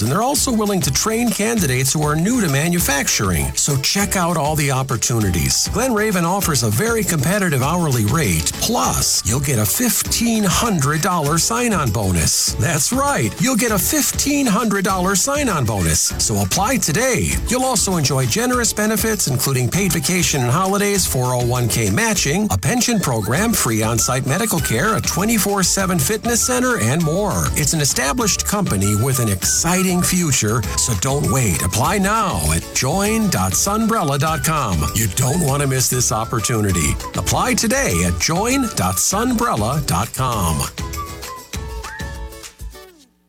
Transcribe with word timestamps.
and 0.00 0.10
they're 0.10 0.22
also 0.22 0.50
willing 0.50 0.80
to 0.80 0.90
train 0.90 1.28
candidates 1.28 1.92
who 1.92 2.02
are 2.02 2.16
new 2.16 2.40
to 2.40 2.48
manufacturing. 2.48 3.52
So 3.54 3.76
check 3.82 4.16
out 4.16 4.38
all 4.38 4.56
the 4.56 4.70
opportunities. 4.70 5.68
Glen 5.68 5.92
Raven 5.92 6.24
offers 6.24 6.62
a 6.62 6.70
very 6.70 7.04
competitive 7.04 7.62
hourly 7.62 8.06
rate, 8.06 8.50
plus, 8.62 9.22
you'll 9.28 9.40
get 9.40 9.58
a 9.58 9.62
$1,500 9.62 11.40
sign 11.40 11.72
on 11.74 11.90
bonus. 11.90 12.54
That's 12.54 12.92
right, 12.92 13.34
you'll 13.40 13.56
get 13.56 13.72
a 13.72 13.74
$1,500 13.74 15.16
sign 15.16 15.48
on 15.48 15.64
bonus. 15.66 16.00
So 16.24 16.40
apply 16.42 16.76
today. 16.78 17.32
You'll 17.48 17.64
also 17.64 17.96
enjoy 17.96 18.26
generous 18.26 18.72
benefits, 18.72 19.26
including 19.26 19.68
paid 19.68 19.92
vacation 19.92 20.42
and 20.42 20.50
holidays, 20.50 21.06
401k 21.06 21.92
matching, 21.92 22.46
a 22.50 22.56
pension 22.56 23.00
program, 23.00 23.52
free 23.52 23.82
on 23.82 23.98
site 23.98 24.26
medical 24.26 24.60
care, 24.60 24.96
a 24.96 25.00
24 25.00 25.64
7 25.64 25.98
fitness 25.98 26.46
center, 26.46 26.78
and 26.78 27.02
more. 27.02 27.48
It's 27.56 27.72
an 27.72 27.80
established 27.80 28.46
company 28.46 28.94
with 28.94 29.18
an 29.18 29.28
exciting 29.28 29.81
future, 30.02 30.62
so 30.76 30.92
don't 31.00 31.32
wait. 31.32 31.62
Apply 31.62 31.96
now 31.98 32.52
at 32.52 32.62
join.sunbrella.com. 32.74 34.92
You 34.94 35.08
don't 35.08 35.40
want 35.40 35.62
to 35.62 35.68
miss 35.68 35.90
this 35.90 36.12
opportunity. 36.12 36.92
Apply 37.14 37.54
today 37.54 38.04
at 38.04 38.20
join.sunbrella.com. 38.20 40.91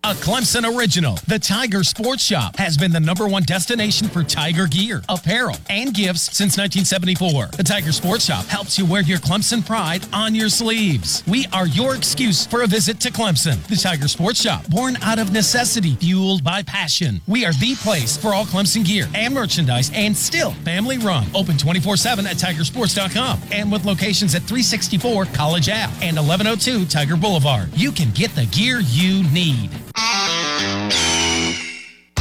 A 0.06 0.14
Clemson 0.16 0.66
original, 0.78 1.18
the 1.28 1.40
Tiger 1.40 1.82
Sports 1.82 2.24
Shop 2.24 2.58
has 2.58 2.76
been 2.76 2.92
the 2.92 3.00
number 3.00 3.26
one 3.26 3.44
destination 3.44 4.10
for 4.10 4.22
Tiger 4.22 4.68
gear, 4.68 5.02
apparel, 5.08 5.56
and 5.70 5.94
gifts 5.94 6.24
since 6.24 6.58
1974. 6.58 7.46
The 7.56 7.64
Tiger 7.64 7.94
Sports 7.94 8.26
Shop 8.26 8.44
helps 8.48 8.78
you 8.78 8.86
wear 8.86 9.02
your 9.04 9.20
Clemson 9.20 9.66
pride 9.66 10.06
on 10.12 10.36
your 10.36 10.50
sleeves. 10.50 11.24
We 11.26 11.46
are 11.54 11.68
your 11.68 11.96
excuse 11.96 12.46
for 12.46 12.64
a 12.64 12.68
visit 12.68 13.00
to 13.00 13.12
Clemson. 13.12 13.66
The 13.68 13.78
Tiger 13.78 14.10
Sports 14.10 14.42
Shop, 14.42 14.68
born 14.68 14.98
out 15.04 15.20
of 15.20 15.32
necessity, 15.32 15.96
fueled 15.96 16.44
by 16.44 16.64
passion. 16.64 17.22
We 17.26 17.46
are 17.46 17.54
the 17.54 17.74
place 17.76 18.18
for 18.18 18.34
all 18.34 18.44
Clemson 18.44 18.86
gear 18.86 19.08
and 19.16 19.34
merchandise, 19.34 19.90
and 19.96 20.18
still 20.18 20.52
family 20.66 20.98
run. 20.98 21.28
Open 21.34 21.58
24 21.58 21.96
7 21.96 22.28
at 22.28 22.36
tigersports.com 22.36 23.40
and 23.54 23.72
with 23.72 23.86
locations 23.86 24.36
at 24.36 24.42
364 24.42 25.28
College 25.28 25.70
Ave 25.70 25.94
and 26.06 26.18
1102 26.18 26.88
Tiger 26.88 27.16
Boulevard. 27.16 27.70
You 27.74 27.94
can 27.94 28.12
get 28.12 28.36
the 28.36 28.48
gear 28.48 28.82
you 28.82 29.24
need. 29.32 29.70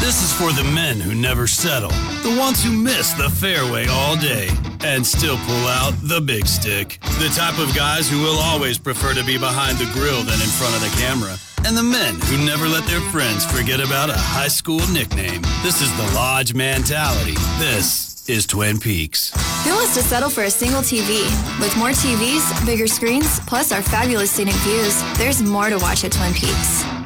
This 0.00 0.22
is 0.22 0.32
for 0.32 0.52
the 0.52 0.68
men 0.74 1.00
who 1.00 1.14
never 1.14 1.46
settle, 1.46 1.90
the 2.22 2.36
ones 2.38 2.62
who 2.62 2.70
miss 2.72 3.12
the 3.12 3.30
fairway 3.30 3.86
all 3.88 4.16
day 4.16 4.48
and 4.84 5.06
still 5.06 5.38
pull 5.38 5.66
out 5.68 5.94
the 6.02 6.20
big 6.20 6.46
stick, 6.46 6.98
the 7.18 7.32
type 7.34 7.58
of 7.58 7.74
guys 7.74 8.10
who 8.10 8.20
will 8.20 8.38
always 8.38 8.78
prefer 8.78 9.14
to 9.14 9.24
be 9.24 9.38
behind 9.38 9.78
the 9.78 9.90
grill 9.92 10.22
than 10.22 10.34
in 10.34 10.52
front 10.58 10.74
of 10.74 10.80
the 10.82 10.94
camera, 11.00 11.36
and 11.66 11.76
the 11.76 11.82
men 11.82 12.16
who 12.26 12.44
never 12.44 12.66
let 12.66 12.84
their 12.86 13.00
friends 13.12 13.46
forget 13.46 13.80
about 13.80 14.10
a 14.10 14.16
high 14.16 14.48
school 14.48 14.80
nickname. 14.92 15.40
This 15.62 15.80
is 15.80 15.90
the 15.96 16.14
Lodge 16.14 16.52
mentality. 16.52 17.34
This 17.58 18.28
is 18.28 18.46
Twin 18.46 18.78
Peaks. 18.78 19.32
Who 19.64 19.70
wants 19.70 19.94
to 19.94 20.02
settle 20.02 20.30
for 20.30 20.44
a 20.44 20.50
single 20.50 20.82
TV? 20.82 21.22
With 21.60 21.76
more 21.76 21.90
TVs, 21.90 22.66
bigger 22.66 22.86
screens, 22.86 23.40
plus 23.40 23.72
our 23.72 23.82
fabulous 23.82 24.30
scenic 24.30 24.54
views, 24.56 25.02
there's 25.16 25.42
more 25.42 25.70
to 25.70 25.78
watch 25.78 26.04
at 26.04 26.12
Twin 26.12 26.32
Peaks. 26.34 27.01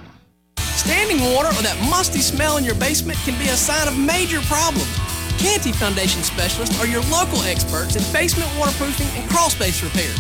Standing 0.87 1.35
water 1.35 1.49
or 1.49 1.63
that 1.63 1.77
musty 1.91 2.21
smell 2.21 2.59
in 2.59 2.65
your 2.65 2.77
basement 2.77 3.19
can 3.25 3.37
be 3.43 3.49
a 3.49 3.57
sign 3.57 3.89
of 3.89 3.99
major 3.99 4.41
problems. 4.43 4.87
Canty 5.37 5.73
Foundation 5.73 6.23
specialists 6.23 6.81
are 6.81 6.87
your 6.87 7.03
local 7.11 7.43
experts 7.43 7.97
in 7.97 8.05
basement 8.13 8.49
waterproofing 8.57 9.09
and 9.21 9.29
crawl 9.29 9.51
space 9.51 9.83
repair. 9.83 10.15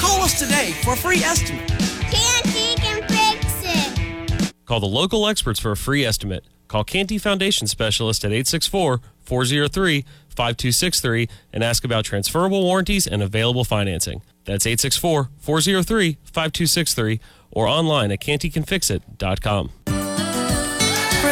Call 0.00 0.20
us 0.20 0.36
today 0.36 0.72
for 0.82 0.94
a 0.94 0.96
free 0.96 1.18
estimate. 1.18 1.68
Canty 2.10 2.74
can 2.82 3.06
fix 3.06 3.62
it. 3.62 4.52
Call 4.66 4.80
the 4.80 4.86
local 4.86 5.28
experts 5.28 5.60
for 5.60 5.70
a 5.70 5.76
free 5.76 6.04
estimate. 6.04 6.44
Call 6.66 6.82
Canty 6.82 7.18
Foundation 7.18 7.68
Specialist 7.68 8.24
at 8.24 8.32
864 8.32 9.00
403 9.20 10.04
5263 10.30 11.28
and 11.52 11.62
ask 11.62 11.84
about 11.84 12.04
transferable 12.04 12.64
warranties 12.64 13.06
and 13.06 13.22
available 13.22 13.62
financing. 13.62 14.22
That's 14.46 14.66
864 14.66 15.30
403 15.38 16.18
5263 16.24 17.20
or 17.52 17.68
online 17.68 18.10
at 18.10 18.20
cantycanfixit.com. 18.20 19.97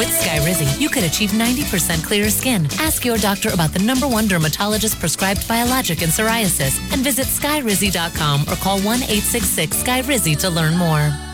With 0.00 0.08
Skyrizi, 0.08 0.80
you 0.80 0.88
could 0.88 1.04
achieve 1.04 1.32
90% 1.32 2.02
clearer 2.02 2.30
skin. 2.30 2.64
Ask 2.78 3.04
your 3.04 3.18
doctor 3.18 3.50
about 3.50 3.74
the 3.74 3.80
number 3.80 4.08
one 4.08 4.26
dermatologist 4.26 4.98
prescribed 4.98 5.46
biologic 5.46 6.00
in 6.00 6.08
psoriasis 6.08 6.80
and 6.90 7.04
visit 7.04 7.26
skyrizi.com 7.26 8.44
or 8.48 8.56
call 8.56 8.78
1 8.80 9.02
866 9.02 9.82
Skyrizi 9.82 10.38
to 10.38 10.48
learn 10.48 10.74
more. 10.78 11.29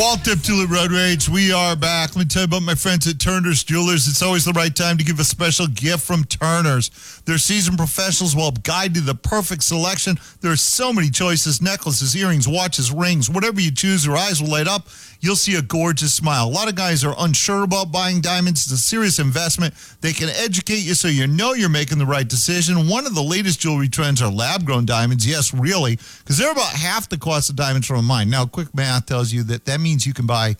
Walt 0.00 0.20
Deptula 0.20 0.66
Road 0.66 0.92
Rage, 0.92 1.28
we 1.28 1.52
are 1.52 1.76
back. 1.76 2.16
Let 2.16 2.20
me 2.20 2.24
tell 2.24 2.40
you 2.40 2.46
about 2.46 2.62
my 2.62 2.74
friends 2.74 3.06
at 3.06 3.20
Turner's 3.20 3.62
Jewelers. 3.62 4.08
It's 4.08 4.22
always 4.22 4.46
the 4.46 4.52
right 4.52 4.74
time 4.74 4.96
to 4.96 5.04
give 5.04 5.20
a 5.20 5.24
special 5.24 5.66
gift 5.66 6.06
from 6.06 6.24
Turner's. 6.24 7.20
Their 7.26 7.36
seasoned 7.36 7.76
professionals 7.76 8.34
will 8.34 8.44
help 8.44 8.62
guide 8.62 8.96
you 8.96 9.02
to 9.02 9.06
the 9.08 9.14
perfect 9.14 9.62
selection. 9.62 10.16
There 10.40 10.50
are 10.50 10.56
so 10.56 10.90
many 10.90 11.10
choices 11.10 11.60
necklaces, 11.60 12.16
earrings, 12.16 12.48
watches, 12.48 12.90
rings, 12.90 13.28
whatever 13.28 13.60
you 13.60 13.70
choose, 13.70 14.06
your 14.06 14.16
eyes 14.16 14.40
will 14.40 14.48
light 14.48 14.66
up. 14.66 14.88
You'll 15.22 15.36
see 15.36 15.56
a 15.56 15.62
gorgeous 15.62 16.14
smile. 16.14 16.46
A 16.46 16.48
lot 16.48 16.70
of 16.70 16.76
guys 16.76 17.04
are 17.04 17.14
unsure 17.18 17.62
about 17.64 17.92
buying 17.92 18.22
diamonds. 18.22 18.62
It's 18.62 18.72
a 18.72 18.78
serious 18.78 19.18
investment. 19.18 19.74
They 20.00 20.14
can 20.14 20.30
educate 20.30 20.78
you 20.78 20.94
so 20.94 21.08
you 21.08 21.26
know 21.26 21.52
you're 21.52 21.68
making 21.68 21.98
the 21.98 22.06
right 22.06 22.26
decision. 22.26 22.88
One 22.88 23.06
of 23.06 23.14
the 23.14 23.22
latest 23.22 23.60
jewelry 23.60 23.90
trends 23.90 24.22
are 24.22 24.32
lab 24.32 24.64
grown 24.64 24.86
diamonds. 24.86 25.26
Yes, 25.26 25.52
really, 25.52 25.96
because 26.20 26.38
they're 26.38 26.50
about 26.50 26.72
half 26.72 27.10
the 27.10 27.18
cost 27.18 27.50
of 27.50 27.56
diamonds 27.56 27.86
from 27.86 27.98
a 27.98 28.02
mine. 28.02 28.30
Now, 28.30 28.46
quick 28.46 28.74
math 28.74 29.04
tells 29.04 29.30
you 29.30 29.42
that 29.42 29.66
that 29.66 29.78
means 29.78 29.89
you 29.98 30.14
can 30.14 30.26
buy 30.26 30.56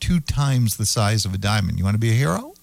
two 0.00 0.20
times 0.20 0.76
the 0.76 0.86
size 0.86 1.24
of 1.24 1.34
a 1.34 1.38
diamond. 1.38 1.78
You 1.78 1.84
want 1.84 1.94
to 1.94 2.00
be 2.00 2.10
a 2.10 2.14
hero? 2.14 2.54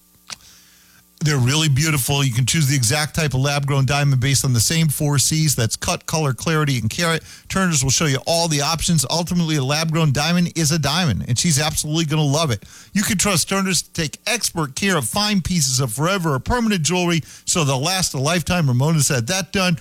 They're 1.22 1.36
really 1.36 1.68
beautiful. 1.68 2.24
You 2.24 2.32
can 2.32 2.46
choose 2.46 2.66
the 2.66 2.74
exact 2.74 3.14
type 3.14 3.34
of 3.34 3.40
lab 3.40 3.66
grown 3.66 3.84
diamond 3.84 4.22
based 4.22 4.42
on 4.42 4.54
the 4.54 4.60
same 4.60 4.88
four 4.88 5.18
C's 5.18 5.54
that's 5.54 5.76
cut, 5.76 6.06
color, 6.06 6.32
clarity, 6.32 6.78
and 6.78 6.88
carat. 6.88 7.22
Turners 7.50 7.84
will 7.84 7.90
show 7.90 8.06
you 8.06 8.16
all 8.26 8.48
the 8.48 8.62
options. 8.62 9.04
Ultimately, 9.10 9.56
a 9.56 9.62
lab 9.62 9.92
grown 9.92 10.12
diamond 10.12 10.52
is 10.56 10.72
a 10.72 10.78
diamond, 10.78 11.26
and 11.28 11.38
she's 11.38 11.60
absolutely 11.60 12.06
going 12.06 12.22
to 12.22 12.26
love 12.26 12.50
it. 12.50 12.64
You 12.94 13.02
can 13.02 13.18
trust 13.18 13.50
Turners 13.50 13.82
to 13.82 13.92
take 13.92 14.16
expert 14.26 14.74
care 14.74 14.96
of 14.96 15.06
fine 15.06 15.42
pieces 15.42 15.78
of 15.78 15.92
forever 15.92 16.34
or 16.36 16.38
permanent 16.38 16.82
jewelry 16.84 17.20
so 17.44 17.64
they'll 17.64 17.82
last 17.82 18.14
a 18.14 18.18
lifetime. 18.18 18.66
Ramona's 18.66 19.08
had 19.08 19.26
that 19.26 19.52
done. 19.52 19.76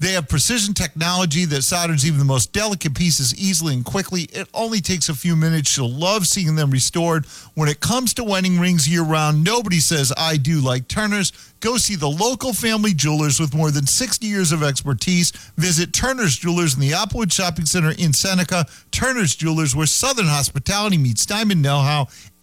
They 0.00 0.12
have 0.12 0.28
precision 0.28 0.74
technology 0.74 1.44
that 1.46 1.62
solders 1.62 2.06
even 2.06 2.20
the 2.20 2.24
most 2.24 2.52
delicate 2.52 2.94
pieces 2.94 3.34
easily 3.34 3.74
and 3.74 3.84
quickly. 3.84 4.22
It 4.32 4.48
only 4.54 4.80
takes 4.80 5.08
a 5.08 5.14
few 5.14 5.34
minutes. 5.34 5.70
She'll 5.70 5.90
love 5.90 6.26
seeing 6.26 6.54
them 6.54 6.70
restored. 6.70 7.26
When 7.54 7.68
it 7.68 7.80
comes 7.80 8.14
to 8.14 8.24
wedding 8.24 8.60
rings 8.60 8.88
year 8.88 9.02
round, 9.02 9.42
nobody 9.42 9.80
says 9.80 10.12
I 10.16 10.36
do 10.36 10.60
like 10.60 10.86
Turner's, 10.86 11.32
go 11.60 11.76
see 11.76 11.96
the 11.96 12.08
local 12.08 12.52
family 12.52 12.94
jewelers 12.94 13.40
with 13.40 13.54
more 13.54 13.72
than 13.72 13.86
60 13.86 14.24
years 14.24 14.52
of 14.52 14.62
expertise. 14.62 15.32
Visit 15.56 15.92
Turner's 15.92 16.36
Jewelers 16.36 16.74
in 16.74 16.80
the 16.80 16.92
Applewood 16.92 17.32
Shopping 17.32 17.66
Center 17.66 17.90
in 17.90 18.12
Seneca. 18.12 18.66
Turner's 18.92 19.34
Jewelers, 19.34 19.74
where 19.74 19.86
Southern 19.86 20.26
hospitality 20.26 20.98
meets 20.98 21.26
diamond 21.26 21.62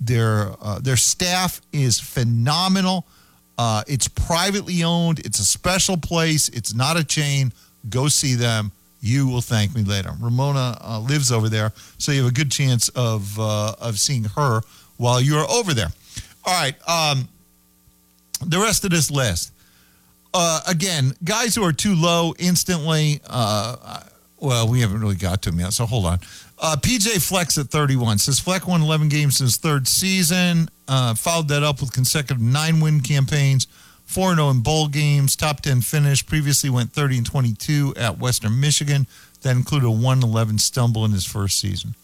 their 0.00 0.52
uh, 0.60 0.78
their 0.78 0.96
staff 0.96 1.60
is 1.72 1.98
phenomenal. 1.98 3.06
Uh, 3.56 3.82
it's 3.88 4.08
privately 4.08 4.84
owned. 4.84 5.20
It's 5.20 5.38
a 5.38 5.44
special 5.44 5.96
place. 5.96 6.50
It's 6.50 6.74
not 6.74 6.98
a 6.98 7.04
chain. 7.04 7.52
Go 7.88 8.08
see 8.08 8.34
them. 8.34 8.72
You 9.00 9.26
will 9.26 9.40
thank 9.40 9.74
me 9.74 9.82
later. 9.82 10.12
Ramona 10.20 10.76
uh, 10.82 11.00
lives 11.00 11.32
over 11.32 11.48
there, 11.48 11.72
so 11.96 12.12
you 12.12 12.22
have 12.22 12.30
a 12.30 12.34
good 12.34 12.52
chance 12.52 12.90
of 12.90 13.40
uh, 13.40 13.74
of 13.80 13.98
seeing 13.98 14.24
her 14.24 14.60
while 14.98 15.18
you're 15.20 15.50
over 15.50 15.72
there. 15.72 15.88
All 16.50 16.56
right. 16.56 16.74
Um, 16.88 17.28
the 18.44 18.58
rest 18.58 18.84
of 18.84 18.90
this 18.90 19.08
list. 19.08 19.52
Uh, 20.34 20.60
again, 20.66 21.12
guys 21.22 21.54
who 21.54 21.62
are 21.62 21.72
too 21.72 21.94
low 21.94 22.34
instantly. 22.40 23.20
Uh, 23.24 24.00
well, 24.40 24.68
we 24.68 24.80
haven't 24.80 25.00
really 25.00 25.14
got 25.14 25.42
to 25.42 25.50
them 25.50 25.60
yet, 25.60 25.72
so 25.72 25.86
hold 25.86 26.06
on. 26.06 26.18
Uh, 26.58 26.76
PJ 26.76 27.26
Fleck 27.26 27.56
at 27.56 27.66
31 27.70 28.18
says 28.18 28.40
Fleck 28.40 28.66
won 28.66 28.82
11 28.82 29.08
games 29.08 29.40
in 29.40 29.44
his 29.46 29.58
third 29.58 29.86
season. 29.86 30.68
Uh, 30.88 31.14
followed 31.14 31.46
that 31.48 31.62
up 31.62 31.80
with 31.80 31.92
consecutive 31.92 32.42
nine 32.42 32.80
win 32.80 33.00
campaigns, 33.00 33.68
4 34.06 34.34
0 34.34 34.50
in 34.50 34.60
bowl 34.60 34.88
games, 34.88 35.36
top 35.36 35.60
10 35.60 35.82
finish. 35.82 36.26
Previously 36.26 36.68
went 36.68 36.92
30 36.92 37.18
and 37.18 37.26
22 37.26 37.94
at 37.96 38.18
Western 38.18 38.58
Michigan. 38.58 39.06
That 39.42 39.56
included 39.56 39.86
a 39.86 39.90
1 39.90 40.22
11 40.24 40.58
stumble 40.58 41.04
in 41.04 41.12
his 41.12 41.24
first 41.24 41.60
season. 41.60 41.94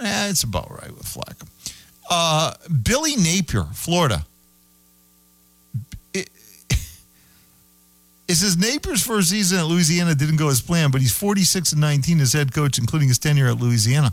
Eh, 0.00 0.30
it's 0.30 0.42
about 0.42 0.68
right 0.70 0.90
with 0.90 1.06
Fleck. 1.06 1.36
Uh, 2.08 2.54
Billy 2.82 3.16
Napier, 3.16 3.64
Florida. 3.72 4.26
It, 6.12 6.28
it 8.28 8.34
says 8.34 8.56
Napier's 8.56 9.04
first 9.04 9.30
season 9.30 9.58
at 9.58 9.66
Louisiana 9.66 10.14
didn't 10.14 10.36
go 10.36 10.48
as 10.48 10.60
planned, 10.60 10.92
but 10.92 11.00
he's 11.00 11.16
46 11.16 11.72
and 11.72 11.80
19 11.80 12.20
as 12.20 12.32
head 12.32 12.52
coach, 12.52 12.78
including 12.78 13.08
his 13.08 13.18
tenure 13.18 13.48
at 13.48 13.58
Louisiana. 13.58 14.12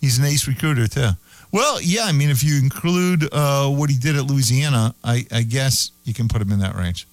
He's 0.00 0.18
an 0.18 0.24
ace 0.24 0.46
recruiter, 0.46 0.86
too. 0.86 1.10
Well, 1.52 1.80
yeah, 1.82 2.04
I 2.04 2.12
mean, 2.12 2.30
if 2.30 2.42
you 2.42 2.58
include 2.58 3.28
uh, 3.32 3.68
what 3.68 3.90
he 3.90 3.98
did 3.98 4.16
at 4.16 4.24
Louisiana, 4.24 4.94
I, 5.04 5.26
I 5.30 5.42
guess 5.42 5.92
you 6.04 6.14
can 6.14 6.26
put 6.28 6.40
him 6.40 6.50
in 6.50 6.60
that 6.60 6.74
range. 6.74 7.06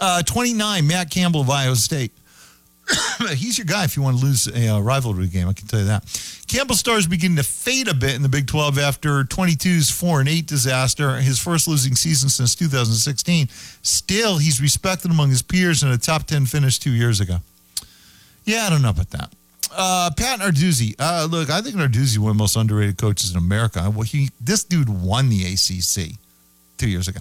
Uh, 0.00 0.22
29, 0.22 0.86
Matt 0.86 1.10
Campbell 1.10 1.40
of 1.40 1.50
Iowa 1.50 1.74
State. 1.74 2.12
He's 3.34 3.58
your 3.58 3.64
guy 3.64 3.84
if 3.84 3.96
you 3.96 4.02
want 4.02 4.18
to 4.18 4.24
lose 4.24 4.46
a 4.46 4.68
uh, 4.68 4.80
rivalry 4.80 5.26
game. 5.26 5.48
I 5.48 5.52
can 5.52 5.66
tell 5.66 5.80
you 5.80 5.86
that. 5.86 6.04
Campbell 6.46 6.76
stars 6.76 7.06
beginning 7.06 7.36
to 7.36 7.42
fade 7.42 7.88
a 7.88 7.94
bit 7.94 8.14
in 8.14 8.22
the 8.22 8.28
Big 8.28 8.46
12 8.46 8.78
after 8.78 9.24
22's 9.24 9.90
4 9.90 10.20
and 10.20 10.28
8 10.28 10.46
disaster, 10.46 11.16
his 11.16 11.38
first 11.38 11.66
losing 11.66 11.96
season 11.96 12.28
since 12.28 12.54
2016. 12.54 13.48
Still, 13.82 14.38
he's 14.38 14.60
respected 14.60 15.10
among 15.10 15.30
his 15.30 15.42
peers 15.42 15.82
in 15.82 15.88
a 15.90 15.98
top 15.98 16.24
10 16.24 16.46
finish 16.46 16.78
two 16.78 16.92
years 16.92 17.20
ago. 17.20 17.38
Yeah, 18.44 18.66
I 18.66 18.70
don't 18.70 18.82
know 18.82 18.90
about 18.90 19.10
that. 19.10 19.32
Uh, 19.74 20.10
Pat 20.16 20.40
Narduzzi. 20.40 20.94
Uh, 20.98 21.26
look, 21.28 21.50
I 21.50 21.60
think 21.60 21.74
Narduzzi 21.74 22.18
one 22.18 22.30
of 22.30 22.36
the 22.36 22.42
most 22.42 22.56
underrated 22.56 22.96
coaches 22.96 23.32
in 23.32 23.36
America. 23.36 23.90
Well, 23.92 24.04
he 24.04 24.30
this 24.40 24.62
dude 24.62 24.88
won 24.88 25.28
the 25.28 25.44
ACC 25.44 26.16
two 26.78 26.88
years 26.88 27.08
ago. 27.08 27.20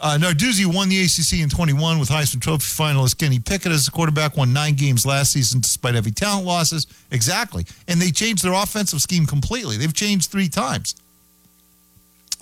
Uh, 0.00 0.18
Narduzzi 0.20 0.66
won 0.66 0.88
the 0.88 1.02
ACC 1.02 1.40
in 1.42 1.48
21 1.48 1.98
with 1.98 2.08
Heisman 2.08 2.40
Trophy 2.42 2.64
finalist 2.64 3.18
Kenny 3.18 3.38
Pickett 3.38 3.72
as 3.72 3.86
the 3.86 3.90
quarterback. 3.90 4.36
Won 4.36 4.52
nine 4.52 4.74
games 4.74 5.06
last 5.06 5.32
season 5.32 5.60
despite 5.60 5.94
heavy 5.94 6.10
talent 6.10 6.46
losses. 6.46 6.86
Exactly, 7.10 7.64
and 7.88 8.00
they 8.00 8.10
changed 8.10 8.44
their 8.44 8.52
offensive 8.52 9.00
scheme 9.00 9.24
completely. 9.24 9.76
They've 9.78 9.94
changed 9.94 10.30
three 10.30 10.48
times. 10.48 10.94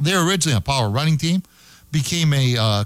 They 0.03 0.15
were 0.17 0.27
originally 0.27 0.59
a 0.59 0.61
power 0.61 0.91
running 0.91 1.17
team, 1.17 1.43
became 1.93 2.33
a 2.33 2.57
uh, 2.57 2.85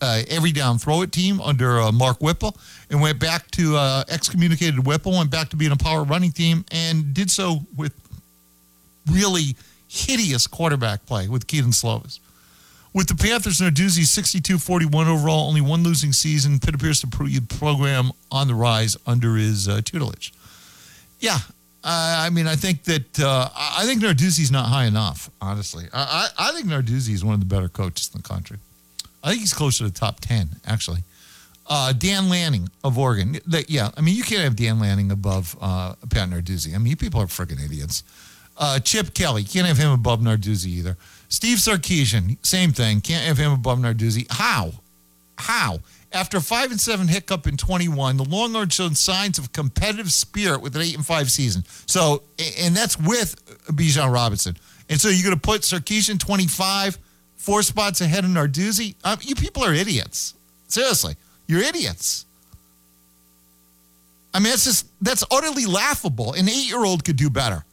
uh, 0.00 0.22
every 0.28 0.52
down 0.52 0.78
throw 0.78 1.02
it 1.02 1.12
team 1.12 1.40
under 1.40 1.80
uh, 1.80 1.92
Mark 1.92 2.20
Whipple, 2.20 2.56
and 2.90 3.00
went 3.00 3.18
back 3.18 3.50
to 3.52 3.76
uh, 3.76 4.04
excommunicated 4.08 4.86
Whipple, 4.86 5.12
went 5.12 5.30
back 5.30 5.48
to 5.50 5.56
being 5.56 5.72
a 5.72 5.76
power 5.76 6.04
running 6.04 6.32
team, 6.32 6.64
and 6.70 7.14
did 7.14 7.30
so 7.30 7.60
with 7.76 7.94
really 9.10 9.56
hideous 9.88 10.46
quarterback 10.46 11.04
play 11.06 11.28
with 11.28 11.46
Kedon 11.46 11.70
Slovis. 11.70 12.20
With 12.92 13.06
the 13.06 13.14
Panthers, 13.14 13.60
Narduzzi 13.60 14.02
62-41 14.02 15.06
overall, 15.06 15.46
only 15.48 15.60
one 15.60 15.84
losing 15.84 16.12
season. 16.12 16.58
Pitt 16.58 16.74
appears 16.74 17.00
to 17.02 17.06
program 17.06 18.10
on 18.32 18.48
the 18.48 18.54
rise 18.54 18.96
under 19.06 19.36
his 19.36 19.68
uh, 19.68 19.80
tutelage. 19.84 20.32
Yeah, 21.20 21.38
I 21.82 22.30
mean, 22.30 22.46
I 22.46 22.56
think 22.56 22.84
that 22.84 23.20
uh, 23.20 23.48
I 23.54 23.84
think 23.86 24.02
Narduzzi's 24.02 24.50
not 24.50 24.66
high 24.66 24.84
enough. 24.84 25.30
Honestly, 25.40 25.86
I, 25.92 26.28
I, 26.38 26.48
I 26.48 26.52
think 26.52 26.66
Narduzzi 26.66 27.10
is 27.10 27.24
one 27.24 27.34
of 27.34 27.40
the 27.40 27.46
better 27.46 27.68
coaches 27.68 28.10
in 28.12 28.20
the 28.20 28.28
country. 28.28 28.58
I 29.22 29.30
think 29.30 29.40
he's 29.40 29.54
closer 29.54 29.84
to 29.84 29.90
the 29.90 29.98
top 29.98 30.20
ten, 30.20 30.48
actually. 30.66 31.00
Uh, 31.66 31.92
Dan 31.92 32.28
Lanning 32.28 32.68
of 32.82 32.98
Oregon. 32.98 33.38
That, 33.46 33.70
yeah, 33.70 33.90
I 33.96 34.00
mean, 34.00 34.16
you 34.16 34.24
can't 34.24 34.42
have 34.42 34.56
Dan 34.56 34.80
Lanning 34.80 35.12
above 35.12 35.56
uh, 35.60 35.94
Pat 36.10 36.28
Narduzzi. 36.28 36.74
I 36.74 36.78
mean, 36.78 36.88
you 36.88 36.96
people 36.96 37.20
are 37.20 37.26
freaking 37.26 37.64
idiots. 37.64 38.02
Uh, 38.56 38.78
Chip 38.80 39.14
Kelly, 39.14 39.44
can't 39.44 39.66
have 39.66 39.78
him 39.78 39.92
above 39.92 40.20
Narduzzi 40.20 40.66
either. 40.66 40.96
Steve 41.30 41.58
Sarkisian, 41.58 42.44
same 42.44 42.72
thing. 42.72 43.00
Can't 43.00 43.24
have 43.24 43.38
him 43.38 43.52
above 43.52 43.78
Narduzzi. 43.78 44.26
How? 44.30 44.72
How? 45.38 45.78
After 46.12 46.38
a 46.38 46.40
five 46.40 46.72
and 46.72 46.80
seven 46.80 47.06
hiccup 47.06 47.46
in 47.46 47.56
21, 47.56 48.16
the 48.16 48.24
Longhorns 48.24 48.74
showed 48.74 48.96
signs 48.96 49.38
of 49.38 49.52
competitive 49.52 50.12
spirit 50.12 50.60
with 50.60 50.74
an 50.74 50.82
eight 50.82 50.96
and 50.96 51.06
five 51.06 51.30
season. 51.30 51.64
So, 51.86 52.24
and 52.58 52.76
that's 52.76 52.98
with 52.98 53.40
Bijan 53.68 54.12
Robinson. 54.12 54.56
And 54.88 55.00
so 55.00 55.08
you're 55.08 55.22
going 55.22 55.36
to 55.36 55.40
put 55.40 55.62
Sarkisian 55.62 56.18
25, 56.18 56.98
four 57.36 57.62
spots 57.62 58.00
ahead 58.00 58.24
of 58.24 58.30
Narduzzi? 58.30 58.96
Um, 59.04 59.18
you 59.22 59.36
people 59.36 59.62
are 59.62 59.72
idiots. 59.72 60.34
Seriously, 60.66 61.14
you're 61.46 61.62
idiots. 61.62 62.26
I 64.34 64.40
mean, 64.40 64.50
that's 64.50 64.64
just 64.64 64.86
that's 65.00 65.24
utterly 65.30 65.66
laughable. 65.66 66.32
An 66.32 66.48
eight-year-old 66.48 67.04
could 67.04 67.16
do 67.16 67.30
better. 67.30 67.64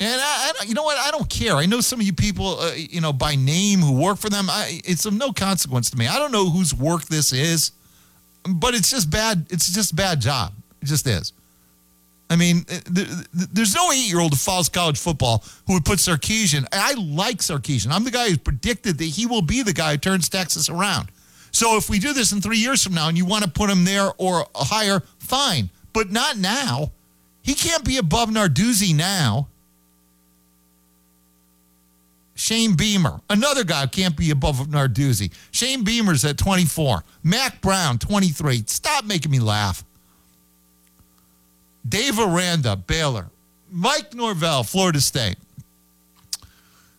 And 0.00 0.20
I, 0.20 0.52
I, 0.60 0.64
you 0.64 0.74
know 0.74 0.84
what? 0.84 0.96
I 0.96 1.10
don't 1.10 1.28
care. 1.28 1.56
I 1.56 1.66
know 1.66 1.80
some 1.80 1.98
of 2.00 2.06
you 2.06 2.12
people, 2.12 2.60
uh, 2.60 2.72
you 2.74 3.00
know, 3.00 3.12
by 3.12 3.34
name 3.34 3.80
who 3.80 4.00
work 4.00 4.18
for 4.18 4.30
them. 4.30 4.48
I, 4.48 4.80
it's 4.84 5.06
of 5.06 5.12
no 5.14 5.32
consequence 5.32 5.90
to 5.90 5.96
me. 5.96 6.06
I 6.06 6.18
don't 6.18 6.30
know 6.30 6.48
whose 6.48 6.72
work 6.74 7.06
this 7.06 7.32
is, 7.32 7.72
but 8.48 8.74
it's 8.74 8.90
just 8.90 9.10
bad. 9.10 9.46
It's 9.50 9.72
just 9.72 9.92
a 9.92 9.96
bad 9.96 10.20
job. 10.20 10.52
It 10.80 10.86
just 10.86 11.06
is. 11.06 11.32
I 12.30 12.36
mean, 12.36 12.66
there's 13.34 13.74
no 13.74 13.90
eight-year-old 13.90 14.32
who 14.32 14.36
follows 14.36 14.68
college 14.68 14.98
football 14.98 15.42
who 15.66 15.72
would 15.72 15.84
put 15.86 15.98
Sarkisian. 15.98 16.66
I 16.70 16.92
like 16.92 17.38
Sarkisian. 17.38 17.90
I'm 17.90 18.04
the 18.04 18.10
guy 18.10 18.28
who's 18.28 18.38
predicted 18.38 18.98
that 18.98 19.04
he 19.04 19.26
will 19.26 19.42
be 19.42 19.62
the 19.62 19.72
guy 19.72 19.92
who 19.92 19.96
turns 19.96 20.28
Texas 20.28 20.68
around. 20.68 21.08
So 21.52 21.78
if 21.78 21.88
we 21.88 21.98
do 21.98 22.12
this 22.12 22.30
in 22.32 22.42
three 22.42 22.58
years 22.58 22.84
from 22.84 22.92
now 22.92 23.08
and 23.08 23.16
you 23.16 23.24
want 23.24 23.44
to 23.44 23.50
put 23.50 23.70
him 23.70 23.84
there 23.84 24.10
or 24.18 24.46
higher, 24.54 25.02
fine, 25.18 25.70
but 25.94 26.12
not 26.12 26.36
now. 26.36 26.92
He 27.42 27.54
can't 27.54 27.82
be 27.82 27.96
above 27.96 28.28
Narduzzi 28.28 28.94
now. 28.94 29.48
Shane 32.38 32.74
Beamer, 32.76 33.20
another 33.28 33.64
guy 33.64 33.82
who 33.82 33.88
can't 33.88 34.16
be 34.16 34.30
above 34.30 34.58
Narduzzi. 34.68 35.32
Shane 35.50 35.82
Beamer's 35.82 36.24
at 36.24 36.38
24. 36.38 37.02
Mack 37.24 37.60
Brown, 37.60 37.98
23. 37.98 38.62
Stop 38.66 39.04
making 39.04 39.32
me 39.32 39.40
laugh. 39.40 39.82
Dave 41.86 42.16
Aranda, 42.16 42.76
Baylor. 42.76 43.26
Mike 43.72 44.14
Norvell, 44.14 44.62
Florida 44.62 45.00
State. 45.00 45.36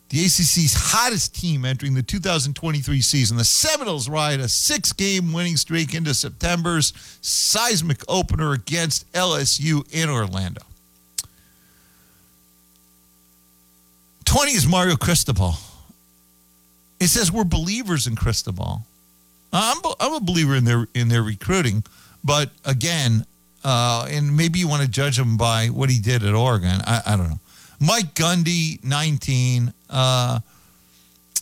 The 0.10 0.25
ACC's 0.25 0.74
hottest 0.75 1.34
team 1.36 1.63
entering 1.63 1.93
the 1.93 2.03
2023 2.03 3.00
season. 3.00 3.38
The 3.38 3.46
Seminoles 3.46 4.10
ride 4.10 4.41
a 4.41 4.50
six 4.50 4.91
game 4.91 5.31
winning 5.31 5.55
streak 5.55 5.96
into 5.96 6.13
September's 6.13 6.91
seismic 7.22 8.03
opener 8.10 8.51
against 8.51 9.10
LSU 9.13 9.88
in 9.93 10.10
Orlando. 10.10 10.63
20 14.29 14.51
is 14.51 14.67
Mario 14.67 14.95
Cristobal. 14.95 15.55
It 17.00 17.07
says 17.07 17.31
we're 17.31 17.45
believers 17.45 18.05
in 18.05 18.15
Cristobal. 18.15 18.83
I'm, 19.51 19.77
I'm 20.00 20.13
a 20.13 20.19
believer 20.19 20.55
in 20.55 20.65
their 20.65 20.88
in 20.93 21.07
their 21.07 21.24
recruiting, 21.24 21.83
but 22.24 22.51
again, 22.63 23.25
uh, 23.63 24.07
and 24.07 24.38
maybe 24.38 24.59
you 24.59 24.67
want 24.67 24.83
to 24.83 24.88
judge 24.88 25.17
him 25.17 25.36
by 25.36 25.69
what 25.69 25.89
he 25.89 25.98
did 25.98 26.24
at 26.24 26.36
Oregon. 26.36 26.79
I, 26.86 27.01
I 27.07 27.17
don't 27.17 27.27
know. 27.27 27.39
Mike 27.79 28.13
Gundy, 28.13 28.83
19, 28.83 29.74
uh, 29.89 30.41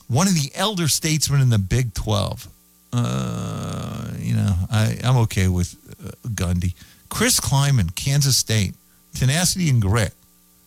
one 0.07 0.27
of 0.27 0.35
the 0.35 0.49
elder 0.55 0.87
statesmen 0.87 1.41
in 1.41 1.49
the 1.49 1.59
Big 1.59 1.93
12. 1.93 2.47
Uh, 2.93 4.11
you 4.17 4.33
know, 4.33 4.55
I, 4.71 4.97
I'm 5.03 5.17
okay 5.23 5.49
with 5.49 5.75
uh, 6.01 6.11
Gundy. 6.29 6.73
Chris 7.09 7.41
Klieman, 7.41 7.93
Kansas 7.95 8.37
State, 8.37 8.75
tenacity 9.13 9.69
and 9.69 9.81
grit. 9.81 10.13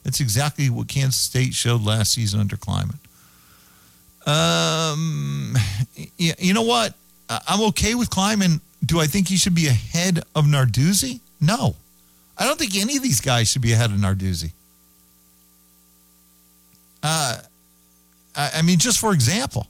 That's 0.05 0.21
exactly 0.21 0.71
what 0.71 0.89
Kansas 0.89 1.21
State 1.21 1.55
showed 1.55 1.83
last 1.83 2.13
season 2.13 2.41
under 2.41 2.57
Klieman. 2.57 2.97
Um, 4.27 5.55
y- 6.19 6.35
you 6.39 6.55
know 6.55 6.63
what? 6.63 6.95
I'm 7.29 7.61
okay 7.69 7.95
with 7.95 8.11
Klieman. 8.11 8.61
Do 8.85 8.99
I 9.01 9.07
think 9.07 9.29
he 9.29 9.37
should 9.37 9.55
be 9.55 9.67
ahead 9.67 10.21
of 10.35 10.47
Narduzzi? 10.47 11.21
No. 11.41 11.77
I 12.39 12.45
don't 12.45 12.59
think 12.59 12.75
any 12.77 12.97
of 12.97 13.03
these 13.03 13.21
guys 13.21 13.51
should 13.51 13.63
be 13.63 13.73
ahead 13.73 13.91
of 13.91 13.97
Narduzzi. 13.99 14.53
Uh, 17.03 17.39
I, 18.35 18.51
I 18.57 18.63
mean, 18.63 18.79
just 18.79 18.99
for 18.99 19.13
example, 19.13 19.67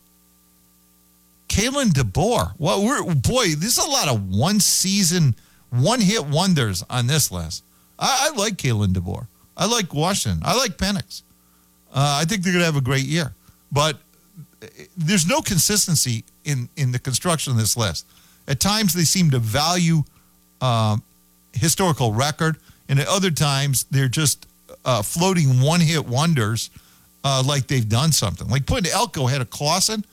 Kalen 1.49 1.91
DeBoer. 1.91 2.53
Well, 2.59 2.85
we're 2.85 3.03
boy, 3.15 3.55
this 3.57 3.79
is 3.79 3.85
a 3.85 3.91
lot 3.91 4.09
of 4.09 4.29
one 4.31 4.61
season, 4.61 5.35
one 5.71 6.01
hit 6.01 6.25
wonders 6.27 6.85
on 6.89 7.07
this 7.07 7.31
list. 7.31 7.65
I, 7.99 8.31
I 8.33 8.37
like 8.37 8.55
Kalen 8.57 8.93
DeBoer. 8.95 9.27
I 9.61 9.67
like 9.67 9.93
Washington. 9.93 10.43
I 10.43 10.57
like 10.57 10.79
Penix. 10.79 11.23
Uh, 11.93 12.19
I 12.21 12.25
think 12.25 12.43
they're 12.43 12.53
going 12.53 12.63
to 12.63 12.67
have 12.67 12.77
a 12.77 12.81
great 12.81 13.05
year, 13.05 13.35
but 13.71 13.97
uh, 14.63 14.67
there's 14.97 15.27
no 15.27 15.43
consistency 15.43 16.25
in 16.45 16.69
in 16.77 16.93
the 16.93 16.99
construction 16.99 17.53
of 17.53 17.59
this 17.59 17.77
list. 17.77 18.07
At 18.49 18.59
times, 18.59 18.95
they 18.95 19.05
seem 19.05 19.31
to 19.33 19.39
value 19.39 20.03
um, 20.63 21.03
historical 21.53 22.15
record, 22.15 22.57
and 22.89 22.99
at 22.99 23.07
other 23.07 23.31
times, 23.31 23.85
they're 23.91 24.09
just 24.09 24.47
uh, 24.85 25.03
floating 25.03 25.61
one 25.61 25.81
hit 25.81 26.07
wonders 26.07 26.71
uh, 27.23 27.43
like 27.47 27.67
they've 27.67 27.89
done 27.89 28.13
something. 28.13 28.49
Like 28.49 28.65
putting 28.65 28.91
Elko 28.91 29.29
ahead 29.29 29.43
of 29.43 29.51
Clawson 29.51 30.05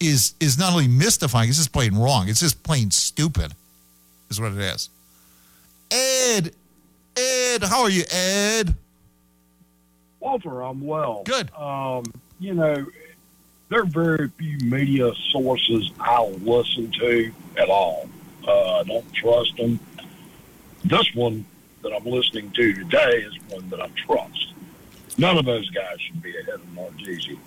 is 0.00 0.34
is 0.38 0.58
not 0.58 0.72
only 0.72 0.88
mystifying; 0.88 1.48
it's 1.48 1.58
just 1.58 1.72
plain 1.72 1.94
wrong. 1.94 2.28
It's 2.28 2.40
just 2.40 2.62
plain 2.62 2.90
stupid, 2.90 3.54
is 4.28 4.38
what 4.38 4.52
it 4.52 4.58
is. 4.58 4.90
Ed, 5.90 6.52
Ed, 7.16 7.62
how 7.62 7.82
are 7.82 7.90
you, 7.90 8.04
Ed? 8.10 8.74
Walter, 10.22 10.62
I'm 10.62 10.80
well. 10.86 11.24
Good. 11.24 11.52
Um, 11.54 12.04
you 12.38 12.54
know, 12.54 12.86
there 13.68 13.80
are 13.80 13.86
very 13.86 14.28
few 14.28 14.56
media 14.58 15.12
sources 15.30 15.90
I'll 15.98 16.30
listen 16.30 16.92
to 16.92 17.32
at 17.56 17.68
all. 17.68 18.08
Uh, 18.46 18.80
I 18.80 18.84
don't 18.84 19.12
trust 19.12 19.56
them. 19.56 19.80
This 20.84 21.12
one 21.14 21.44
that 21.82 21.92
I'm 21.92 22.04
listening 22.04 22.52
to 22.52 22.72
today 22.72 23.24
is 23.26 23.34
one 23.48 23.68
that 23.70 23.80
I 23.80 23.88
trust. 23.96 24.52
None 25.18 25.36
of 25.38 25.44
those 25.44 25.68
guys 25.70 26.00
should 26.00 26.22
be 26.22 26.36
ahead 26.38 26.54
of 26.54 26.66
Narduzzi. 26.74 27.38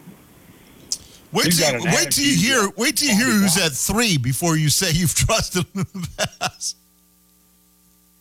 Wait 1.31 1.45
He's 1.45 1.59
till, 1.59 1.79
got 1.79 1.85
wait 1.85 2.11
till 2.11 2.25
you 2.25 2.35
hear 2.35 2.69
wait 2.77 2.97
till 2.97 3.09
you 3.09 3.15
hear 3.15 3.25
who's 3.25 3.57
at 3.57 3.71
three 3.71 4.17
before 4.17 4.57
you 4.57 4.69
say 4.69 4.91
you've 4.93 5.15
trusted 5.15 5.65
him 5.73 5.85
in 5.93 6.01
the 6.01 6.27
past. 6.39 6.77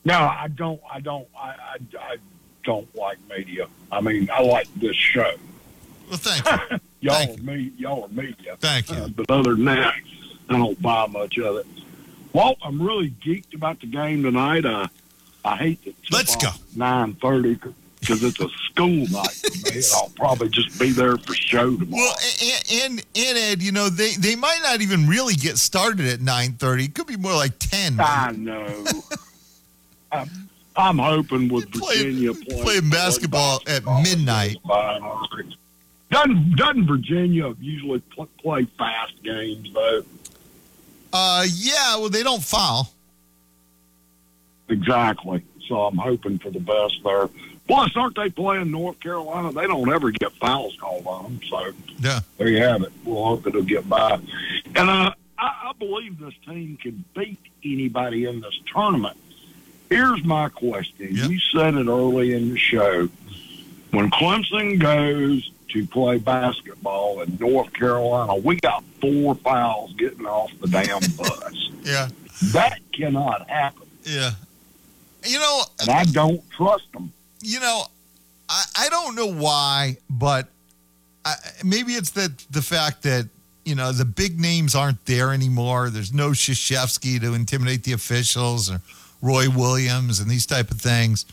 No, 0.05 0.15
I 0.15 0.49
don't. 0.49 0.81
I 0.91 1.01
don't. 1.01 1.27
I, 1.37 1.49
I, 1.49 1.77
I 1.99 2.17
don't 2.65 2.93
like 2.95 3.19
media. 3.29 3.69
I 3.93 4.01
mean, 4.01 4.29
I 4.33 4.43
like 4.43 4.69
this 4.77 4.97
show. 4.97 5.35
Well, 6.09 6.19
thank 6.19 6.71
you. 6.71 6.79
y'all 7.01 7.33
are 7.33 7.37
me. 7.39 7.73
Y'all 7.77 8.05
are 8.05 8.09
media. 8.09 8.57
Thank 8.59 8.91
you. 8.91 8.97
Uh, 8.97 9.09
but 9.09 9.31
other 9.31 9.55
than 9.55 9.65
that, 9.67 9.95
I 10.49 10.59
don't 10.59 10.81
buy 10.81 11.07
much 11.07 11.39
of 11.39 11.57
it. 11.57 11.67
Walt, 12.33 12.59
I'm 12.63 12.83
really 12.83 13.11
geeked 13.25 13.55
about 13.55 13.81
the 13.81 13.87
game 13.87 14.23
tonight. 14.23 14.65
Uh, 14.65 14.89
I 15.45 15.57
hate 15.57 15.85
that. 15.85 15.95
Let's 16.11 16.37
go. 16.37 16.49
Nine 16.75 17.15
thirty 17.15 17.59
because 18.01 18.23
it's 18.23 18.41
a 18.41 18.49
school 18.71 19.07
night 19.11 19.31
for 19.31 19.57
me, 19.57 19.77
and 19.77 19.85
I'll 19.95 20.13
probably 20.17 20.49
just 20.49 20.79
be 20.79 20.91
there 20.91 21.17
for 21.17 21.35
show 21.35 21.77
tomorrow. 21.77 22.03
Well, 22.03 22.17
and, 22.43 22.83
and 22.83 23.07
and 23.17 23.39
Ed, 23.39 23.63
you 23.63 23.73
know 23.73 23.89
they 23.89 24.13
they 24.15 24.37
might 24.37 24.61
not 24.63 24.81
even 24.81 25.07
really 25.07 25.35
get 25.35 25.59
started 25.59 26.07
at 26.07 26.21
nine 26.21 26.55
thirty. 26.55 26.85
It 26.85 26.95
could 26.95 27.07
be 27.07 27.17
more 27.17 27.35
like 27.35 27.59
ten. 27.59 27.99
I 27.99 28.33
know. 28.33 28.85
I'm, 30.13 30.29
I'm 30.77 30.99
hoping 30.99 31.49
with 31.49 31.69
Virginia 31.71 32.35
playing, 32.35 32.63
playing 32.65 32.91
basketball 32.91 33.61
at 33.67 33.85
midnight. 34.03 34.57
Doesn't 36.11 36.57
doesn't 36.57 36.87
Virginia 36.87 37.55
usually 37.61 38.01
pl- 38.01 38.29
play 38.39 38.65
fast 38.79 39.15
games 39.23 39.73
though? 39.73 40.03
Uh, 41.13 41.45
yeah. 41.55 41.97
Well, 41.97 42.09
they 42.09 42.23
don't 42.23 42.43
foul. 42.43 42.91
Exactly. 44.69 45.43
So 45.69 45.83
I'm 45.83 45.97
hoping 45.97 46.39
for 46.39 46.51
the 46.51 46.61
best 46.61 47.01
there. 47.05 47.29
Plus, 47.67 47.97
aren't 47.97 48.17
they 48.17 48.29
playing 48.29 48.71
North 48.71 49.01
Carolina? 49.01 49.51
They 49.53 49.67
don't 49.67 49.91
ever 49.91 50.11
get 50.11 50.33
fouls 50.33 50.77
called 50.79 51.07
on 51.07 51.23
them. 51.25 51.41
So 51.49 51.73
Yeah. 51.99 52.21
there 52.37 52.49
you 52.49 52.63
have 52.63 52.83
it. 52.83 52.93
We'll 53.05 53.25
hope 53.25 53.47
it'll 53.47 53.63
get 53.63 53.89
by. 53.89 54.19
And 54.75 54.91
uh, 54.91 55.13
I, 55.39 55.47
I 55.47 55.73
believe 55.79 56.19
this 56.19 56.35
team 56.47 56.77
can 56.81 57.05
beat 57.17 57.39
anybody 57.65 58.27
in 58.27 58.41
this 58.41 58.59
tournament. 58.73 59.17
Here's 59.95 60.25
my 60.25 60.49
question. 60.49 61.09
You 61.15 61.39
said 61.53 61.75
it 61.75 61.87
early 61.87 62.33
in 62.33 62.51
the 62.53 62.59
show. 62.59 63.09
When 63.91 64.11
Clemson 64.11 64.81
goes 64.81 65.51
to 65.69 65.87
play 65.87 66.19
basketball 66.19 67.21
in 67.21 67.37
North 67.41 67.73
Carolina, 67.73 68.35
we 68.37 68.57
got 68.57 68.83
four 69.01 69.35
fouls 69.37 69.93
getting 69.95 70.27
off 70.27 70.51
the 70.61 70.67
damn 70.69 71.01
bus. 71.17 71.71
Yeah. 71.83 72.09
that 72.53 72.81
cannot 72.93 73.49
happen. 73.49 73.87
Yeah. 74.05 74.33
You 75.25 75.39
know, 75.39 75.63
And 75.81 75.91
I 75.91 76.05
don't 76.05 76.43
trust 76.51 76.91
them. 76.93 77.13
you 77.41 77.61
know, 77.61 77.85
I, 78.49 78.65
I 78.77 78.89
don't 78.89 79.15
know 79.15 79.33
why, 79.33 79.97
but 80.11 80.49
I, 81.25 81.35
maybe 81.65 81.93
it's 81.93 82.11
that 82.11 82.37
the 82.51 82.61
fact 82.63 83.03
that 83.05 83.29
you 83.65 83.75
know 83.75 83.93
the 83.93 84.05
big 84.05 84.39
names 84.39 84.75
aren't 84.75 85.03
there 85.07 85.33
anymore. 85.33 85.89
There's 85.89 86.13
no 86.13 86.31
Krzyzewski 86.31 87.19
to 87.23 87.33
intimidate 87.33 87.85
the 87.85 87.93
officials 87.95 88.71
or 88.71 88.83
Roy 89.25 89.49
Williams 89.49 90.21
and 90.21 90.31
these 90.31 90.45
type 90.47 90.71
of 90.71 90.81
things. 90.81 91.25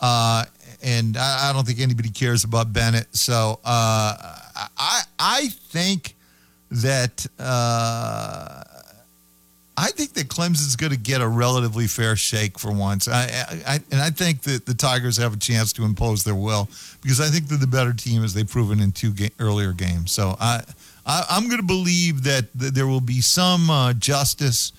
Uh, 0.00 0.44
and 0.82 1.16
I, 1.16 1.50
I 1.50 1.52
don't 1.52 1.66
think 1.66 1.80
anybody 1.80 2.10
cares 2.10 2.44
about 2.44 2.72
Bennett. 2.72 3.14
So 3.14 3.58
uh, 3.64 4.38
I 4.78 5.02
I 5.18 5.48
think 5.68 6.14
that 6.70 7.26
uh, 7.38 8.62
I 9.76 9.88
think 9.90 10.12
that 10.14 10.28
Clemson's 10.28 10.76
going 10.76 10.92
to 10.92 10.98
get 10.98 11.20
a 11.20 11.28
relatively 11.28 11.86
fair 11.86 12.14
shake 12.14 12.58
for 12.58 12.70
once. 12.72 13.08
I, 13.08 13.24
I, 13.66 13.80
and 13.90 14.00
I 14.00 14.10
think 14.10 14.42
that 14.42 14.66
the 14.66 14.74
Tigers 14.74 15.16
have 15.16 15.34
a 15.34 15.38
chance 15.38 15.72
to 15.74 15.84
impose 15.84 16.24
their 16.24 16.34
will 16.34 16.68
because 17.00 17.20
I 17.20 17.26
think 17.26 17.48
they're 17.48 17.58
the 17.58 17.66
better 17.66 17.92
team 17.92 18.22
as 18.22 18.34
they've 18.34 18.48
proven 18.48 18.80
in 18.80 18.92
two 18.92 19.12
ga- 19.12 19.32
earlier 19.38 19.72
games. 19.72 20.12
So 20.12 20.36
I, 20.40 20.62
I 21.06 21.24
I'm 21.30 21.46
going 21.48 21.60
to 21.60 21.66
believe 21.66 22.24
that 22.24 22.46
th- 22.58 22.72
there 22.72 22.86
will 22.86 23.00
be 23.00 23.20
some 23.20 23.70
uh, 23.70 23.92
justice 23.94 24.72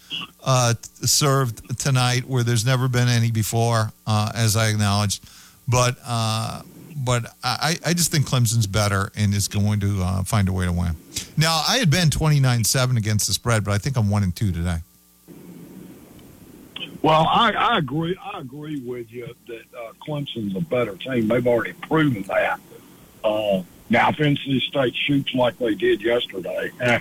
uh, 0.43 0.73
t- 0.73 1.07
served 1.07 1.79
tonight 1.79 2.25
where 2.25 2.43
there's 2.43 2.65
never 2.65 2.87
been 2.87 3.07
any 3.07 3.31
before, 3.31 3.91
uh, 4.07 4.31
as 4.35 4.55
I 4.55 4.69
acknowledged. 4.69 5.23
But 5.67 5.97
uh, 6.05 6.61
but 6.95 7.25
I, 7.43 7.77
I 7.85 7.93
just 7.93 8.11
think 8.11 8.27
Clemson's 8.27 8.67
better 8.67 9.11
and 9.15 9.33
is 9.33 9.47
going 9.47 9.79
to 9.81 10.01
uh, 10.01 10.23
find 10.23 10.47
a 10.47 10.53
way 10.53 10.65
to 10.65 10.71
win. 10.71 10.95
Now 11.37 11.61
I 11.67 11.77
had 11.77 11.89
been 11.89 12.09
29-7 12.09 12.97
against 12.97 13.27
the 13.27 13.33
spread, 13.33 13.63
but 13.63 13.71
I 13.71 13.77
think 13.77 13.97
I'm 13.97 14.09
one 14.09 14.23
and 14.23 14.35
two 14.35 14.51
today. 14.51 14.77
Well, 17.01 17.27
I, 17.29 17.51
I 17.51 17.77
agree. 17.79 18.15
I 18.23 18.39
agree 18.39 18.79
with 18.79 19.11
you 19.11 19.35
that 19.47 19.63
uh, 19.77 19.91
Clemson's 20.07 20.55
a 20.55 20.61
better 20.61 20.95
team. 20.95 21.27
They've 21.27 21.45
already 21.45 21.73
proven 21.73 22.23
that. 22.23 22.61
Now, 23.93 24.09
if 24.09 24.15
NC 24.15 24.59
State 24.61 24.95
shoots 24.95 25.35
like 25.35 25.55
they 25.59 25.75
did 25.75 26.01
yesterday, 26.01 26.71
eh, 26.81 26.97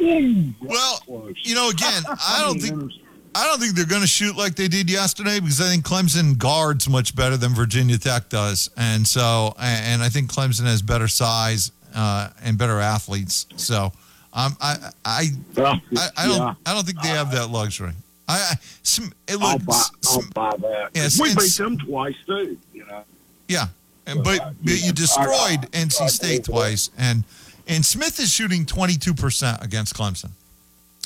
ooh, 0.00 0.44
well, 0.62 1.28
you 1.42 1.54
know, 1.54 1.68
again, 1.68 2.02
I 2.08 2.40
don't 2.42 2.58
think 2.58 2.92
I 3.34 3.46
don't 3.46 3.60
think 3.60 3.74
they're 3.76 3.84
going 3.84 4.00
to 4.00 4.08
shoot 4.08 4.34
like 4.34 4.56
they 4.56 4.66
did 4.66 4.88
yesterday 4.88 5.40
because 5.40 5.60
I 5.60 5.64
think 5.64 5.84
Clemson 5.84 6.38
guards 6.38 6.88
much 6.88 7.14
better 7.14 7.36
than 7.36 7.54
Virginia 7.54 7.98
Tech 7.98 8.30
does, 8.30 8.70
and 8.78 9.06
so 9.06 9.54
and 9.60 10.02
I 10.02 10.08
think 10.08 10.32
Clemson 10.32 10.64
has 10.64 10.80
better 10.80 11.06
size 11.06 11.70
uh, 11.94 12.30
and 12.42 12.56
better 12.56 12.80
athletes. 12.80 13.44
So 13.56 13.92
um, 14.32 14.56
I 14.58 14.76
I 15.04 15.28
I, 15.58 15.80
I 16.16 16.26
don't 16.26 16.38
yeah. 16.38 16.54
I 16.64 16.72
don't 16.72 16.86
think 16.86 17.02
they 17.02 17.08
have 17.08 17.30
that 17.32 17.50
luxury. 17.50 17.92
I, 18.26 18.52
I 18.52 18.54
some, 18.82 19.12
it 19.28 19.36
I'll 19.38 19.58
look, 19.58 19.66
buy, 19.66 19.82
I'll 20.08 20.22
buy 20.32 20.56
that. 20.60 20.92
Yes, 20.94 21.20
we 21.20 21.34
beat 21.34 21.54
them 21.58 21.76
twice 21.76 22.16
too. 22.26 22.56
You 22.72 22.86
know. 22.86 23.04
Yeah, 23.48 23.66
and, 24.10 24.24
but, 24.24 24.54
but 24.62 24.82
you 24.82 24.92
destroyed 24.92 25.70
NC 25.72 26.08
State 26.10 26.44
twice, 26.44 26.90
and 26.98 27.24
and 27.66 27.84
Smith 27.84 28.18
is 28.18 28.30
shooting 28.30 28.66
twenty 28.66 28.96
two 28.96 29.14
percent 29.14 29.62
against 29.62 29.94
Clemson, 29.94 30.30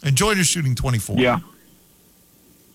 and 0.03 0.17
Joiner's 0.17 0.47
shooting 0.47 0.75
twenty 0.75 0.99
four. 0.99 1.17
Yeah. 1.17 1.41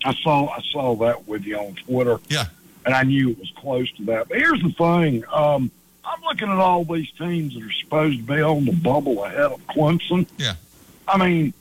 I 0.04 0.14
saw 0.14 0.48
I 0.48 0.60
saw 0.72 0.94
that 0.96 1.28
with 1.28 1.44
you 1.44 1.58
on 1.58 1.74
Twitter. 1.74 2.20
Yeah. 2.28 2.46
And 2.86 2.94
I 2.94 3.02
knew 3.02 3.30
it 3.30 3.38
was 3.38 3.52
close 3.56 3.90
to 3.92 4.04
that. 4.06 4.28
But 4.28 4.38
here's 4.38 4.62
the 4.62 4.70
thing. 4.72 5.22
Um, 5.30 5.70
I'm 6.02 6.22
looking 6.22 6.48
at 6.48 6.56
all 6.56 6.84
these 6.84 7.10
teams 7.12 7.54
that 7.54 7.62
are 7.62 7.72
supposed 7.72 8.16
to 8.16 8.22
be 8.22 8.40
on 8.40 8.64
the 8.64 8.72
bubble 8.72 9.22
ahead 9.24 9.52
of 9.52 9.66
Clemson. 9.66 10.26
Yeah. 10.38 10.54
I 11.06 11.18
mean, 11.18 11.52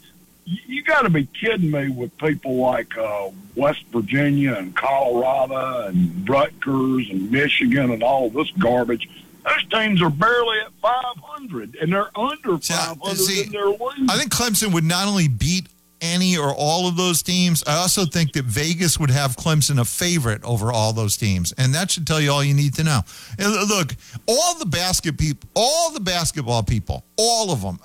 you, 0.49 0.57
you 0.67 0.83
got 0.83 1.03
to 1.03 1.09
be 1.09 1.25
kidding 1.27 1.69
me 1.69 1.89
with 1.89 2.17
people 2.17 2.55
like 2.55 2.97
uh, 2.97 3.29
West 3.55 3.83
Virginia 3.91 4.55
and 4.55 4.75
Colorado 4.75 5.87
and 5.87 6.27
Rutgers 6.27 7.09
and 7.09 7.31
Michigan 7.31 7.91
and 7.91 8.01
all 8.01 8.29
this 8.29 8.49
garbage. 8.51 9.07
Those 9.45 9.65
teams 9.71 10.01
are 10.01 10.09
barely 10.09 10.59
at 10.59 10.71
500, 10.81 11.75
and 11.75 11.93
they're 11.93 12.09
under 12.17 12.57
500 12.57 13.17
see, 13.17 13.43
in 13.43 13.51
their 13.51 13.67
league. 13.67 14.09
I 14.09 14.17
think 14.17 14.31
Clemson 14.31 14.73
would 14.73 14.83
not 14.83 15.07
only 15.07 15.27
beat 15.27 15.67
any 16.01 16.37
or 16.37 16.53
all 16.53 16.87
of 16.87 16.97
those 16.97 17.21
teams. 17.21 17.63
I 17.65 17.75
also 17.75 18.05
think 18.05 18.33
that 18.33 18.45
Vegas 18.45 18.99
would 18.99 19.09
have 19.09 19.35
Clemson 19.35 19.79
a 19.79 19.85
favorite 19.85 20.43
over 20.43 20.71
all 20.71 20.93
those 20.93 21.15
teams, 21.17 21.51
and 21.53 21.73
that 21.75 21.91
should 21.91 22.07
tell 22.07 22.19
you 22.19 22.31
all 22.31 22.43
you 22.43 22.53
need 22.53 22.73
to 22.75 22.83
know. 22.83 23.01
And 23.37 23.51
look, 23.69 23.95
all 24.27 24.57
the 24.57 24.65
basket 24.65 25.17
people, 25.17 25.49
all 25.55 25.91
the 25.91 25.99
basketball 25.99 26.63
people, 26.63 27.03
all 27.17 27.51
of 27.51 27.61
them, 27.61 27.79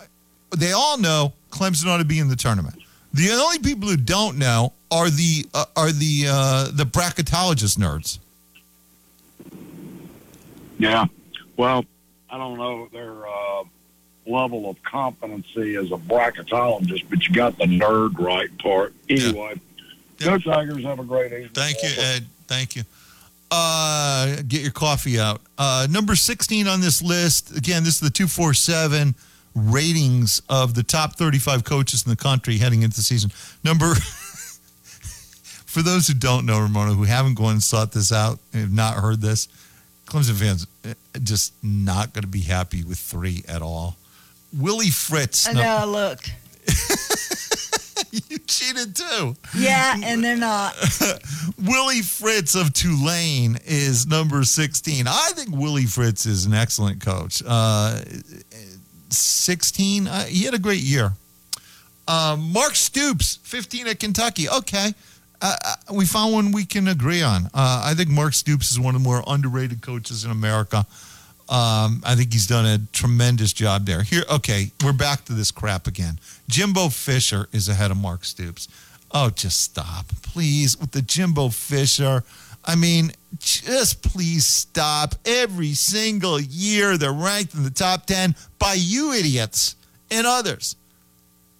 they 0.56 0.72
all 0.72 0.98
know 0.98 1.32
Clemson 1.54 1.86
ought 1.86 1.98
to 1.98 2.04
be 2.04 2.18
in 2.18 2.28
the 2.28 2.36
tournament. 2.36 2.74
The 3.12 3.30
only 3.30 3.60
people 3.60 3.88
who 3.88 3.96
don't 3.96 4.38
know 4.38 4.72
are 4.90 5.08
the 5.08 5.46
uh, 5.54 5.66
are 5.76 5.92
the 5.92 6.24
uh, 6.28 6.68
the 6.72 6.84
bracketologist 6.84 7.78
nerds. 7.78 8.18
Yeah. 10.78 11.06
Well, 11.56 11.84
I 12.28 12.36
don't 12.36 12.58
know 12.58 12.88
their 12.92 13.26
uh, 13.26 13.62
level 14.26 14.68
of 14.68 14.82
competency 14.82 15.76
as 15.76 15.92
a 15.92 15.96
bracketologist, 15.96 17.04
but 17.08 17.26
you 17.28 17.34
got 17.34 17.56
the 17.56 17.66
nerd 17.66 18.18
right 18.18 18.50
part. 18.58 18.92
Anyway, 19.08 19.60
go 20.18 20.36
Tigers. 20.38 20.84
Have 20.84 20.98
a 20.98 21.04
great 21.04 21.32
evening. 21.32 21.50
Thank 21.54 21.82
you, 21.84 21.90
Ed. 21.96 22.26
Thank 22.48 22.74
you. 22.74 22.82
Uh, 23.52 24.42
get 24.48 24.62
your 24.62 24.72
coffee 24.72 25.20
out. 25.20 25.40
Uh, 25.56 25.86
number 25.88 26.16
16 26.16 26.66
on 26.66 26.80
this 26.80 27.00
list. 27.00 27.56
Again, 27.56 27.84
this 27.84 27.94
is 27.94 28.00
the 28.00 28.10
247 28.10 29.14
ratings 29.54 30.42
of 30.48 30.74
the 30.74 30.82
top 30.82 31.16
35 31.16 31.64
coaches 31.64 32.04
in 32.04 32.10
the 32.10 32.16
country 32.16 32.58
heading 32.58 32.82
into 32.82 32.96
the 32.96 33.02
season. 33.02 33.30
Number, 33.62 33.94
for 33.94 35.82
those 35.82 36.08
who 36.08 36.14
don't 36.14 36.46
know, 36.46 36.60
Ramona, 36.60 36.92
who 36.94 37.04
haven't 37.04 37.34
gone 37.34 37.52
and 37.52 37.62
sought 37.62 37.92
this 37.92 38.12
out, 38.12 38.38
and 38.52 38.62
have 38.62 38.72
not 38.72 38.94
heard 38.94 39.20
this, 39.20 39.48
Clemson 40.06 40.34
fans 40.34 40.66
uh, 40.84 40.94
just 41.22 41.54
not 41.62 42.12
going 42.12 42.22
to 42.22 42.28
be 42.28 42.40
happy 42.40 42.84
with 42.84 42.98
three 42.98 43.44
at 43.48 43.62
all. 43.62 43.96
Willie 44.52 44.90
Fritz. 44.90 45.48
I 45.48 45.52
no- 45.52 45.62
know. 45.62 45.86
Look. 45.86 46.20
you 48.28 48.38
cheated 48.38 48.94
too. 48.94 49.34
Yeah, 49.56 49.96
and 50.02 50.22
they're 50.22 50.36
not. 50.36 50.74
Willie 51.62 52.02
Fritz 52.02 52.54
of 52.54 52.72
Tulane 52.72 53.58
is 53.64 54.06
number 54.06 54.44
16. 54.44 55.06
I 55.08 55.30
think 55.34 55.56
Willie 55.56 55.86
Fritz 55.86 56.26
is 56.26 56.46
an 56.46 56.54
excellent 56.54 57.00
coach. 57.00 57.42
Uh, 57.44 58.00
16, 59.16 60.06
uh, 60.06 60.24
he 60.24 60.44
had 60.44 60.54
a 60.54 60.58
great 60.58 60.82
year. 60.82 61.12
Um, 62.06 62.52
Mark 62.52 62.74
Stoops, 62.74 63.38
15 63.42 63.86
at 63.88 64.00
Kentucky. 64.00 64.48
Okay. 64.48 64.92
Uh, 65.40 65.56
uh, 65.64 65.74
we 65.92 66.06
found 66.06 66.32
one 66.32 66.52
we 66.52 66.64
can 66.64 66.88
agree 66.88 67.22
on. 67.22 67.46
Uh, 67.46 67.82
I 67.84 67.94
think 67.94 68.08
Mark 68.08 68.34
Stoops 68.34 68.70
is 68.70 68.80
one 68.80 68.94
of 68.94 69.02
the 69.02 69.08
more 69.08 69.22
underrated 69.26 69.82
coaches 69.82 70.24
in 70.24 70.30
America. 70.30 70.86
Um, 71.48 72.02
I 72.04 72.14
think 72.14 72.32
he's 72.32 72.46
done 72.46 72.64
a 72.64 72.78
tremendous 72.92 73.52
job 73.52 73.84
there. 73.84 74.02
Here, 74.02 74.22
okay, 74.30 74.72
we're 74.82 74.94
back 74.94 75.26
to 75.26 75.34
this 75.34 75.50
crap 75.50 75.86
again. 75.86 76.18
Jimbo 76.48 76.88
Fisher 76.88 77.48
is 77.52 77.68
ahead 77.68 77.90
of 77.90 77.98
Mark 77.98 78.24
Stoops. 78.24 78.68
Oh, 79.12 79.28
just 79.28 79.60
stop, 79.60 80.06
please, 80.22 80.78
with 80.78 80.92
the 80.92 81.02
Jimbo 81.02 81.50
Fisher. 81.50 82.24
I 82.64 82.76
mean, 82.76 83.12
just 83.38 84.02
please 84.02 84.46
stop. 84.46 85.14
Every 85.24 85.74
single 85.74 86.40
year, 86.40 86.96
they're 86.96 87.12
ranked 87.12 87.54
in 87.54 87.64
the 87.64 87.70
top 87.70 88.06
10 88.06 88.34
by 88.58 88.74
you 88.74 89.12
idiots 89.12 89.76
and 90.10 90.26
others. 90.26 90.76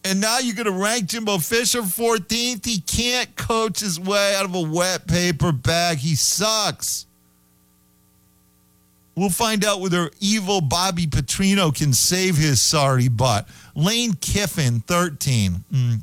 And 0.05 0.21
now 0.21 0.39
you're 0.39 0.55
going 0.55 0.67
to 0.67 0.83
rank 0.83 1.07
Jimbo 1.07 1.39
Fisher 1.39 1.81
14th. 1.81 2.67
He 2.67 2.81
can't 2.81 3.35
coach 3.37 3.81
his 3.81 3.99
way 3.99 4.35
out 4.37 4.45
of 4.45 4.55
a 4.55 4.61
wet 4.61 5.07
paper 5.07 5.51
bag. 5.51 5.99
He 5.99 6.15
sucks. 6.15 7.07
We'll 9.17 9.31
find 9.31 9.65
out 9.65 9.81
whether 9.81 10.11
evil 10.21 10.61
Bobby 10.61 11.07
Petrino 11.07 11.75
can 11.75 11.93
save 11.93 12.37
his 12.37 12.61
sorry 12.61 13.09
butt. 13.09 13.49
Lane 13.75 14.15
Kiffin, 14.15 14.81
13. 14.81 15.65
Mm. 15.73 16.01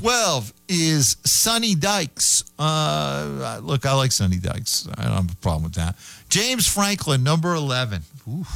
12 0.00 0.54
is 0.70 1.18
Sonny 1.24 1.74
Dykes. 1.74 2.42
Uh, 2.58 3.60
look, 3.62 3.84
I 3.84 3.92
like 3.92 4.12
Sonny 4.12 4.38
Dykes. 4.38 4.88
I 4.96 5.02
don't 5.02 5.12
have 5.12 5.32
a 5.32 5.36
problem 5.36 5.64
with 5.64 5.74
that. 5.74 5.94
James 6.30 6.66
Franklin, 6.66 7.22
number 7.22 7.54
11. 7.54 8.00
Ooh. 8.26 8.46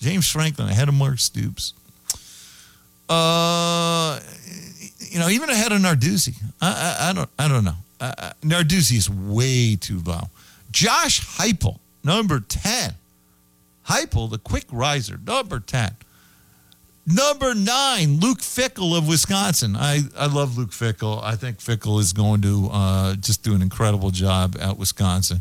James 0.00 0.30
Franklin 0.30 0.68
ahead 0.68 0.86
of 0.88 0.94
Mark 0.94 1.18
Stoops. 1.18 1.72
Uh, 3.08 4.20
you 4.98 5.18
know, 5.18 5.30
even 5.30 5.48
ahead 5.48 5.72
of 5.72 5.80
Narduzzi. 5.80 6.34
I, 6.60 6.68
I, 7.00 7.08
I 7.08 7.12
don't, 7.14 7.30
I 7.38 7.48
don't 7.48 7.64
know. 7.64 7.76
Uh, 7.98 8.12
uh, 8.18 8.32
Narduzzi 8.42 8.98
is 8.98 9.08
way 9.08 9.76
too 9.76 10.02
low. 10.04 10.24
Josh 10.70 11.26
Heupel, 11.38 11.78
number 12.04 12.40
10. 12.40 12.92
Heupel, 13.86 14.28
the 14.30 14.38
quick 14.38 14.66
riser, 14.70 15.18
number 15.26 15.58
10. 15.58 15.96
Number 17.10 17.54
nine, 17.54 18.20
Luke 18.20 18.40
Fickell 18.40 18.96
of 18.96 19.08
Wisconsin. 19.08 19.76
I, 19.76 20.00
I 20.14 20.26
love 20.26 20.58
Luke 20.58 20.70
Fickell. 20.70 21.22
I 21.22 21.36
think 21.36 21.58
Fickell 21.58 22.00
is 22.00 22.12
going 22.12 22.42
to 22.42 22.68
uh, 22.70 23.14
just 23.14 23.42
do 23.42 23.54
an 23.54 23.62
incredible 23.62 24.10
job 24.10 24.56
at 24.60 24.76
Wisconsin. 24.76 25.40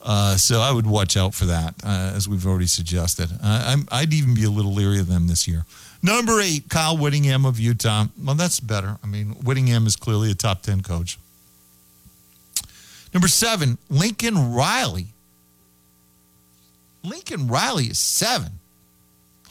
Uh, 0.00 0.36
so 0.36 0.60
I 0.60 0.70
would 0.70 0.86
watch 0.86 1.16
out 1.16 1.34
for 1.34 1.46
that, 1.46 1.74
uh, 1.84 2.12
as 2.14 2.28
we've 2.28 2.46
already 2.46 2.66
suggested. 2.66 3.30
I'm, 3.42 3.88
I'd 3.90 4.12
even 4.12 4.34
be 4.34 4.44
a 4.44 4.50
little 4.50 4.72
leery 4.72 5.00
of 5.00 5.08
them 5.08 5.26
this 5.26 5.48
year. 5.48 5.64
Number 6.04 6.40
eight, 6.40 6.68
Kyle 6.68 6.96
Whittingham 6.96 7.44
of 7.44 7.58
Utah. 7.58 8.06
Well, 8.22 8.36
that's 8.36 8.60
better. 8.60 8.98
I 9.02 9.06
mean, 9.06 9.30
Whittingham 9.42 9.86
is 9.86 9.96
clearly 9.96 10.30
a 10.30 10.34
top 10.34 10.62
10 10.62 10.82
coach. 10.82 11.18
Number 13.12 13.28
seven, 13.28 13.78
Lincoln 13.90 14.52
Riley. 14.52 15.08
Lincoln 17.02 17.48
Riley 17.48 17.86
is 17.86 17.98
seven. 17.98 18.52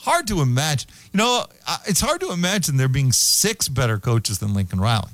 Hard 0.01 0.27
to 0.27 0.41
imagine. 0.41 0.89
You 1.13 1.19
know, 1.19 1.45
it's 1.87 2.01
hard 2.01 2.21
to 2.21 2.31
imagine 2.31 2.77
there 2.77 2.87
being 2.87 3.11
six 3.11 3.67
better 3.67 3.99
coaches 3.99 4.39
than 4.39 4.53
Lincoln 4.53 4.79
Riley, 4.79 5.11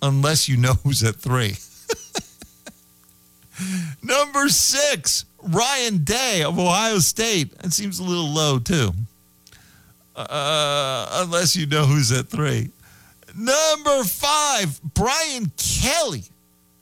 unless 0.00 0.48
you 0.48 0.56
know 0.56 0.74
who's 0.84 1.02
at 1.02 1.16
three. 1.16 1.56
Number 4.02 4.48
six, 4.48 5.26
Ryan 5.42 6.02
Day 6.04 6.42
of 6.42 6.58
Ohio 6.58 6.98
State. 6.98 7.56
That 7.58 7.72
seems 7.72 7.98
a 7.98 8.02
little 8.02 8.28
low, 8.28 8.58
too. 8.58 8.92
Uh, 10.16 11.22
unless 11.22 11.54
you 11.54 11.66
know 11.66 11.84
who's 11.84 12.10
at 12.12 12.28
three. 12.28 12.70
Number 13.36 14.04
five, 14.04 14.80
Brian 14.94 15.52
Kelly 15.56 16.24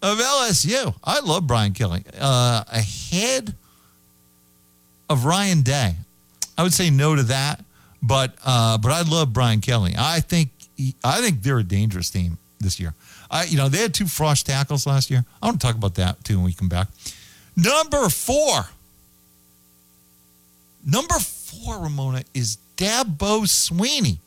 of 0.03 0.19
LSU. 0.19 0.95
I 1.05 1.21
love 1.21 1.47
Brian 1.47 1.73
Kelly. 1.73 2.05
Uh, 2.19 2.65
ahead 2.69 3.55
of 5.09 5.25
Ryan 5.25 5.63
Day. 5.63 5.95
I 6.61 6.63
would 6.63 6.75
say 6.75 6.91
no 6.91 7.17
to 7.17 7.23
that, 7.23 7.65
but 8.03 8.35
uh, 8.45 8.77
but 8.77 8.93
I 8.93 9.01
love 9.01 9.33
Brian 9.33 9.63
Kelly. 9.63 9.95
I 9.97 10.21
think 10.21 10.51
he, 10.77 10.95
I 11.03 11.23
think 11.23 11.43
they're 11.43 11.61
a 11.61 11.65
dangerous 11.65 12.11
team 12.11 12.37
this 12.59 12.79
year. 12.79 12.93
I 13.31 13.45
you 13.45 13.57
know 13.57 13.71
they 13.71 13.79
had 13.79 13.95
two 13.95 14.05
frost 14.05 14.45
tackles 14.45 14.87
last 14.87 15.11
year. 15.11 15.25
I 15.43 15.47
want 15.47 15.59
to 15.59 15.67
talk 15.67 15.75
about 15.75 15.95
that 15.95 16.23
too 16.23 16.37
when 16.37 16.45
we 16.45 16.53
come 16.53 16.69
back. 16.69 16.89
Number 17.57 18.11
four. 18.11 18.67
Number 20.85 21.15
four, 21.15 21.79
Ramona, 21.79 22.25
is 22.35 22.59
Dabo 22.77 23.45
Swinney. 23.47 24.19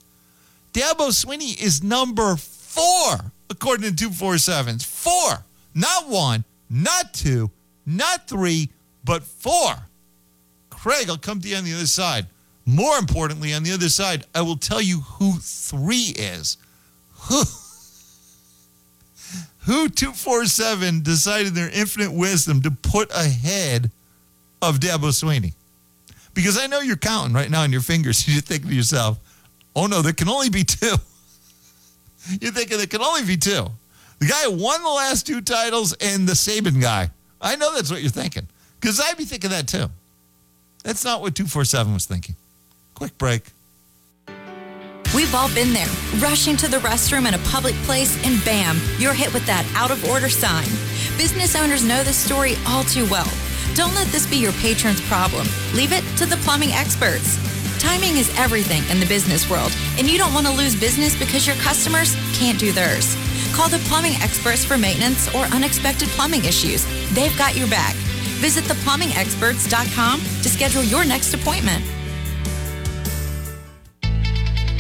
Dabo 0.74 1.10
Swinney 1.10 1.62
is 1.62 1.84
number 1.84 2.36
four, 2.36 3.32
according 3.52 3.96
to 3.96 4.10
247s. 4.10 4.84
Four. 4.84 5.46
Not 5.76 6.10
one, 6.10 6.46
not 6.68 7.14
two, 7.14 7.52
not 7.86 8.28
three, 8.28 8.70
but 9.04 9.22
four. 9.22 9.76
Craig, 10.84 11.10
I'll 11.10 11.18
come 11.18 11.40
to 11.40 11.48
you 11.48 11.56
on 11.56 11.64
the 11.64 11.74
other 11.74 11.88
side. 11.88 12.28
More 12.66 12.98
importantly, 12.98 13.54
on 13.54 13.64
the 13.64 13.72
other 13.72 13.88
side, 13.88 14.26
I 14.36 14.42
will 14.42 14.58
tell 14.58 14.82
you 14.82 15.00
who 15.00 15.36
three 15.40 16.14
is. 16.14 16.58
Who, 17.30 17.44
who 19.60 19.88
247 19.88 21.02
decided 21.02 21.54
their 21.56 21.70
infinite 21.70 22.12
wisdom 22.12 22.62
to 22.64 22.72
put 22.72 23.10
ahead 23.12 23.92
of 24.62 24.82
Dabo 24.82 25.14
Swinney? 25.14 25.54
Because 26.34 26.60
I 26.62 26.68
know 26.68 26.82
you're 26.82 26.98
counting 26.98 27.34
right 27.34 27.50
now 27.50 27.62
on 27.62 27.72
your 27.72 27.80
fingers. 27.80 28.28
You're 28.34 28.42
thinking 28.42 28.72
to 28.72 28.76
yourself, 28.76 29.20
oh 29.78 29.86
no, 29.86 30.02
there 30.02 30.12
can 30.12 30.28
only 30.28 30.50
be 30.50 30.66
two. 30.66 30.96
You're 32.42 32.52
thinking 32.52 32.78
there 32.78 32.88
can 32.88 33.02
only 33.02 33.24
be 33.24 33.38
two. 33.38 33.68
The 34.20 34.26
guy 34.26 34.44
who 34.44 34.62
won 34.62 34.84
the 34.84 34.90
last 34.90 35.26
two 35.28 35.40
titles 35.40 35.94
and 36.02 36.28
the 36.28 36.34
Saban 36.34 36.82
guy. 36.82 37.10
I 37.40 37.56
know 37.56 37.74
that's 37.74 37.90
what 37.90 38.02
you're 38.02 38.12
thinking. 38.12 38.50
Because 38.82 39.00
I'd 39.00 39.16
be 39.16 39.24
thinking 39.24 39.52
that 39.52 39.70
too. 39.70 39.90
That's 40.84 41.04
not 41.04 41.22
what 41.22 41.36
247 41.36 41.94
was 41.94 42.06
thinking. 42.06 42.36
Quick 42.94 43.18
break. 43.18 43.44
We've 45.16 45.34
all 45.36 45.54
been 45.54 45.74
there, 45.74 45.90
rushing 46.18 46.58
to 46.58 46.68
the 46.68 46.78
restroom 46.78 47.28
in 47.28 47.36
a 47.36 47.44
public 47.50 47.76
place, 47.86 48.18
and 48.26 48.44
bam, 48.44 48.80
you're 48.98 49.14
hit 49.14 49.32
with 49.34 49.46
that 49.46 49.64
out 49.76 49.92
of 49.92 50.04
order 50.10 50.28
sign. 50.28 50.66
Business 51.18 51.56
owners 51.56 51.86
know 51.86 52.04
this 52.04 52.18
story 52.18 52.56
all 52.68 52.84
too 52.84 53.08
well. 53.12 53.30
Don't 53.76 53.94
let 53.94 54.08
this 54.08 54.26
be 54.26 54.38
your 54.38 54.52
patron's 54.54 55.02
problem. 55.02 55.48
Leave 55.74 55.94
it 55.94 56.04
to 56.18 56.26
the 56.26 56.38
plumbing 56.38 56.72
experts. 56.72 57.38
Timing 57.80 58.18
is 58.18 58.34
everything 58.40 58.82
in 58.90 59.00
the 59.00 59.06
business 59.06 59.50
world, 59.50 59.72
and 59.98 60.10
you 60.10 60.18
don't 60.18 60.34
want 60.34 60.48
to 60.48 60.54
lose 60.54 60.76
business 60.76 61.18
because 61.18 61.46
your 61.46 61.58
customers 61.58 62.16
can't 62.34 62.58
do 62.60 62.72
theirs. 62.72 63.16
Call 63.54 63.70
the 63.70 63.78
plumbing 63.90 64.14
experts 64.22 64.66
for 64.66 64.78
maintenance 64.78 65.34
or 65.36 65.46
unexpected 65.54 66.08
plumbing 66.10 66.44
issues. 66.46 66.86
They've 67.14 67.38
got 67.38 67.56
your 67.56 67.68
back. 67.68 67.96
Visit 68.44 68.66
theplumbingexperts.com 68.66 70.20
to 70.20 70.50
schedule 70.50 70.84
your 70.84 71.06
next 71.06 71.34
appointment. 71.34 71.82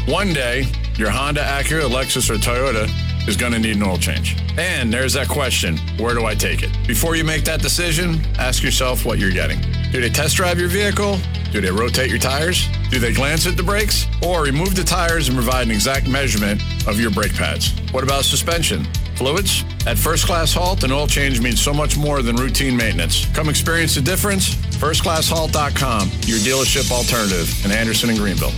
One 0.05 0.33
day, 0.33 0.65
your 0.97 1.09
Honda, 1.09 1.39
Acura, 1.43 1.89
Lexus, 1.89 2.29
or 2.29 2.33
Toyota 2.33 2.89
is 3.25 3.37
going 3.37 3.53
to 3.53 3.59
need 3.59 3.77
an 3.77 3.83
oil 3.83 3.97
change. 3.97 4.35
And 4.57 4.91
there's 4.91 5.13
that 5.13 5.29
question 5.29 5.77
where 5.97 6.13
do 6.13 6.25
I 6.25 6.35
take 6.35 6.61
it? 6.61 6.71
Before 6.85 7.15
you 7.15 7.23
make 7.23 7.45
that 7.45 7.61
decision, 7.61 8.19
ask 8.37 8.63
yourself 8.63 9.05
what 9.05 9.17
you're 9.17 9.31
getting. 9.31 9.61
Do 9.93 10.01
they 10.01 10.09
test 10.09 10.35
drive 10.37 10.59
your 10.59 10.69
vehicle? 10.69 11.19
Do 11.51 11.61
they 11.61 11.69
rotate 11.69 12.09
your 12.09 12.17
tires? 12.17 12.67
Do 12.89 12.97
they 12.97 13.13
glance 13.13 13.45
at 13.45 13.55
the 13.55 13.61
brakes? 13.61 14.07
Or 14.25 14.41
remove 14.41 14.75
the 14.75 14.83
tires 14.83 15.27
and 15.27 15.37
provide 15.37 15.67
an 15.67 15.71
exact 15.71 16.07
measurement 16.07 16.63
of 16.87 16.99
your 16.99 17.11
brake 17.11 17.35
pads? 17.35 17.75
What 17.91 18.03
about 18.03 18.23
suspension? 18.25 18.85
Fluids? 19.13 19.63
At 19.85 19.99
First 19.99 20.25
Class 20.25 20.51
Halt, 20.51 20.83
an 20.83 20.91
oil 20.91 21.05
change 21.05 21.41
means 21.41 21.61
so 21.61 21.75
much 21.75 21.95
more 21.95 22.23
than 22.23 22.37
routine 22.37 22.75
maintenance. 22.75 23.27
Come 23.35 23.49
experience 23.49 23.93
the 23.93 24.01
difference. 24.01 24.55
FirstClassHalt.com, 24.55 26.09
your 26.25 26.39
dealership 26.39 26.91
alternative 26.91 27.63
in 27.63 27.71
Anderson 27.71 28.09
and 28.09 28.17
Greenville. 28.17 28.51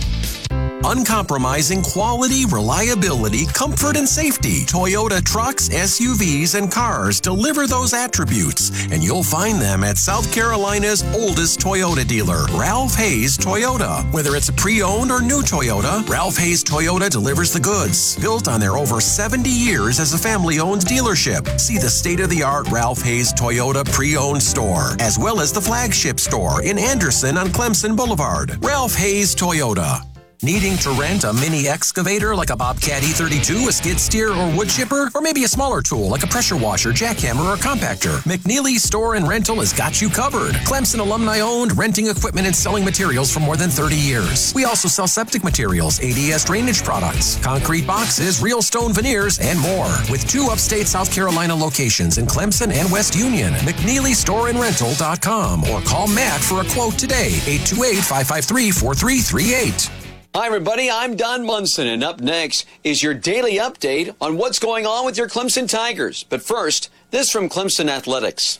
Uncompromising 0.84 1.82
quality, 1.82 2.44
reliability, 2.46 3.46
comfort, 3.46 3.96
and 3.96 4.08
safety. 4.08 4.64
Toyota 4.66 5.22
trucks, 5.22 5.68
SUVs, 5.68 6.54
and 6.54 6.70
cars 6.70 7.20
deliver 7.20 7.66
those 7.66 7.92
attributes, 7.92 8.70
and 8.92 9.02
you'll 9.02 9.22
find 9.22 9.60
them 9.60 9.82
at 9.82 9.98
South 9.98 10.32
Carolina's 10.32 11.02
oldest 11.14 11.60
Toyota 11.60 12.06
dealer, 12.06 12.44
Ralph 12.52 12.94
Hayes 12.94 13.36
Toyota. 13.36 14.10
Whether 14.12 14.36
it's 14.36 14.48
a 14.48 14.52
pre 14.52 14.82
owned 14.82 15.10
or 15.10 15.20
new 15.20 15.42
Toyota, 15.42 16.06
Ralph 16.08 16.36
Hayes 16.36 16.62
Toyota 16.62 17.10
delivers 17.10 17.52
the 17.52 17.60
goods. 17.60 18.16
Built 18.20 18.48
on 18.48 18.60
their 18.60 18.76
over 18.76 19.00
70 19.00 19.48
years 19.48 19.98
as 20.00 20.14
a 20.14 20.18
family 20.18 20.60
owned 20.60 20.82
dealership. 20.82 21.58
See 21.58 21.78
the 21.78 21.90
state 21.90 22.20
of 22.20 22.30
the 22.30 22.42
art 22.42 22.68
Ralph 22.70 23.02
Hayes 23.02 23.32
Toyota 23.32 23.84
pre 23.92 24.16
owned 24.16 24.42
store, 24.42 24.96
as 25.00 25.18
well 25.18 25.40
as 25.40 25.52
the 25.52 25.60
flagship 25.60 26.20
store 26.20 26.62
in 26.62 26.78
Anderson 26.78 27.36
on 27.36 27.48
Clemson 27.48 27.96
Boulevard. 27.96 28.62
Ralph 28.64 28.94
Hayes 28.94 29.34
Toyota. 29.34 30.15
Needing 30.42 30.76
to 30.78 30.90
rent 30.90 31.22
a 31.24 31.32
mini 31.32 31.66
excavator 31.66 32.36
like 32.36 32.50
a 32.50 32.56
Bobcat 32.56 33.02
E32, 33.02 33.68
a 33.68 33.72
skid 33.72 33.98
steer, 33.98 34.32
or 34.32 34.54
wood 34.54 34.68
chipper? 34.68 35.08
Or 35.14 35.22
maybe 35.22 35.44
a 35.44 35.48
smaller 35.48 35.80
tool 35.80 36.10
like 36.10 36.24
a 36.24 36.26
pressure 36.26 36.56
washer, 36.56 36.90
jackhammer, 36.90 37.54
or 37.54 37.56
compactor? 37.56 38.18
McNeely 38.24 38.76
Store 38.76 39.14
and 39.14 39.26
Rental 39.26 39.60
has 39.60 39.72
got 39.72 40.02
you 40.02 40.10
covered. 40.10 40.52
Clemson 40.66 41.00
alumni 41.00 41.40
owned, 41.40 41.78
renting 41.78 42.08
equipment 42.08 42.46
and 42.46 42.54
selling 42.54 42.84
materials 42.84 43.32
for 43.32 43.40
more 43.40 43.56
than 43.56 43.70
30 43.70 43.96
years. 43.96 44.52
We 44.54 44.66
also 44.66 44.88
sell 44.88 45.08
septic 45.08 45.42
materials, 45.42 46.00
ADS 46.00 46.44
drainage 46.44 46.84
products, 46.84 47.42
concrete 47.42 47.86
boxes, 47.86 48.42
real 48.42 48.60
stone 48.60 48.92
veneers, 48.92 49.38
and 49.38 49.58
more. 49.58 49.88
With 50.10 50.28
two 50.28 50.48
upstate 50.50 50.86
South 50.86 51.10
Carolina 51.10 51.54
locations 51.54 52.18
in 52.18 52.26
Clemson 52.26 52.70
and 52.72 52.92
West 52.92 53.16
Union. 53.16 53.54
McNeelyStoreandRental.com 53.54 55.64
or 55.64 55.80
call 55.80 56.08
Matt 56.08 56.42
for 56.42 56.60
a 56.60 56.64
quote 56.66 56.98
today, 56.98 57.40
828 57.46 58.04
553 58.04 58.70
4338. 58.70 60.05
Hi, 60.36 60.44
everybody. 60.44 60.90
I'm 60.90 61.16
Don 61.16 61.46
Munson, 61.46 61.86
and 61.86 62.04
up 62.04 62.20
next 62.20 62.66
is 62.84 63.02
your 63.02 63.14
daily 63.14 63.54
update 63.54 64.14
on 64.20 64.36
what's 64.36 64.58
going 64.58 64.84
on 64.84 65.06
with 65.06 65.16
your 65.16 65.30
Clemson 65.30 65.66
Tigers. 65.66 66.24
But 66.24 66.42
first, 66.42 66.90
this 67.10 67.32
from 67.32 67.48
Clemson 67.48 67.88
Athletics. 67.88 68.58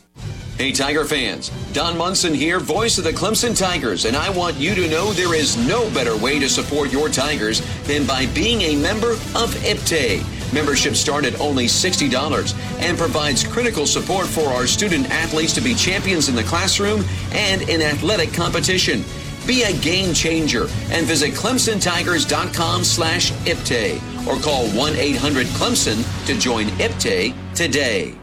Hey, 0.57 0.71
Tiger 0.71 1.05
fans. 1.05 1.49
Don 1.73 1.95
Munson 1.95 2.33
here, 2.33 2.59
voice 2.59 2.97
of 2.97 3.03
the 3.03 3.11
Clemson 3.11 3.55
Tigers, 3.55 4.05
and 4.05 4.17
I 4.17 4.31
want 4.31 4.55
you 4.55 4.73
to 4.73 4.89
know 4.89 5.13
there 5.13 5.35
is 5.35 5.55
no 5.67 5.87
better 5.91 6.17
way 6.17 6.39
to 6.39 6.49
support 6.49 6.91
your 6.91 7.09
Tigers 7.09 7.61
than 7.83 8.07
by 8.07 8.25
being 8.33 8.61
a 8.63 8.75
member 8.75 9.11
of 9.11 9.53
IPTAY. 9.63 10.23
Membership 10.51 10.95
start 10.95 11.25
at 11.25 11.39
only 11.39 11.65
$60 11.65 12.55
and 12.79 12.97
provides 12.97 13.43
critical 13.43 13.85
support 13.85 14.25
for 14.25 14.47
our 14.47 14.65
student 14.65 15.11
athletes 15.11 15.53
to 15.53 15.61
be 15.61 15.75
champions 15.75 16.27
in 16.27 16.33
the 16.33 16.43
classroom 16.43 17.05
and 17.33 17.61
in 17.69 17.83
athletic 17.83 18.33
competition. 18.33 19.03
Be 19.47 19.63
a 19.63 19.71
game 19.77 20.13
changer 20.13 20.67
and 20.91 21.05
visit 21.05 21.31
clemsontigers.com 21.31 22.83
slash 22.83 23.31
IPTAY 23.31 23.95
or 24.27 24.37
call 24.41 24.65
1-800-CLEMSON 24.67 26.25
to 26.25 26.37
join 26.37 26.65
IPTAY 26.65 27.33
today. 27.55 28.13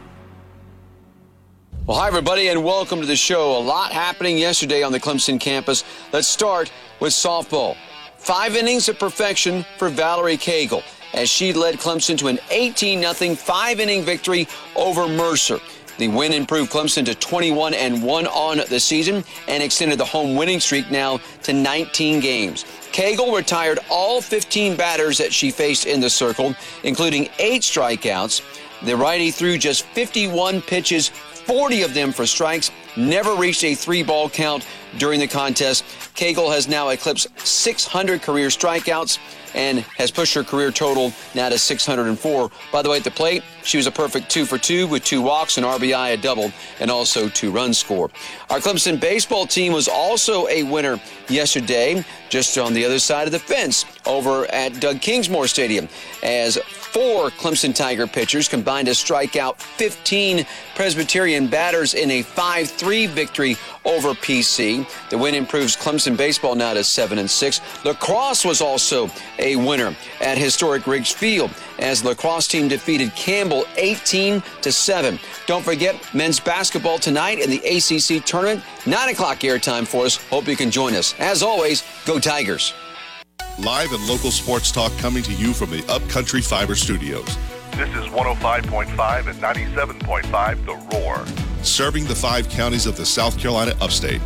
Well, 1.87 1.97
hi, 1.97 2.07
everybody, 2.07 2.49
and 2.49 2.63
welcome 2.63 3.01
to 3.01 3.07
the 3.07 3.15
show. 3.15 3.57
A 3.57 3.59
lot 3.59 3.91
happening 3.91 4.37
yesterday 4.37 4.83
on 4.83 4.91
the 4.91 4.99
Clemson 4.99 5.39
campus. 5.39 5.83
Let's 6.13 6.27
start 6.27 6.71
with 6.99 7.11
softball. 7.11 7.75
Five 8.17 8.55
innings 8.55 8.87
of 8.87 8.99
perfection 8.99 9.65
for 9.77 9.89
Valerie 9.89 10.37
Cagle 10.37 10.83
as 11.15 11.27
she 11.27 11.53
led 11.53 11.75
Clemson 11.75 12.17
to 12.19 12.27
an 12.27 12.37
18 12.51 13.01
0 13.01 13.35
five 13.35 13.79
inning 13.79 14.03
victory 14.03 14.47
over 14.75 15.07
Mercer. 15.07 15.59
The 15.97 16.07
win 16.09 16.33
improved 16.33 16.71
Clemson 16.71 17.05
to 17.05 17.15
21 17.15 17.73
and 17.73 18.03
1 18.03 18.27
on 18.27 18.57
the 18.69 18.79
season 18.79 19.23
and 19.47 19.63
extended 19.63 19.97
the 19.97 20.05
home 20.05 20.35
winning 20.35 20.59
streak 20.59 20.91
now 20.91 21.19
to 21.43 21.53
19 21.53 22.19
games. 22.19 22.65
Cagle 22.91 23.35
retired 23.35 23.79
all 23.89 24.21
15 24.21 24.75
batters 24.75 25.17
that 25.17 25.33
she 25.33 25.51
faced 25.51 25.85
in 25.85 25.99
the 25.99 26.09
circle, 26.09 26.55
including 26.83 27.29
eight 27.39 27.61
strikeouts. 27.61 28.41
The 28.85 28.95
righty 28.95 29.31
threw 29.31 29.57
just 29.57 29.85
51 29.87 30.61
pitches, 30.61 31.11
40 31.45 31.83
of 31.83 31.93
them 31.93 32.11
for 32.11 32.25
strikes, 32.25 32.71
never 32.97 33.35
reached 33.35 33.63
a 33.63 33.75
three 33.75 34.01
ball 34.01 34.29
count 34.29 34.65
during 34.97 35.19
the 35.19 35.27
contest. 35.27 35.83
Cagle 36.15 36.51
has 36.51 36.67
now 36.67 36.89
eclipsed 36.89 37.27
600 37.39 38.21
career 38.21 38.47
strikeouts 38.47 39.19
and 39.53 39.79
has 39.79 40.11
pushed 40.11 40.33
her 40.33 40.43
career 40.43 40.71
total 40.71 41.13
now 41.33 41.49
to 41.49 41.57
604. 41.57 42.51
By 42.71 42.81
the 42.81 42.89
way, 42.89 42.97
at 42.97 43.03
the 43.03 43.11
plate, 43.11 43.43
she 43.63 43.77
was 43.77 43.87
a 43.87 43.91
perfect 43.91 44.29
two 44.29 44.45
for 44.45 44.57
two 44.57 44.85
with 44.87 45.03
two 45.03 45.21
walks, 45.21 45.57
an 45.57 45.63
RBI, 45.63 46.13
a 46.13 46.17
double, 46.17 46.51
and 46.79 46.91
also 46.91 47.29
two 47.29 47.51
runs 47.51 47.77
score. 47.77 48.11
Our 48.49 48.59
Clemson 48.59 48.99
baseball 48.99 49.45
team 49.45 49.71
was 49.71 49.87
also 49.87 50.47
a 50.49 50.63
winner 50.63 50.99
yesterday, 51.29 52.03
just 52.29 52.57
on 52.57 52.73
the 52.73 52.83
other 52.83 52.99
side 52.99 53.27
of 53.27 53.31
the 53.31 53.39
fence 53.39 53.85
over 54.05 54.45
at 54.51 54.79
Doug 54.79 54.97
Kingsmore 54.97 55.47
Stadium, 55.47 55.87
as 56.21 56.57
four 56.95 57.29
Clemson 57.29 57.75
Tiger 57.75 58.07
pitchers 58.07 58.47
combined 58.47 58.87
to 58.87 58.95
strike 58.95 59.35
out 59.35 59.61
15 59.61 60.45
Presbyterian 60.75 61.45
batters 61.45 61.93
in 61.93 62.09
a 62.09 62.21
5 62.21 62.69
3 62.69 63.07
victory 63.07 63.57
over 63.83 64.11
PC. 64.13 64.87
The 65.09 65.17
win 65.17 65.35
improves 65.35 65.75
Clemson 65.75 66.15
baseball 66.15 66.55
now 66.55 66.73
to 66.73 66.85
7 66.85 67.19
and 67.19 67.29
6. 67.29 67.61
Lacrosse 67.83 68.45
was 68.45 68.61
also 68.61 69.11
a 69.39 69.57
winner 69.57 69.93
at 70.21 70.37
historic 70.37 70.87
Riggs 70.87 71.11
Field 71.11 71.51
as 71.79 72.01
the 72.01 72.09
lacrosse 72.09 72.47
team 72.47 72.69
defeated 72.69 73.13
Campbell 73.13 73.65
18 73.75 74.41
to 74.61 74.71
7. 74.71 75.19
Don't 75.47 75.65
forget 75.65 75.99
men's 76.13 76.39
basketball 76.39 76.97
tonight 76.97 77.39
in 77.39 77.49
the 77.49 77.57
ACC 77.57 78.23
tournament. 78.23 78.63
9 78.85 79.09
o'clock 79.09 79.39
airtime 79.39 79.85
for 79.85 80.05
us. 80.05 80.15
Hope 80.29 80.47
you 80.47 80.55
can 80.55 80.71
join 80.71 80.93
us. 80.93 81.13
As 81.19 81.43
always, 81.43 81.83
go 82.05 82.19
Tigers. 82.19 82.73
Live 83.59 83.93
and 83.93 84.05
local 84.05 84.31
sports 84.31 84.69
talk 84.69 84.91
coming 84.97 85.23
to 85.23 85.31
you 85.33 85.53
from 85.53 85.69
the 85.69 85.81
Upcountry 85.87 86.41
Fiber 86.41 86.75
Studios. 86.75 87.37
This 87.71 87.87
is 87.95 88.05
105.5 88.11 89.27
and 89.27 89.39
97.5 89.39 90.65
The 90.65 90.97
Roar. 90.97 91.25
Serving 91.63 92.03
the 92.03 92.15
five 92.15 92.49
counties 92.49 92.85
of 92.85 92.97
the 92.97 93.05
South 93.05 93.39
Carolina 93.39 93.73
upstate. 93.79 94.19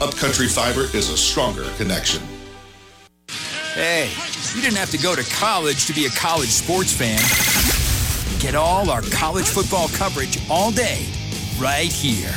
Upcountry 0.00 0.48
Fiber 0.48 0.84
is 0.96 1.10
a 1.10 1.16
stronger 1.18 1.66
connection. 1.76 2.22
Hey, 3.74 4.10
you 4.54 4.62
didn't 4.62 4.78
have 4.78 4.90
to 4.92 4.98
go 4.98 5.14
to 5.14 5.24
college 5.34 5.84
to 5.86 5.92
be 5.92 6.06
a 6.06 6.10
college 6.10 6.48
sports 6.48 6.92
fan. 6.92 7.20
Get 8.40 8.54
all 8.54 8.88
our 8.88 9.02
college 9.12 9.46
football 9.46 9.88
coverage 9.88 10.38
all 10.48 10.70
day, 10.70 11.06
right 11.58 11.92
here. 11.92 12.32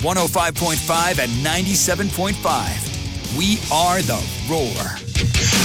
105.5 0.00 1.18
and 1.18 1.30
97.5. 1.44 2.93
We 3.36 3.58
are 3.72 4.00
the 4.00 4.22
Roar. 4.48 4.70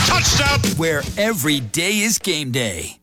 Touchdown! 0.07 0.59
Where 0.77 1.03
every 1.17 1.59
day 1.59 1.99
is 1.99 2.17
game 2.17 2.51
day. 2.51 2.97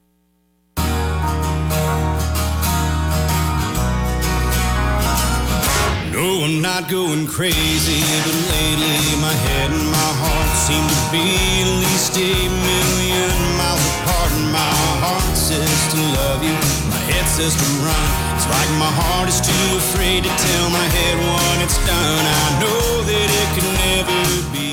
No, 6.10 6.42
I'm 6.42 6.60
not 6.60 6.90
going 6.90 7.28
crazy, 7.28 8.02
but 8.26 8.34
lately 8.50 8.98
my 9.22 9.30
head 9.46 9.70
and 9.70 9.86
my 9.86 10.12
heart 10.18 10.50
seem 10.66 10.82
to 10.82 11.00
be 11.14 11.22
at 11.62 11.70
least 11.86 12.18
a 12.18 12.34
million 12.50 13.36
miles 13.54 13.86
apart. 14.02 14.32
And 14.34 14.50
my 14.50 14.74
heart 14.98 15.36
says 15.36 15.78
to 15.94 15.98
love 16.18 16.42
you, 16.42 16.56
my 16.90 17.02
head 17.06 17.26
says 17.30 17.54
to 17.54 17.68
run. 17.86 18.08
It's 18.34 18.50
like 18.50 18.70
my 18.82 18.90
heart 18.90 19.28
is 19.28 19.38
too 19.38 19.66
afraid 19.78 20.24
to 20.24 20.32
tell 20.34 20.70
my 20.70 20.86
head 20.90 21.16
when 21.22 21.45
it's 21.66 21.78
done. 21.84 22.26
I 22.26 22.60
know 22.60 23.02
that 23.02 23.28
it 23.42 23.48
can 23.58 23.68
never 23.82 24.22
be. 24.54 24.70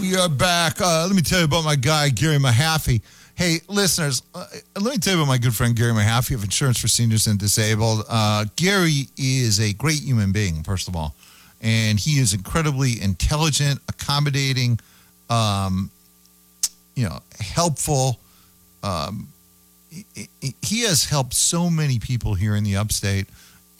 We 0.00 0.16
are 0.16 0.28
back. 0.28 0.80
Uh, 0.80 1.04
let 1.08 1.16
me 1.16 1.22
tell 1.22 1.40
you 1.40 1.46
about 1.46 1.64
my 1.64 1.74
guy, 1.74 2.10
Gary 2.10 2.38
Mahaffey. 2.38 3.02
Hey, 3.34 3.58
listeners, 3.66 4.22
uh, 4.36 4.46
let 4.76 4.92
me 4.92 4.98
tell 4.98 5.14
you 5.14 5.20
about 5.20 5.28
my 5.28 5.38
good 5.38 5.52
friend, 5.54 5.74
Gary 5.74 5.90
Mahaffey 5.92 6.36
of 6.36 6.44
Insurance 6.44 6.78
for 6.78 6.86
Seniors 6.86 7.26
and 7.26 7.40
Disabled. 7.40 8.04
Uh, 8.08 8.44
Gary 8.54 9.08
is 9.16 9.58
a 9.58 9.72
great 9.72 10.00
human 10.00 10.30
being, 10.30 10.62
first 10.62 10.86
of 10.86 10.94
all, 10.94 11.16
and 11.60 11.98
he 11.98 12.20
is 12.20 12.34
incredibly 12.34 13.02
intelligent, 13.02 13.80
accommodating, 13.88 14.78
um, 15.28 15.90
you 16.94 17.08
know, 17.08 17.18
helpful. 17.40 18.20
Um, 18.84 19.26
he 19.90 20.82
has 20.82 21.04
helped 21.04 21.34
so 21.34 21.68
many 21.68 21.98
people 21.98 22.34
here 22.34 22.54
in 22.54 22.62
the 22.62 22.76
upstate 22.76 23.26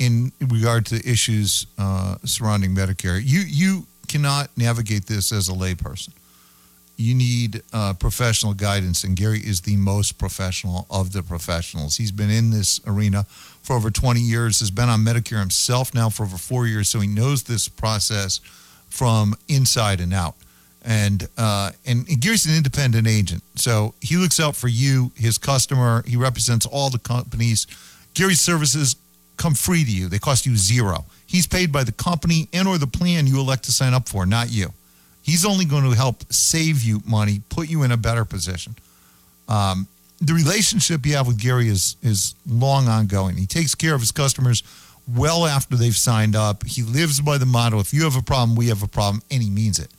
in 0.02 0.32
regard 0.40 0.86
to 0.86 0.96
issues 1.08 1.66
uh, 1.78 2.16
surrounding 2.24 2.74
Medicare. 2.74 3.20
You 3.22 3.40
you 3.40 3.86
cannot 4.08 4.50
navigate 4.56 5.06
this 5.06 5.32
as 5.32 5.48
a 5.48 5.52
layperson 5.52 6.12
you 7.02 7.14
need 7.14 7.62
uh, 7.72 7.94
professional 7.94 8.54
guidance, 8.54 9.04
and 9.04 9.16
Gary 9.16 9.40
is 9.40 9.62
the 9.62 9.76
most 9.76 10.18
professional 10.18 10.86
of 10.90 11.12
the 11.12 11.22
professionals. 11.22 11.96
He's 11.96 12.12
been 12.12 12.30
in 12.30 12.50
this 12.50 12.80
arena 12.86 13.24
for 13.62 13.76
over 13.76 13.90
20 13.90 14.20
years, 14.20 14.60
has 14.60 14.70
been 14.70 14.88
on 14.88 15.00
Medicare 15.00 15.40
himself 15.40 15.94
now 15.94 16.08
for 16.08 16.24
over 16.24 16.36
four 16.36 16.66
years, 16.66 16.88
so 16.88 17.00
he 17.00 17.08
knows 17.08 17.44
this 17.44 17.68
process 17.68 18.40
from 18.88 19.34
inside 19.48 20.00
and 20.00 20.12
out. 20.12 20.36
And, 20.84 21.28
uh, 21.38 21.70
and 21.86 22.08
and 22.08 22.20
Gary's 22.20 22.44
an 22.44 22.56
independent 22.56 23.06
agent, 23.06 23.42
so 23.54 23.94
he 24.00 24.16
looks 24.16 24.40
out 24.40 24.56
for 24.56 24.66
you, 24.66 25.12
his 25.14 25.38
customer. 25.38 26.02
He 26.06 26.16
represents 26.16 26.66
all 26.66 26.90
the 26.90 26.98
companies. 26.98 27.68
Gary's 28.14 28.40
services 28.40 28.96
come 29.36 29.54
free 29.54 29.84
to 29.84 29.90
you; 29.90 30.08
they 30.08 30.18
cost 30.18 30.46
you 30.46 30.56
zero. 30.56 31.04
He's 31.26 31.46
paid 31.46 31.72
by 31.72 31.84
the 31.84 31.92
company 31.92 32.48
and 32.52 32.68
or 32.68 32.78
the 32.78 32.86
plan 32.86 33.26
you 33.26 33.40
elect 33.40 33.64
to 33.64 33.72
sign 33.72 33.94
up 33.94 34.08
for, 34.08 34.26
not 34.26 34.50
you. 34.50 34.72
He's 35.22 35.44
only 35.44 35.64
going 35.64 35.88
to 35.88 35.96
help 35.96 36.30
save 36.32 36.82
you 36.82 37.00
money, 37.06 37.42
put 37.48 37.68
you 37.68 37.84
in 37.84 37.92
a 37.92 37.96
better 37.96 38.24
position. 38.24 38.74
Um, 39.48 39.86
the 40.20 40.34
relationship 40.34 41.04
you 41.06 41.14
have 41.16 41.26
with 41.26 41.38
Gary 41.38 41.68
is 41.68 41.96
is 42.02 42.34
long 42.46 42.88
ongoing. 42.88 43.36
He 43.36 43.46
takes 43.46 43.74
care 43.74 43.94
of 43.94 44.00
his 44.00 44.12
customers 44.12 44.62
well 45.08 45.46
after 45.46 45.76
they've 45.76 45.96
signed 45.96 46.36
up. 46.36 46.64
He 46.64 46.82
lives 46.82 47.20
by 47.20 47.38
the 47.38 47.46
motto: 47.46 47.80
"If 47.80 47.92
you 47.92 48.04
have 48.04 48.16
a 48.16 48.22
problem, 48.22 48.56
we 48.56 48.68
have 48.68 48.82
a 48.82 48.88
problem," 48.88 49.22
and 49.30 49.42
he 49.42 49.50
means 49.50 49.78
it. 49.78 49.90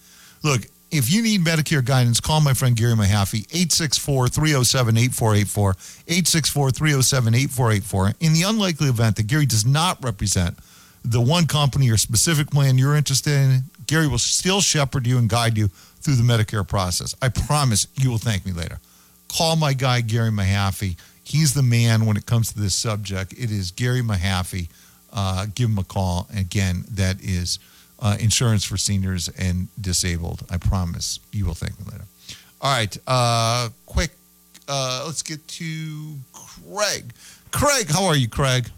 Look, 0.44 0.62
if 0.94 1.12
you 1.12 1.22
need 1.24 1.42
Medicare 1.42 1.84
guidance, 1.84 2.20
call 2.20 2.40
my 2.40 2.54
friend 2.54 2.76
Gary 2.76 2.94
Mahaffey, 2.94 3.48
864-307-8484, 3.48 6.06
864-307-8484. 6.06 8.14
In 8.20 8.34
the 8.34 8.44
unlikely 8.44 8.90
event 8.90 9.16
that 9.16 9.26
Gary 9.28 9.48
does 9.48 9.66
not 9.66 10.04
represent 10.04 10.60
the 11.04 11.20
one 11.20 11.48
company 11.48 11.90
or 11.90 11.98
specific 11.98 12.52
plan 12.52 12.78
you're 12.78 12.96
interested 12.96 13.34
in, 13.34 13.64
Gary 13.88 14.08
will 14.08 14.20
still 14.20 14.62
shepherd 14.62 15.08
you 15.08 15.18
and 15.18 15.28
guide 15.28 15.58
you 15.58 15.68
through 15.68 16.14
the 16.16 16.24
Medicare 16.24 16.68
process. 16.68 17.16
I 17.22 17.30
promise 17.30 17.88
you 17.96 18.12
will 18.12 18.20
thank 18.20 18.46
me 18.46 18.52
later. 18.52 18.80
Call 19.36 19.56
my 19.56 19.74
guy, 19.74 20.02
Gary 20.02 20.30
Mahaffey. 20.30 20.96
He's 21.24 21.56
the 21.56 21.64
man 21.64 22.06
when 22.06 22.18
it 22.18 22.28
comes 22.28 22.54
to 22.54 22.60
this 22.60 22.76
subject. 22.76 23.34
It 23.34 23.50
is 23.50 23.72
Gary 23.72 24.02
Mahaffey. 24.02 24.70
Uh, 25.12 25.48
give 25.56 25.70
him 25.70 25.80
a 25.80 25.84
call. 25.84 26.28
Again, 26.36 26.86
that 26.92 27.20
is 27.22 27.58
uh, 28.04 28.18
insurance 28.20 28.66
for 28.66 28.78
seniors 28.78 29.30
and 29.30 29.70
disabled. 29.80 30.44
I 30.52 30.58
promise 30.58 31.20
you 31.32 31.46
will 31.46 31.54
thank 31.54 31.80
me 31.80 31.86
later. 31.92 32.04
All 32.62 32.76
right. 32.76 32.96
Uh, 33.08 33.70
quick. 33.86 34.12
Uh, 34.68 35.04
let's 35.06 35.24
get 35.24 35.46
to 35.48 36.16
Craig. 36.34 37.14
Craig, 37.52 37.90
how 37.90 38.06
are 38.06 38.16
you, 38.16 38.28
Craig? 38.28 38.70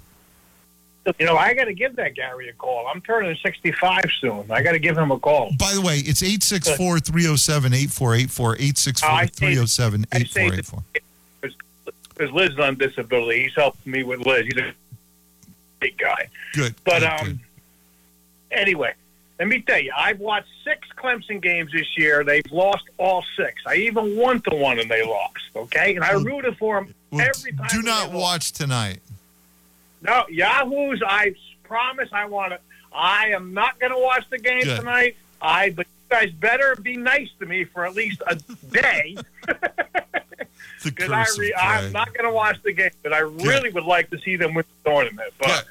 You 1.19 1.25
know, 1.25 1.37
I 1.37 1.53
got 1.53 1.65
to 1.65 1.73
give 1.73 1.95
that 1.97 2.15
Gary 2.15 2.49
a 2.49 2.53
call. 2.53 2.87
I'm 2.87 2.99
turning 3.01 3.35
65 3.43 4.05
soon. 4.19 4.49
I 4.49 4.63
got 4.63 4.71
to 4.71 4.79
give 4.79 4.97
him 4.97 5.11
a 5.11 5.19
call. 5.19 5.51
By 5.59 5.73
the 5.73 5.81
way, 5.81 5.99
it's 5.99 6.23
864 6.23 6.99
307 6.99 7.73
8484. 7.73 8.55
864 8.55 9.27
307 9.27 10.05
8484. 10.11 10.83
Because 12.17 12.59
on 12.59 12.75
disability. 12.75 13.43
He's 13.43 13.55
helping 13.55 13.91
me 13.91 14.03
with 14.03 14.25
Liz. 14.25 14.45
He's 14.45 14.57
a 14.57 14.73
big 15.79 15.97
guy. 15.97 16.27
Good. 16.53 16.73
But 16.83 17.01
good, 17.01 17.03
um, 17.03 17.25
good. 17.25 17.39
anyway, 18.51 18.93
let 19.39 19.47
me 19.47 19.61
tell 19.61 19.79
you, 19.79 19.91
I've 19.97 20.19
watched 20.19 20.47
six 20.63 20.87
Clemson 20.97 21.41
games 21.41 21.71
this 21.73 21.97
year. 21.97 22.23
They've 22.23 22.49
lost 22.51 22.83
all 22.97 23.23
six. 23.37 23.61
I 23.65 23.75
even 23.75 24.15
won 24.17 24.41
to 24.41 24.55
one 24.55 24.79
and 24.79 24.89
they 24.89 25.03
lost. 25.05 25.39
Okay, 25.55 25.95
and 25.95 26.03
I 26.03 26.11
rooted 26.13 26.57
for 26.57 26.75
them 26.81 26.93
Well, 27.11 27.21
every 27.27 27.51
time. 27.53 27.67
do 27.69 27.81
not 27.81 28.11
watch 28.11 28.51
tonight. 28.53 28.99
No, 30.01 30.23
Yahoo's. 30.29 31.01
I 31.05 31.35
promise. 31.63 32.09
I 32.13 32.25
want 32.25 32.53
to. 32.53 32.59
I 32.93 33.27
am 33.29 33.53
not 33.53 33.79
going 33.79 33.91
to 33.91 33.99
watch 33.99 34.23
the 34.29 34.37
game 34.37 34.63
Good. 34.63 34.79
tonight. 34.79 35.15
I. 35.41 35.71
But 35.71 35.87
you 35.87 36.17
guys 36.17 36.31
better 36.31 36.75
be 36.75 36.95
nice 36.97 37.29
to 37.39 37.45
me 37.45 37.63
for 37.65 37.85
at 37.85 37.95
least 37.95 38.21
a 38.27 38.35
day. 38.71 39.17
The 40.83 40.91
Because 40.91 41.09
I 41.11 41.25
re-. 41.39 41.53
I'm 41.59 41.91
not 41.91 42.13
going 42.13 42.25
to 42.25 42.31
watch 42.31 42.61
the 42.63 42.71
game, 42.71 42.91
but 43.01 43.11
I 43.11 43.19
really 43.19 43.71
would 43.71 43.85
like 43.85 44.11
to 44.11 44.19
see 44.19 44.35
them 44.35 44.53
win 44.53 44.65
the 44.83 44.91
tournament. 44.91 45.33
But 45.39 45.65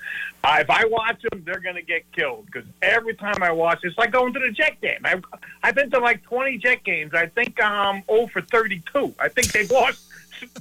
if 0.60 0.70
I 0.70 0.84
watch 0.86 1.22
them, 1.22 1.42
they're 1.44 1.60
going 1.60 1.76
to 1.76 1.82
get 1.82 2.10
killed. 2.12 2.46
Because 2.46 2.68
every 2.82 3.14
time 3.14 3.42
I 3.42 3.50
watch, 3.50 3.80
it's 3.82 3.96
like 3.96 4.12
going 4.12 4.32
to 4.34 4.40
the 4.40 4.50
Jet 4.50 4.80
game. 4.80 5.00
I've 5.04 5.24
I've 5.62 5.74
been 5.74 5.90
to 5.90 5.98
like 5.98 6.22
20 6.24 6.58
Jet 6.58 6.84
games. 6.84 7.14
I 7.14 7.26
think 7.26 7.62
I'm 7.62 8.02
0 8.08 8.26
for 8.28 8.40
32. 8.42 9.14
I 9.18 9.28
think 9.28 9.52
they've 9.52 9.70
lost 9.70 10.04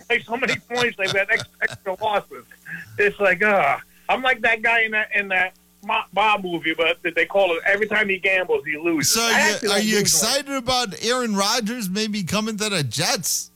by 0.08 0.20
so 0.26 0.38
many 0.38 0.56
points. 0.56 0.98
They've 0.98 1.12
had 1.12 1.28
extra, 1.62 1.96
losses. 2.02 2.46
It's 2.98 3.20
like, 3.20 3.44
uh, 3.44 3.78
I'm 4.10 4.22
like 4.22 4.42
that 4.42 4.62
guy 4.62 4.82
in 4.82 4.92
that 4.92 5.10
in 5.16 5.28
that 5.30 5.54
Bob 6.14 6.44
movie, 6.44 6.74
but 6.74 6.98
they 7.04 7.26
call 7.26 7.56
it 7.56 7.62
every 7.66 7.88
time 7.88 8.10
he 8.10 8.18
gambles, 8.18 8.64
he 8.66 8.78
loses. 8.78 9.14
So 9.14 9.28
you, 9.28 9.72
are 9.72 9.80
you 9.80 9.96
like- 9.96 10.02
excited 10.02 10.54
about 10.54 10.96
Aaron 11.04 11.36
Rodgers 11.36 11.90
maybe 11.90 12.24
coming 12.24 12.58
to 12.58 12.70
the 12.70 12.84
Jets? 12.84 13.52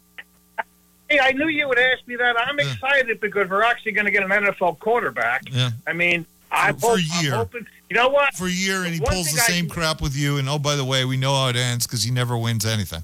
Hey, 1.10 1.20
I 1.20 1.32
knew 1.32 1.48
you 1.48 1.68
would 1.68 1.80
ask 1.80 2.06
me 2.08 2.16
that. 2.18 2.36
I'm 2.40 2.60
excited 2.60 3.22
because 3.22 3.50
we're 3.50 3.64
actually 3.64 3.94
going 3.94 4.06
to 4.06 4.12
get 4.12 4.24
an 4.24 4.30
NFL 4.30 4.80
quarterback. 4.80 5.44
Yeah. 5.52 5.72
I 5.86 5.94
mean, 5.94 6.26
I 6.52 6.74
for 6.74 6.92
hope, 6.92 7.00
a 7.00 7.24
year. 7.24 7.36
Hoping. 7.36 7.68
You 7.90 7.96
know 7.96 8.10
what? 8.10 8.34
For 8.34 8.48
a 8.48 8.52
year, 8.52 8.84
and 8.84 8.94
he 8.94 9.00
One 9.00 9.14
pulls 9.14 9.28
the 9.28 9.38
thing 9.38 9.40
I 9.40 9.60
same 9.60 9.70
crap 9.70 10.02
with 10.02 10.16
you. 10.18 10.38
And 10.38 10.50
oh, 10.50 10.60
by 10.60 10.76
the 10.76 10.84
way, 10.84 11.06
we 11.06 11.16
know 11.16 11.34
how 11.34 11.48
it 11.48 11.56
ends 11.56 11.88
because 11.88 12.04
he 12.04 12.12
never 12.12 12.38
wins 12.38 12.66
anything. 12.66 13.04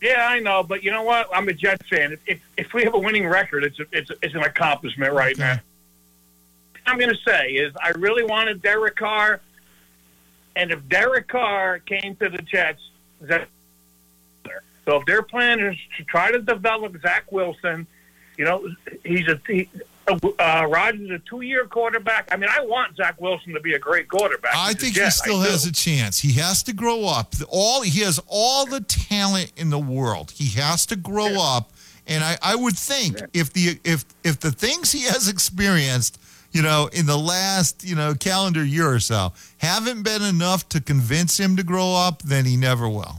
Yeah, 0.00 0.26
I 0.26 0.40
know, 0.40 0.62
but 0.62 0.82
you 0.82 0.90
know 0.90 1.02
what? 1.02 1.28
I'm 1.34 1.46
a 1.48 1.52
Jets 1.52 1.86
fan. 1.88 2.12
If 2.12 2.20
if, 2.26 2.40
if 2.56 2.72
we 2.72 2.84
have 2.84 2.94
a 2.94 2.98
winning 2.98 3.26
record, 3.26 3.64
it's 3.64 3.78
a, 3.78 3.86
it's 3.92 4.08
a, 4.08 4.14
it's 4.22 4.34
an 4.34 4.42
accomplishment 4.42 5.12
right 5.12 5.36
now. 5.36 5.60
I'm 6.86 6.98
going 6.98 7.10
to 7.10 7.20
say 7.26 7.50
is 7.50 7.74
I 7.82 7.90
really 7.90 8.24
wanted 8.24 8.62
Derek 8.62 8.96
Carr, 8.96 9.40
and 10.56 10.70
if 10.70 10.88
Derek 10.88 11.28
Carr 11.28 11.80
came 11.80 12.16
to 12.16 12.30
the 12.30 12.38
Jets, 12.38 12.80
that 13.20 13.48
so 14.84 14.96
if 14.96 15.06
their 15.06 15.22
plan 15.22 15.60
is 15.60 15.76
to 15.98 16.04
try 16.04 16.30
to 16.32 16.40
develop 16.40 17.00
Zach 17.02 17.30
Wilson, 17.30 17.86
you 18.36 18.44
know, 18.44 18.66
he's 19.04 19.28
a 19.28 19.40
he, 19.46 19.68
uh, 20.08 20.66
Rodgers 20.68 21.02
is 21.02 21.10
a 21.10 21.18
two-year 21.20 21.66
quarterback. 21.66 22.28
I 22.32 22.36
mean, 22.36 22.50
I 22.50 22.64
want 22.64 22.96
Zach 22.96 23.20
Wilson 23.20 23.52
to 23.54 23.60
be 23.60 23.74
a 23.74 23.78
great 23.78 24.08
quarterback. 24.08 24.54
I 24.56 24.72
think 24.72 24.96
he 24.96 25.10
still 25.10 25.40
has 25.40 25.66
a 25.66 25.72
chance. 25.72 26.18
He 26.18 26.32
has 26.32 26.62
to 26.64 26.72
grow 26.72 27.04
up. 27.06 27.34
All 27.48 27.82
he 27.82 28.00
has 28.00 28.20
all 28.26 28.66
the 28.66 28.80
talent 28.80 29.52
in 29.56 29.70
the 29.70 29.78
world. 29.78 30.32
He 30.32 30.48
has 30.60 30.86
to 30.86 30.96
grow 30.96 31.40
up. 31.40 31.72
And 32.06 32.24
I, 32.24 32.38
I 32.42 32.56
would 32.56 32.76
think 32.76 33.20
if 33.32 33.52
the 33.52 33.78
if 33.84 34.04
if 34.24 34.40
the 34.40 34.50
things 34.50 34.90
he 34.90 35.02
has 35.02 35.28
experienced, 35.28 36.18
you 36.50 36.62
know, 36.62 36.88
in 36.92 37.06
the 37.06 37.18
last 37.18 37.84
you 37.84 37.94
know 37.94 38.14
calendar 38.14 38.64
year 38.64 38.92
or 38.92 39.00
so, 39.00 39.32
haven't 39.58 40.02
been 40.02 40.22
enough 40.22 40.68
to 40.70 40.80
convince 40.80 41.38
him 41.38 41.56
to 41.56 41.62
grow 41.62 41.94
up, 41.94 42.22
then 42.22 42.46
he 42.46 42.56
never 42.56 42.88
will. 42.88 43.18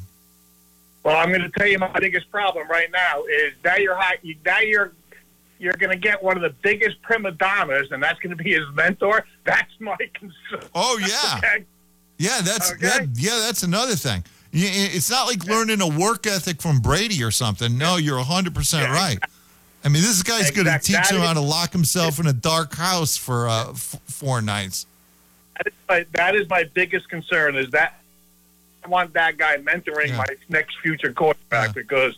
Well, 1.03 1.17
I'm 1.17 1.29
going 1.29 1.41
to 1.41 1.49
tell 1.49 1.67
you 1.67 1.79
my 1.79 1.91
biggest 1.99 2.29
problem 2.31 2.67
right 2.67 2.89
now 2.91 3.23
is 3.23 3.53
that 3.63 3.81
you're 3.81 3.95
high, 3.95 4.17
now 4.45 4.59
you're 4.59 4.93
you're 5.59 5.73
going 5.73 5.91
to 5.91 5.95
get 5.97 6.23
one 6.23 6.37
of 6.37 6.41
the 6.43 6.55
biggest 6.63 6.99
prima 7.03 7.31
donnas, 7.31 7.91
and 7.91 8.01
that's 8.01 8.19
going 8.19 8.35
to 8.35 8.43
be 8.43 8.51
his 8.51 8.65
mentor. 8.73 9.25
That's 9.43 9.71
my 9.79 9.95
concern. 10.13 10.69
Oh 10.73 10.97
yeah, 10.99 11.37
Okay? 11.37 11.65
yeah. 12.17 12.41
That's 12.41 12.71
that. 12.79 13.07
Yeah, 13.15 13.39
that's 13.45 13.63
another 13.63 13.95
thing. 13.95 14.23
It's 14.53 15.09
not 15.09 15.27
like 15.27 15.45
learning 15.45 15.79
a 15.81 15.87
work 15.87 16.27
ethic 16.27 16.61
from 16.61 16.79
Brady 16.79 17.23
or 17.23 17.31
something. 17.31 17.77
No, 17.77 17.95
you're 17.97 18.17
100 18.17 18.53
percent 18.53 18.89
right. 18.91 19.17
I 19.83 19.87
mean, 19.89 20.01
this 20.03 20.21
guy's 20.21 20.51
going 20.51 20.67
to 20.67 20.77
teach 20.77 20.95
That 20.95 21.09
him 21.09 21.21
is- 21.21 21.27
how 21.27 21.33
to 21.33 21.41
lock 21.41 21.71
himself 21.71 22.19
in 22.19 22.27
a 22.27 22.33
dark 22.33 22.75
house 22.75 23.17
for 23.17 23.47
uh, 23.47 23.69
f- 23.71 23.95
four 24.05 24.39
nights. 24.41 24.85
That 25.57 25.67
is, 25.67 25.73
my, 25.89 26.05
that 26.13 26.35
is 26.35 26.49
my 26.49 26.63
biggest 26.73 27.09
concern. 27.09 27.55
Is 27.55 27.69
that 27.71 28.00
I 28.83 28.87
want 28.87 29.13
that 29.13 29.37
guy 29.37 29.57
mentoring 29.57 30.15
my 30.17 30.25
next 30.49 30.77
future 30.81 31.13
quarterback 31.13 31.73
because. 31.73 32.15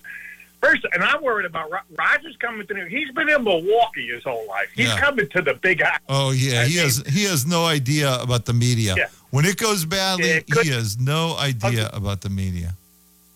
First, 0.62 0.86
and 0.94 1.04
I'm 1.04 1.22
worried 1.22 1.46
about 1.46 1.70
Ro- 1.70 1.80
Rodgers 2.00 2.38
coming 2.38 2.66
to 2.66 2.74
New. 2.74 2.86
He's 2.86 3.12
been 3.12 3.28
in 3.28 3.44
Milwaukee 3.44 4.08
his 4.08 4.24
whole 4.24 4.48
life. 4.48 4.70
He's 4.74 4.88
Yeah. 4.88 4.98
coming 4.98 5.28
to 5.32 5.42
the 5.42 5.56
big 5.56 5.82
house. 5.84 6.00
Oh 6.08 6.32
yeah, 6.32 6.64
he 6.64 6.78
has 6.78 7.04
he 7.06 7.26
has 7.26 7.46
no 7.46 7.66
idea 7.66 8.18
about 8.22 8.46
the 8.46 8.54
media. 8.54 8.96
Yeah. 8.98 9.08
When 9.32 9.44
it 9.44 9.58
goes 9.58 9.84
badly, 9.84 10.30
it 10.30 10.50
could- 10.50 10.64
he 10.66 10.72
has 10.72 10.98
no 10.98 11.36
idea 11.38 11.90
about 11.92 12.22
the 12.22 12.30
media. 12.30 12.78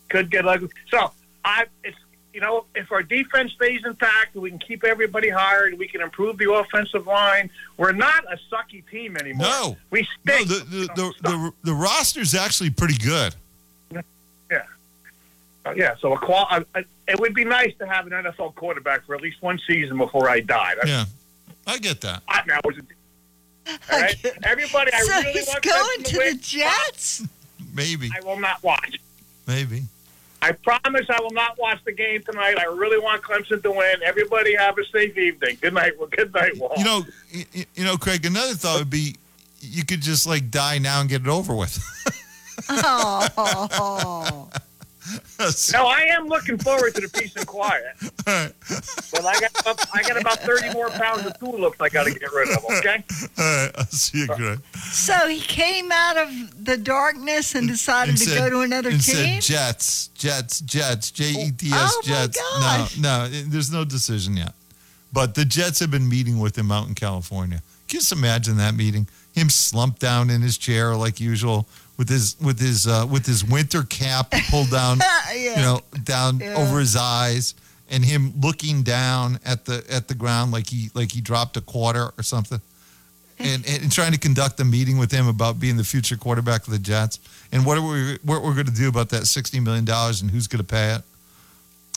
could 0.07 0.31
get 0.31 0.47
ugly. 0.47 0.69
So 0.89 1.11
I, 1.43 1.65
it's 1.83 1.97
you 2.37 2.41
know, 2.41 2.65
if 2.75 2.91
our 2.91 3.01
defense 3.01 3.51
stays 3.53 3.81
intact, 3.83 4.35
we 4.35 4.51
can 4.51 4.59
keep 4.59 4.83
everybody 4.83 5.27
hired. 5.27 5.75
We 5.75 5.87
can 5.87 6.01
improve 6.01 6.37
the 6.37 6.53
offensive 6.53 7.07
line. 7.07 7.49
We're 7.77 7.93
not 7.93 8.25
a 8.31 8.37
sucky 8.53 8.87
team 8.91 9.17
anymore. 9.17 9.47
No, 9.47 9.77
we 9.89 10.07
no, 10.23 10.43
the 10.43 10.53
the, 10.69 10.79
the, 10.95 11.13
the 11.23 11.51
the 11.63 11.73
roster's 11.73 12.35
actually 12.35 12.69
pretty 12.69 12.93
good. 13.03 13.33
yeah, 14.51 14.61
Uh, 15.65 15.73
yeah. 15.75 15.95
So 15.99 16.13
a 16.13 16.19
qual- 16.19 16.45
uh, 16.51 16.61
uh, 16.75 16.83
it 17.07 17.19
would 17.19 17.33
be 17.33 17.43
nice 17.43 17.73
to 17.79 17.87
have 17.87 18.05
an 18.05 18.13
NFL 18.13 18.53
quarterback 18.53 19.03
for 19.07 19.15
at 19.15 19.21
least 19.23 19.41
one 19.41 19.59
season 19.67 19.97
before 19.97 20.29
I 20.29 20.39
die. 20.41 20.75
That's, 20.75 20.87
Yeah, 20.87 21.05
I 21.65 21.79
get 21.79 22.01
that. 22.01 22.21
I, 22.29 22.43
now, 22.45 22.59
was 22.63 22.77
it, 22.77 22.85
all 23.91 23.99
right, 23.99 24.15
everybody. 24.43 24.91
I 24.93 24.99
really 24.99 25.31
he's 25.31 25.47
want 25.47 25.63
going 25.63 25.99
Clemson 26.01 26.03
to 26.05 26.11
the 26.13 26.19
win. 26.19 26.39
Jets? 26.39 27.23
Maybe, 27.73 28.11
I 28.15 28.23
will 28.23 28.39
not 28.39 28.61
watch. 28.61 28.99
maybe. 29.47 29.85
I 30.41 30.51
promise 30.51 31.05
I 31.09 31.19
will 31.21 31.31
not 31.31 31.57
watch 31.57 31.79
the 31.83 31.91
game 31.91 32.21
tonight. 32.23 32.57
I 32.59 32.65
really 32.65 32.99
want 32.99 33.21
Clemson 33.23 33.61
to 33.63 33.71
win. 33.71 33.95
Everybody 34.05 34.55
have 34.55 34.77
a 34.77 34.85
safe 34.85 35.17
evening. 35.17 35.57
Good 35.61 35.73
night. 35.73 35.93
Good 36.11 36.33
night, 36.33 36.57
Walt. 36.57 36.77
You 36.77 36.83
know, 36.85 37.01
y- 37.33 37.45
y- 37.55 37.65
you 37.75 37.83
know, 37.83 37.97
Craig. 37.97 38.25
Another 38.25 38.53
thought 38.53 38.79
would 38.79 38.89
be 38.89 39.15
you 39.59 39.83
could 39.83 40.01
just 40.01 40.27
like 40.27 40.51
die 40.51 40.77
now 40.77 41.01
and 41.01 41.09
get 41.09 41.21
it 41.21 41.27
over 41.27 41.55
with. 41.55 41.77
Oh. 42.69 44.49
No, 45.73 45.85
I 45.85 46.01
am 46.09 46.27
looking 46.27 46.57
forward 46.57 46.95
to 46.95 47.01
the 47.01 47.09
peace 47.09 47.35
and 47.35 47.45
quiet. 47.47 47.85
But 48.25 49.25
I 49.25 49.39
got 49.39 49.61
about, 49.61 49.85
I 49.93 50.01
got 50.01 50.19
about 50.19 50.39
thirty 50.39 50.69
more 50.73 50.89
pounds 50.89 51.25
of 51.25 51.37
tulips 51.39 51.79
I 51.79 51.89
got 51.89 52.05
to 52.05 52.11
get 52.13 52.31
rid 52.33 52.49
of. 52.49 52.63
Okay. 52.65 53.03
All 53.37 53.45
right, 53.45 53.71
I'll 53.77 53.85
see 53.85 54.19
you, 54.19 54.27
Greg. 54.27 54.59
So 54.75 55.27
he 55.27 55.39
came 55.39 55.91
out 55.91 56.17
of 56.17 56.65
the 56.65 56.77
darkness 56.77 57.55
and 57.55 57.67
decided 57.67 58.15
And 58.19 58.27
to 58.29 58.35
go 58.35 58.49
to 58.49 58.59
another 58.61 58.89
and 58.89 59.01
team. 59.03 59.41
said 59.41 59.41
Jets, 59.41 60.07
Jets, 60.09 60.61
Jets, 60.61 61.11
J 61.11 61.25
E 61.29 61.51
T 61.51 61.67
S, 61.71 61.73
Oh, 61.73 62.01
my 62.03 62.07
Jets. 62.13 62.37
gosh. 62.37 62.97
No, 62.97 63.19
no, 63.19 63.25
it- 63.31 63.51
there's 63.51 63.71
no 63.71 63.85
decision 63.85 64.35
yet. 64.37 64.53
But 65.13 65.35
the 65.35 65.45
Jets 65.45 65.79
have 65.79 65.91
been 65.91 66.09
meeting 66.09 66.39
with 66.39 66.57
him 66.57 66.71
out 66.71 66.87
in 66.87 66.95
California. 66.95 67.61
Can 67.87 67.97
you 67.97 67.99
just 68.01 68.11
imagine 68.11 68.57
that 68.57 68.75
meeting? 68.75 69.07
Him 69.33 69.49
slumped 69.49 69.99
down 69.99 70.29
in 70.29 70.41
his 70.41 70.57
chair 70.57 70.95
like 70.95 71.19
usual, 71.21 71.67
with 71.97 72.09
his 72.09 72.35
with 72.39 72.59
his 72.59 72.85
uh, 72.87 73.05
with 73.09 73.25
his 73.25 73.43
winter 73.43 73.83
cap 73.83 74.31
pulled 74.49 74.69
down, 74.71 74.99
Yeah. 75.35 75.55
you 75.57 75.61
know, 75.61 75.81
down 76.03 76.39
Yeah. 76.39 76.55
over 76.55 76.79
his 76.79 76.95
eyes, 76.95 77.55
and 77.89 78.03
him 78.05 78.33
looking 78.41 78.83
down 78.83 79.39
at 79.45 79.65
the 79.65 79.83
at 79.89 80.07
the 80.07 80.13
ground 80.13 80.51
like 80.51 80.67
he 80.69 80.89
like 80.93 81.11
he 81.11 81.21
dropped 81.21 81.57
a 81.57 81.61
quarter 81.61 82.11
or 82.17 82.23
something 82.23 82.61
and, 83.39 83.63
and 83.67 83.91
trying 83.91 84.11
to 84.13 84.17
conduct 84.17 84.59
a 84.59 84.65
meeting 84.65 84.97
with 84.97 85.11
him 85.11 85.27
about 85.27 85.59
being 85.59 85.77
the 85.77 85.83
future 85.83 86.17
quarterback 86.17 86.65
of 86.65 86.73
the 86.73 86.79
Jets 86.79 87.19
and 87.51 87.65
what 87.65 87.77
are 87.77 87.81
we 87.87 88.17
what 88.23 88.41
we're 88.43 88.53
going 88.55 88.65
to 88.65 88.71
do 88.73 88.89
about 88.89 89.09
that 89.09 89.25
sixty 89.27 89.59
million 89.59 89.85
dollars 89.85 90.21
and 90.21 90.29
who's 90.31 90.47
going 90.47 90.57
to 90.63 90.63
pay 90.67 90.93
it, 90.95 91.01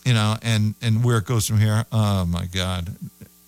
you 0.05 0.15
know, 0.15 0.37
and 0.43 0.75
and 0.83 1.03
where 1.05 1.19
it 1.19 1.25
goes 1.27 1.47
from 1.47 1.59
here. 1.59 1.85
Oh 1.93 2.25
my 2.27 2.47
God, 2.47 2.95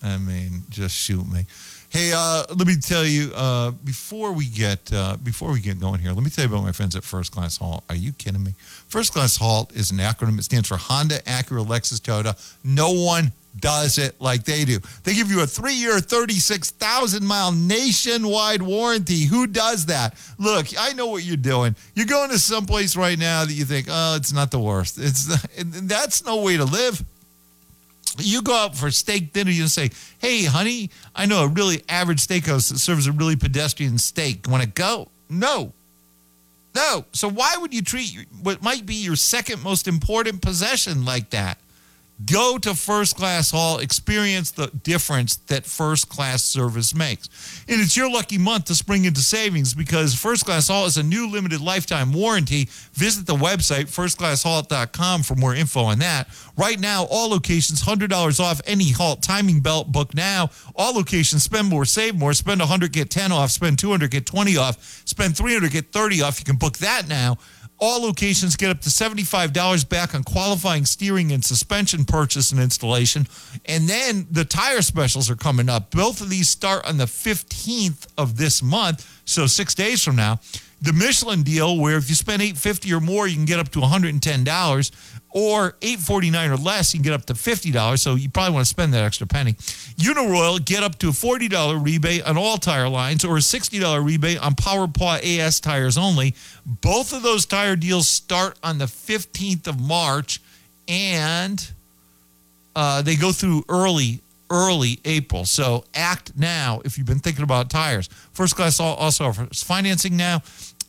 I 0.03 0.17
mean, 0.17 0.63
just 0.69 0.95
shoot 0.95 1.25
me. 1.31 1.45
Hey, 1.93 2.11
uh, 2.11 2.43
let 2.49 2.65
me 2.65 2.75
tell 2.77 3.05
you 3.05 3.31
uh, 3.35 3.69
before 3.69 4.31
we 4.31 4.47
get 4.47 4.91
uh, 4.91 5.15
before 5.17 5.51
we 5.51 5.59
get 5.59 5.79
going 5.79 5.99
here. 5.99 6.11
Let 6.11 6.23
me 6.23 6.31
tell 6.31 6.43
you 6.43 6.51
about 6.51 6.63
my 6.63 6.71
friends 6.71 6.95
at 6.95 7.03
First 7.03 7.31
Class 7.31 7.57
Halt. 7.57 7.83
Are 7.87 7.95
you 7.95 8.13
kidding 8.13 8.43
me? 8.43 8.55
First 8.87 9.13
Class 9.13 9.37
Halt 9.37 9.71
is 9.75 9.91
an 9.91 9.99
acronym. 9.99 10.39
It 10.39 10.43
stands 10.43 10.67
for 10.67 10.75
Honda, 10.75 11.19
Acura, 11.19 11.63
Lexus, 11.63 11.99
Toyota. 11.99 12.35
No 12.63 12.91
one 12.93 13.31
does 13.59 13.99
it 13.99 14.19
like 14.19 14.43
they 14.43 14.65
do. 14.65 14.79
They 15.03 15.13
give 15.13 15.29
you 15.29 15.43
a 15.43 15.45
three-year, 15.45 15.99
thirty-six 15.99 16.71
thousand 16.71 17.27
mile 17.27 17.51
nationwide 17.51 18.63
warranty. 18.63 19.25
Who 19.25 19.45
does 19.45 19.85
that? 19.85 20.15
Look, 20.39 20.65
I 20.79 20.93
know 20.93 21.05
what 21.05 21.23
you're 21.23 21.37
doing. 21.37 21.75
You're 21.93 22.07
going 22.07 22.31
to 22.31 22.39
someplace 22.39 22.95
right 22.95 23.19
now 23.19 23.45
that 23.45 23.53
you 23.53 23.65
think, 23.65 23.85
oh, 23.91 24.15
it's 24.15 24.33
not 24.33 24.49
the 24.49 24.57
worst. 24.57 24.97
It's 24.99 25.25
that's 25.63 26.25
no 26.25 26.41
way 26.41 26.57
to 26.57 26.65
live 26.65 27.03
you 28.19 28.41
go 28.41 28.53
out 28.53 28.75
for 28.75 28.91
steak 28.91 29.33
dinner, 29.33 29.51
you 29.51 29.67
say, 29.67 29.89
Hey, 30.19 30.43
honey, 30.45 30.89
I 31.15 31.25
know 31.25 31.43
a 31.43 31.47
really 31.47 31.83
average 31.89 32.25
steakhouse 32.25 32.69
that 32.71 32.79
serves 32.79 33.07
a 33.07 33.11
really 33.11 33.35
pedestrian 33.35 33.97
steak. 33.97 34.47
Want 34.47 34.63
to 34.63 34.69
go? 34.69 35.09
No. 35.29 35.73
No. 36.75 37.05
So 37.11 37.29
why 37.29 37.55
would 37.57 37.73
you 37.73 37.81
treat 37.81 38.25
what 38.41 38.61
might 38.61 38.85
be 38.85 38.95
your 38.95 39.15
second 39.15 39.63
most 39.63 39.87
important 39.87 40.41
possession 40.41 41.05
like 41.05 41.29
that? 41.31 41.57
Go 42.25 42.57
to 42.59 42.75
First 42.75 43.17
Class 43.17 43.51
Halt, 43.51 43.81
experience 43.81 44.51
the 44.51 44.67
difference 44.67 45.35
that 45.47 45.65
first 45.65 46.09
class 46.09 46.43
service 46.43 46.93
makes. 46.93 47.27
And 47.67 47.81
it's 47.81 47.97
your 47.97 48.09
lucky 48.11 48.37
month 48.37 48.65
to 48.65 48.75
spring 48.75 49.05
into 49.05 49.21
savings 49.21 49.73
because 49.73 50.13
First 50.13 50.45
Class 50.45 50.67
Halt 50.67 50.87
is 50.87 50.97
a 50.97 51.03
new 51.03 51.29
limited 51.29 51.59
lifetime 51.59 52.13
warranty. 52.13 52.69
Visit 52.93 53.25
the 53.25 53.35
website, 53.35 53.85
firstclasshalt.com, 53.85 55.23
for 55.23 55.35
more 55.35 55.55
info 55.55 55.81
on 55.81 55.99
that. 55.99 56.27
Right 56.55 56.79
now, 56.79 57.05
all 57.09 57.29
locations, 57.29 57.83
$100 57.83 58.39
off 58.39 58.61
any 58.67 58.91
Halt 58.91 59.23
timing 59.23 59.61
belt. 59.61 59.91
Book 59.91 60.13
now. 60.13 60.51
All 60.75 60.93
locations, 60.93 61.43
spend 61.43 61.67
more, 61.67 61.85
save 61.85 62.15
more. 62.15 62.33
Spend 62.33 62.59
100 62.59 62.91
get 62.91 63.09
10 63.09 63.31
off. 63.31 63.49
Spend 63.49 63.79
200 63.79 64.11
get 64.11 64.25
20 64.25 64.57
off. 64.57 65.01
Spend 65.05 65.35
300 65.35 65.71
get 65.71 65.91
30 65.91 66.21
off. 66.21 66.39
You 66.39 66.45
can 66.45 66.57
book 66.57 66.77
that 66.77 67.07
now. 67.07 67.37
All 67.85 68.01
locations 68.01 68.55
get 68.55 68.69
up 68.69 68.79
to 68.83 68.89
$75 68.89 69.89
back 69.89 70.15
on 70.15 70.23
qualifying 70.23 70.85
steering 70.85 71.33
and 71.33 71.43
suspension 71.43 72.05
purchase 72.05 72.53
and 72.53 72.61
installation. 72.61 73.27
And 73.65 73.89
then 73.89 74.25
the 74.31 74.45
tire 74.45 74.81
specials 74.81 75.29
are 75.29 75.35
coming 75.35 75.67
up. 75.67 75.91
Both 75.91 76.21
of 76.21 76.29
these 76.29 76.47
start 76.47 76.85
on 76.87 76.95
the 76.95 77.07
15th 77.07 78.07
of 78.17 78.37
this 78.37 78.63
month, 78.63 79.21
so 79.25 79.47
six 79.47 79.75
days 79.75 80.01
from 80.01 80.15
now. 80.15 80.39
The 80.81 80.93
Michelin 80.93 81.43
deal, 81.43 81.77
where 81.77 81.97
if 81.97 82.07
you 82.07 82.15
spend 82.15 82.41
850 82.41 82.93
or 82.93 83.01
more, 83.01 83.27
you 83.27 83.35
can 83.35 83.43
get 83.43 83.59
up 83.59 83.67
to 83.73 83.79
$110, 83.79 84.91
or 85.33 85.75
849 85.81 86.51
or 86.51 86.57
less, 86.57 86.93
you 86.93 86.99
can 86.99 87.03
get 87.03 87.13
up 87.13 87.25
to 87.25 87.33
$50. 87.33 87.99
So 87.99 88.15
you 88.15 88.29
probably 88.29 88.53
want 88.53 88.65
to 88.65 88.69
spend 88.69 88.93
that 88.93 89.03
extra 89.03 89.25
penny. 89.25 89.53
Uniroyal, 89.97 90.63
get 90.63 90.83
up 90.83 90.99
to 90.99 91.09
a 91.09 91.11
$40 91.11 91.83
rebate 91.83 92.23
on 92.23 92.37
all 92.37 92.57
tire 92.57 92.87
lines 92.87 93.25
or 93.25 93.37
a 93.37 93.39
$60 93.39 94.05
rebate 94.05 94.39
on 94.39 94.53
Power 94.53 94.87
Paw 94.87 95.15
AS 95.23 95.59
tires 95.59 95.97
only. 95.97 96.35
Both 96.65 97.13
of 97.13 97.23
those 97.23 97.47
tire 97.47 97.75
deals 97.75 98.07
start 98.07 98.59
on 98.63 98.77
the 98.77 98.85
15th 98.85 99.67
of 99.67 99.81
March, 99.81 100.39
and 100.87 101.71
uh, 102.75 103.01
they 103.01 103.15
go 103.15 103.31
through 103.31 103.65
early, 103.69 104.21
early 104.51 104.99
April. 105.03 105.45
So 105.45 105.83
act 105.95 106.33
now 106.37 106.81
if 106.85 106.97
you've 106.99 107.07
been 107.07 107.19
thinking 107.19 107.43
about 107.43 107.71
tires. 107.71 108.07
First 108.33 108.55
Class 108.55 108.79
also 108.79 109.25
offers 109.25 109.63
financing 109.63 110.15
now. 110.15 110.43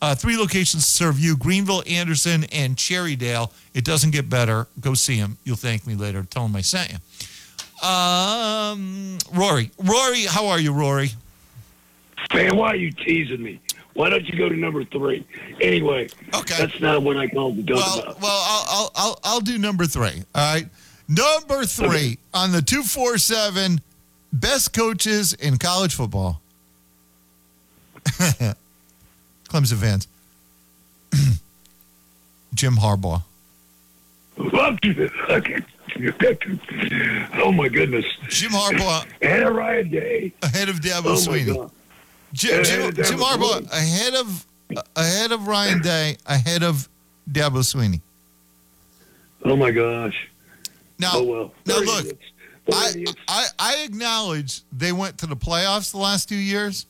Uh, 0.05 0.15
three 0.15 0.37
locations 0.37 0.85
to 0.85 0.91
serve 0.91 1.19
you 1.19 1.35
Greenville, 1.35 1.83
Anderson, 1.87 2.45
and 2.53 2.77
Cherrydale. 2.77 3.51
It 3.73 3.87
doesn't 3.87 4.11
get 4.11 4.29
better. 4.29 4.67
Go 4.79 4.93
see 4.93 5.19
them. 5.19 5.39
You'll 5.45 5.57
thank 5.57 5.87
me 5.87 5.95
later. 5.95 6.25
Tell 6.25 6.43
them 6.43 6.55
I 6.55 6.61
sent 6.61 6.93
you. 6.93 7.89
Um, 7.89 9.17
Rory. 9.33 9.71
Rory, 9.83 10.25
how 10.25 10.49
are 10.49 10.61
you, 10.61 10.75
Rory? 10.75 11.13
Man, 12.35 12.55
why 12.55 12.73
are 12.73 12.77
you 12.77 12.93
teasing 12.93 13.43
me? 13.43 13.63
Why 13.95 14.11
don't 14.11 14.29
you 14.29 14.37
go 14.37 14.51
to 14.51 14.55
number 14.55 14.85
three? 14.85 15.25
Anyway, 15.63 16.11
okay. 16.35 16.59
that's 16.59 16.79
not 16.83 17.03
what 17.03 17.17
I 17.17 17.27
called 17.29 17.57
to 17.57 17.63
talk 17.63 17.77
Well, 17.77 18.03
about. 18.03 18.21
well, 18.21 18.43
I'll, 18.45 18.65
I'll, 18.69 18.91
I'll, 18.97 19.21
I'll 19.25 19.41
do 19.41 19.57
number 19.57 19.87
three. 19.87 20.23
All 20.35 20.55
right. 20.55 20.69
Number 21.09 21.65
three 21.65 22.19
on 22.35 22.53
the 22.53 22.61
247 22.61 23.81
best 24.35 24.75
coaches 24.75 25.33
in 25.33 25.57
college 25.57 25.95
football. 25.95 26.43
Clemson 29.55 29.77
fans. 29.77 30.09
Jim 32.55 32.75
Harbaugh. 32.75 33.23
oh 34.37 34.77
my 37.53 37.69
goodness. 37.69 38.05
Jim 38.29 38.51
Harbaugh. 38.51 39.07
Ahead 39.23 39.45
of 39.45 39.55
Ryan 39.55 39.91
Day. 39.91 40.33
Ahead 40.43 40.69
of 40.69 40.81
Dabo 40.81 41.05
Oh, 41.07 41.15
Swinney. 41.15 41.71
Jim, 42.33 42.65
Jim, 42.65 42.93
Jim 42.95 43.19
Harbaugh 43.21 43.61
Swinney. 43.63 43.73
ahead 43.73 44.15
of 44.15 44.45
ahead 44.97 45.31
of 45.31 45.47
Ryan 45.47 45.81
Day, 45.83 46.17
ahead 46.27 46.65
of 46.65 46.89
Dabo 47.31 47.61
Swinney. 47.63 48.01
Oh 49.45 49.55
my 49.55 49.71
gosh. 49.71 50.29
Now, 50.99 51.11
Oh, 51.15 51.23
well. 51.23 51.53
now 51.67 51.79
look, 51.79 52.07
I. 52.73 53.05
I 53.29 53.47
I 53.59 53.77
acknowledge 53.85 54.63
they 54.73 54.91
went 54.91 55.19
to 55.19 55.27
the 55.27 55.37
playoffs 55.37 55.93
the 55.93 55.99
last 55.99 56.29
two 56.29 56.35
years, 56.35 56.87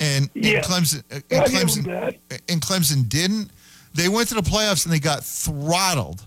and, 0.00 0.30
and 0.34 0.44
Yeah. 0.44 0.60
Clemson 0.62 1.02
and 1.10 1.22
I 1.30 1.48
give 1.48 1.52
Clemson 1.68 1.84
that. 1.86 2.40
and 2.48 2.60
Clemson 2.60 3.08
didn't. 3.08 3.50
They 3.94 4.08
went 4.08 4.28
to 4.28 4.34
the 4.34 4.42
playoffs 4.42 4.84
and 4.84 4.92
they 4.92 5.00
got 5.00 5.24
throttled. 5.24 6.24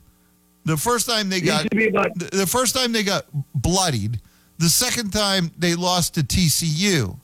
The 0.65 0.77
first 0.77 1.07
time 1.09 1.29
they 1.29 1.41
got 1.41 1.69
the 1.71 2.47
first 2.49 2.75
time 2.75 2.91
they 2.91 3.03
got 3.03 3.25
bloodied. 3.55 4.19
The 4.59 4.69
second 4.69 5.11
time 5.11 5.51
they 5.57 5.73
lost 5.75 6.13
to 6.15 6.21
TCU 6.21 7.17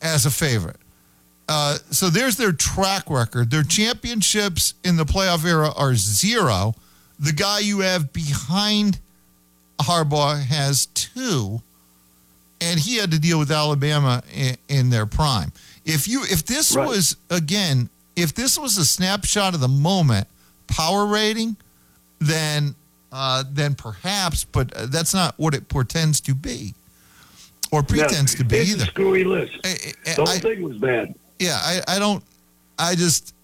as 0.00 0.24
a 0.26 0.30
favorite. 0.30 0.76
Uh, 1.48 1.76
so 1.90 2.08
there's 2.10 2.36
their 2.36 2.52
track 2.52 3.10
record. 3.10 3.50
Their 3.50 3.64
championships 3.64 4.74
in 4.84 4.96
the 4.96 5.04
playoff 5.04 5.44
era 5.44 5.70
are 5.76 5.94
zero. 5.94 6.74
The 7.18 7.32
guy 7.32 7.58
you 7.60 7.80
have 7.80 8.12
behind 8.12 8.98
Harbaugh 9.80 10.40
has 10.42 10.86
two, 10.86 11.60
and 12.64 12.80
he 12.80 12.96
had 12.96 13.10
to 13.10 13.18
deal 13.18 13.38
with 13.38 13.50
Alabama 13.50 14.22
in, 14.34 14.56
in 14.68 14.90
their 14.90 15.06
prime. 15.06 15.52
If 15.84 16.08
you 16.08 16.22
if 16.24 16.44
this 16.46 16.74
Right. 16.74 16.88
was 16.88 17.16
again, 17.30 17.88
if 18.16 18.34
this 18.34 18.58
was 18.58 18.78
a 18.78 18.84
snapshot 18.84 19.54
of 19.54 19.60
the 19.60 19.68
moment 19.68 20.26
power 20.66 21.06
rating, 21.06 21.56
then 22.20 22.74
uh, 23.12 23.44
then 23.52 23.74
perhaps, 23.74 24.44
but 24.44 24.72
that's 24.90 25.14
not 25.14 25.34
what 25.38 25.54
it 25.54 25.68
portends 25.68 26.20
to 26.22 26.34
be, 26.34 26.74
or 27.70 27.82
pretends 27.82 28.34
to 28.36 28.44
be 28.44 28.56
it's 28.56 28.70
either. 28.72 28.84
a 28.84 28.86
screwy 28.86 29.22
list. 29.24 29.52
I- 29.64 29.92
the 30.04 30.14
whole 30.16 30.28
I- 30.28 30.38
thing 30.38 30.62
was 30.62 30.78
bad. 30.78 31.14
yeah, 31.38 31.56
I, 31.60 31.80
I 31.86 31.98
don't, 32.00 32.24
I 32.78 32.94
just, 32.96 33.34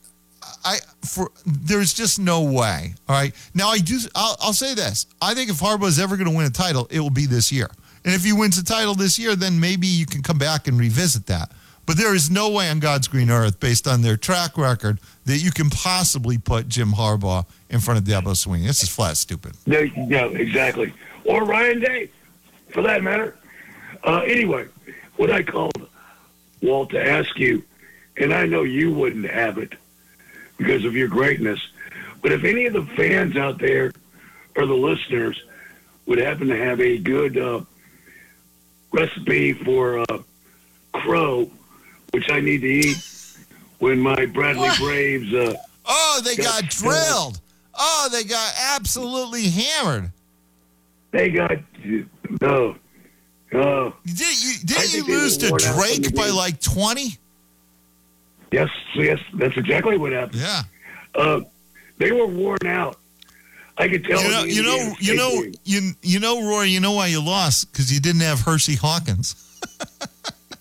I 0.64 0.78
for 1.07 1.30
there's 1.47 1.92
just 1.95 2.18
no 2.18 2.42
way. 2.42 2.95
All 3.09 3.14
right, 3.14 3.32
now 3.55 3.68
I 3.68 3.78
do. 3.78 3.99
I'll, 4.14 4.36
I'll 4.40 4.53
say 4.53 4.74
this: 4.74 5.07
I 5.22 5.34
think 5.34 5.51
if 5.51 5.61
Harbaugh 5.61 5.86
is 5.86 5.99
ever 6.01 6.16
going 6.16 6.28
to 6.30 6.36
win 6.36 6.47
a 6.47 6.51
title, 6.51 6.88
it 6.90 6.99
will 7.01 7.11
be 7.11 7.26
this 7.26 7.53
year. 7.53 7.70
And 8.05 8.14
if 8.14 8.24
he 8.24 8.32
wins 8.32 8.57
the 8.57 8.62
title 8.62 8.94
this 8.94 9.18
year, 9.18 9.36
then 9.36 9.61
maybe 9.61 9.86
you 9.86 10.07
can 10.07 10.22
come 10.22 10.38
back 10.38 10.66
and 10.66 10.78
revisit 10.78 11.26
that. 11.26 11.53
But 11.86 11.96
there 11.96 12.14
is 12.14 12.30
no 12.30 12.48
way 12.51 12.70
on 12.70 12.78
God's 12.78 13.09
green 13.09 13.30
earth, 13.30 13.59
based 13.59 13.88
on 13.88 14.03
their 14.03 14.16
track 14.16 14.57
record, 14.57 15.01
that 15.24 15.38
you 15.38 15.51
can 15.51 15.70
possibly 15.70 16.38
put 16.38 16.68
Jim 16.68 16.92
Harbaugh 16.92 17.46
in 17.68 17.80
front 17.80 17.98
of 17.98 18.05
Dabo 18.05 18.32
Swinney. 18.32 18.66
This 18.66 18.82
is 18.82 18.88
flat 18.88 19.16
stupid. 19.16 19.53
No, 19.66 19.88
no, 19.96 20.28
exactly. 20.28 20.92
Or 21.24 21.44
Ryan 21.44 21.80
Day, 21.80 22.11
for 22.68 22.82
that 22.82 23.03
matter. 23.03 23.36
Uh, 24.05 24.20
anyway, 24.20 24.66
what 25.16 25.30
I 25.30 25.42
called 25.42 25.88
Walt 26.62 26.90
to 26.90 27.05
ask 27.05 27.38
you, 27.38 27.64
and 28.16 28.32
I 28.32 28.46
know 28.46 28.62
you 28.62 28.92
wouldn't 28.92 29.28
have 29.28 29.59
it 29.59 29.74
because 30.59 30.84
of 30.84 30.94
your 30.94 31.09
greatness, 31.09 31.61
But 32.22 32.32
if 32.32 32.44
any 32.44 32.66
of 32.66 32.72
the 32.72 32.84
fans 32.96 33.36
out 33.36 33.59
there 33.59 33.92
or 34.57 34.66
the 34.66 34.74
listeners 34.74 35.40
would 36.07 36.18
happen 36.18 36.48
to 36.48 36.57
have 36.57 36.80
a 36.80 36.98
good 36.98 37.38
uh, 37.38 37.61
recipe 38.93 39.53
for 39.53 40.01
uh, 40.01 40.18
crow, 40.93 41.51
which 42.12 42.30
I 42.30 42.41
need 42.41 42.61
to 42.62 42.66
eat 42.68 42.97
when 43.78 43.99
my 43.99 44.26
Bradley 44.26 44.68
What? 44.68 44.78
Braves. 44.78 45.32
Uh, 45.34 45.55
Oh, 45.93 46.20
they 46.24 46.36
got 46.36 46.62
got- 46.62 46.70
drilled. 46.70 47.41
Oh, 47.74 48.09
they 48.12 48.22
got 48.24 48.53
absolutely 48.74 49.49
hammered. 49.49 50.12
they 51.11 51.30
got 51.30 51.53
no. 52.41 52.76
Oh, 53.53 53.95
Did 54.07 54.20
you, 54.45 54.53
didn't 54.64 54.93
you 54.95 55.05
lose 55.07 55.36
to 55.38 55.51
worn 55.51 55.62
out 55.64 55.74
from 55.74 55.80
Drake 56.03 56.14
by 56.14 56.28
like 56.28 56.61
20? 56.61 57.16
yes, 58.53 58.68
yes, 58.95 59.18
that's 59.34 59.57
exactly 59.57 59.97
what 59.97 60.12
happened. 60.12 60.41
Yeah. 60.41 60.62
Uh, 61.16 61.41
they 61.99 62.12
were 62.12 62.26
worn 62.26 62.64
out. 62.66 62.99
I 63.79 63.89
could 63.89 64.05
tell. 64.05 64.23
You 64.23 64.31
know, 64.31 64.45
you 64.45 64.62
know, 64.62 64.95
you 65.01 65.14
know, 65.16 65.45
you, 65.64 65.93
you 66.03 66.21
know, 66.21 66.47
Roy, 66.49 66.62
you 66.64 66.81
know 66.81 66.93
why 66.93 67.07
you 67.07 67.23
lost? 67.25 67.73
Because 67.73 67.93
you 67.93 68.01
didn't 68.01 68.21
have 68.23 68.41
Hersey 68.41 68.75
Hawkins. 68.77 69.35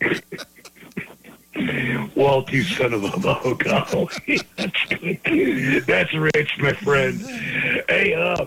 Walt, 2.15 2.51
you 2.51 2.63
son 2.63 2.93
of 2.93 3.03
a 3.03 3.19
golly, 3.19 4.39
that's 4.57 4.85
good. 4.85 5.83
That's 5.85 6.13
rich, 6.13 6.51
my 6.59 6.73
friend. 6.73 7.19
Hey, 7.89 8.13
uh, 8.13 8.45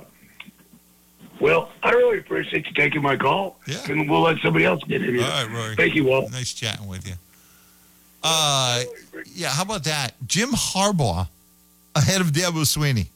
well, 1.41 1.71
I 1.83 1.91
really 1.91 2.19
appreciate 2.19 2.67
you 2.67 2.73
taking 2.75 3.03
my 3.03 3.17
call, 3.17 3.59
Yeah. 3.67 3.79
and 3.89 4.09
we'll 4.09 4.21
let 4.23 4.39
somebody 4.39 4.65
else 4.65 4.83
get 4.85 5.03
in 5.03 5.15
here. 5.15 5.25
All 5.25 5.29
right, 5.47 5.51
Roy. 5.51 5.75
Thank 5.77 5.95
you, 5.95 6.05
Walt. 6.05 6.31
Nice 6.33 6.53
chatting 6.53 6.87
with 6.87 7.07
you. 7.07 7.15
Uh, 8.23 8.85
yeah, 9.35 9.49
how 9.49 9.63
about 9.63 9.85
that? 9.85 10.13
Jim 10.27 10.51
Harbaugh 10.51 11.27
ahead 11.97 12.21
of 12.21 12.29
Dabo 12.29 12.63
Swinney. 12.65 13.09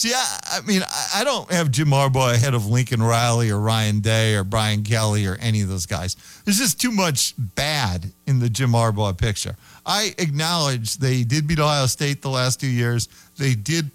See, 0.00 0.14
I, 0.14 0.38
I 0.52 0.60
mean, 0.62 0.80
I, 0.82 1.08
I 1.16 1.24
don't 1.24 1.52
have 1.52 1.70
Jim 1.70 1.88
Harbaugh 1.88 2.32
ahead 2.34 2.54
of 2.54 2.64
Lincoln 2.64 3.02
Riley 3.02 3.50
or 3.50 3.60
Ryan 3.60 4.00
Day 4.00 4.34
or 4.34 4.44
Brian 4.44 4.82
Kelly 4.82 5.26
or 5.26 5.34
any 5.34 5.60
of 5.60 5.68
those 5.68 5.84
guys. 5.84 6.16
There's 6.42 6.56
just 6.56 6.80
too 6.80 6.90
much 6.90 7.34
bad 7.36 8.10
in 8.26 8.38
the 8.38 8.48
Jim 8.48 8.70
Harbaugh 8.70 9.14
picture. 9.18 9.56
I 9.84 10.14
acknowledge 10.16 10.96
they 10.96 11.22
did 11.22 11.46
beat 11.46 11.58
Ohio 11.58 11.84
State 11.84 12.22
the 12.22 12.30
last 12.30 12.60
two 12.60 12.66
years. 12.66 13.10
They 13.36 13.54
did 13.54 13.90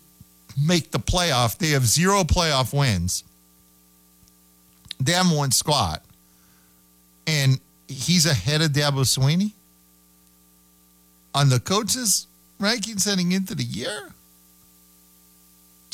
make 0.63 0.91
the 0.91 0.99
playoff. 0.99 1.57
They 1.57 1.69
have 1.69 1.87
zero 1.87 2.21
playoff 2.21 2.71
wins. 2.71 3.23
They 4.99 5.13
haven't 5.13 5.35
won 5.35 5.49
squat. 5.49 6.03
And 7.25 7.59
he's 7.87 8.27
ahead 8.27 8.61
of 8.61 8.73
Dabo 8.73 9.05
Swinney 9.05 9.53
on 11.33 11.49
the 11.49 11.59
coaches 11.59 12.27
rankings 12.61 13.09
heading 13.09 13.31
into 13.31 13.55
the 13.55 13.63
year. 13.63 14.11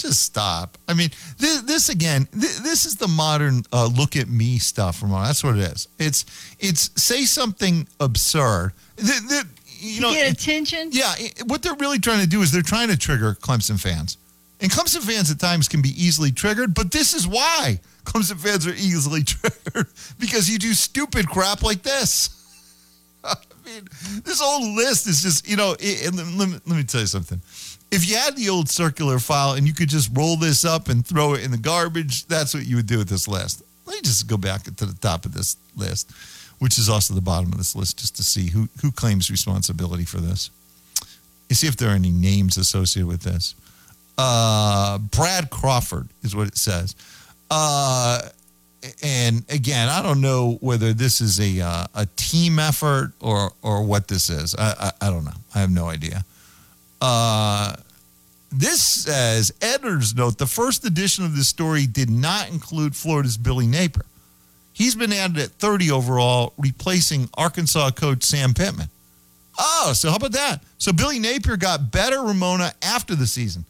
Just 0.01 0.21
stop. 0.23 0.77
I 0.87 0.93
mean, 0.93 1.09
this, 1.37 1.61
this 1.61 1.89
again. 1.89 2.27
This, 2.31 2.59
this 2.59 2.85
is 2.85 2.95
the 2.95 3.07
modern 3.07 3.63
uh, 3.71 3.85
look 3.87 4.15
at 4.15 4.27
me 4.27 4.57
stuff, 4.57 5.01
Ramon. 5.01 5.25
That's 5.25 5.43
what 5.43 5.57
it 5.57 5.61
is. 5.71 5.87
It's 5.99 6.25
it's 6.59 6.89
say 7.01 7.23
something 7.25 7.87
absurd. 7.99 8.71
Th- 8.97 9.27
th- 9.29 9.43
you 9.79 10.01
know, 10.01 10.11
get 10.11 10.31
attention. 10.31 10.89
yeah, 10.91 11.13
i- 11.19 11.31
what 11.47 11.61
they're 11.63 11.75
really 11.75 11.99
trying 11.99 12.21
to 12.21 12.27
do 12.27 12.41
is 12.41 12.51
they're 12.51 12.61
trying 12.61 12.89
to 12.89 12.97
trigger 12.97 13.35
Clemson 13.41 13.79
fans. 13.79 14.17
And 14.59 14.71
Clemson 14.71 15.01
fans 15.01 15.31
at 15.31 15.39
times 15.39 15.67
can 15.67 15.81
be 15.81 15.89
easily 15.89 16.31
triggered, 16.31 16.73
but 16.75 16.91
this 16.91 17.13
is 17.15 17.27
why 17.27 17.79
Clemson 18.05 18.37
fans 18.39 18.67
are 18.67 18.73
easily 18.75 19.23
triggered 19.25 19.87
because 20.19 20.47
you 20.49 20.59
do 20.59 20.73
stupid 20.73 21.27
crap 21.27 21.63
like 21.63 21.81
this. 21.81 22.29
I 23.23 23.35
mean, 23.65 23.87
this 24.23 24.39
whole 24.41 24.75
list 24.75 25.07
is 25.07 25.21
just, 25.21 25.47
you 25.49 25.55
know, 25.55 25.75
it, 25.79 26.13
let, 26.15 26.47
me, 26.47 26.59
let 26.65 26.75
me 26.77 26.83
tell 26.83 27.01
you 27.01 27.07
something. 27.07 27.41
If 27.91 28.09
you 28.09 28.15
had 28.15 28.37
the 28.37 28.49
old 28.49 28.69
circular 28.69 29.19
file 29.19 29.53
and 29.53 29.67
you 29.67 29.73
could 29.73 29.89
just 29.89 30.09
roll 30.15 30.37
this 30.37 30.63
up 30.63 30.87
and 30.87 31.05
throw 31.05 31.33
it 31.33 31.43
in 31.43 31.51
the 31.51 31.57
garbage, 31.57 32.25
that's 32.25 32.53
what 32.53 32.65
you 32.65 32.77
would 32.77 32.87
do 32.87 32.97
with 32.97 33.09
this 33.09 33.27
list. 33.27 33.63
Let 33.85 33.95
me 33.95 34.01
just 34.01 34.27
go 34.27 34.37
back 34.37 34.63
to 34.63 34.85
the 34.85 34.97
top 35.01 35.25
of 35.25 35.33
this 35.33 35.57
list, 35.75 36.09
which 36.59 36.77
is 36.77 36.87
also 36.87 37.13
the 37.13 37.21
bottom 37.21 37.51
of 37.51 37.57
this 37.57 37.75
list, 37.75 37.99
just 37.99 38.15
to 38.15 38.23
see 38.23 38.49
who, 38.49 38.69
who 38.81 38.91
claims 38.91 39.29
responsibility 39.29 40.05
for 40.05 40.19
this. 40.19 40.49
You 41.49 41.55
see 41.55 41.67
if 41.67 41.75
there 41.75 41.89
are 41.89 41.95
any 41.95 42.11
names 42.11 42.55
associated 42.55 43.07
with 43.07 43.23
this. 43.23 43.55
Uh, 44.17 44.97
Brad 44.97 45.49
Crawford 45.49 46.07
is 46.23 46.33
what 46.33 46.47
it 46.47 46.57
says. 46.57 46.95
Uh, 47.49 48.21
and 49.03 49.43
again, 49.49 49.89
I 49.89 50.01
don't 50.01 50.21
know 50.21 50.57
whether 50.61 50.93
this 50.93 51.21
is 51.21 51.39
a 51.39 51.61
uh, 51.61 51.85
a 51.93 52.07
team 52.15 52.57
effort 52.57 53.11
or 53.19 53.51
or 53.61 53.83
what 53.83 54.07
this 54.07 54.29
is. 54.29 54.55
I, 54.55 54.73
I 54.79 55.07
I 55.07 55.09
don't 55.09 55.25
know. 55.25 55.37
I 55.53 55.59
have 55.59 55.69
no 55.69 55.87
idea. 55.87 56.23
Uh, 57.01 57.75
this 58.51 58.81
says 58.81 59.51
editor's 59.61 60.15
note: 60.15 60.37
the 60.37 60.45
first 60.45 60.85
edition 60.85 61.25
of 61.25 61.35
this 61.35 61.47
story 61.47 61.87
did 61.87 62.09
not 62.09 62.49
include 62.49 62.95
Florida's 62.95 63.37
Billy 63.37 63.67
Napier. 63.67 64.05
He's 64.73 64.95
been 64.95 65.11
added 65.11 65.37
at 65.37 65.51
30 65.51 65.91
overall, 65.91 66.53
replacing 66.57 67.29
Arkansas 67.35 67.91
coach 67.91 68.23
Sam 68.23 68.53
Pittman. 68.53 68.87
Oh, 69.59 69.91
so 69.93 70.09
how 70.09 70.15
about 70.15 70.31
that? 70.31 70.63
So 70.77 70.93
Billy 70.93 71.19
Napier 71.19 71.57
got 71.57 71.91
better 71.91 72.21
Ramona 72.21 72.71
after 72.81 73.15
the 73.15 73.27
season. 73.27 73.65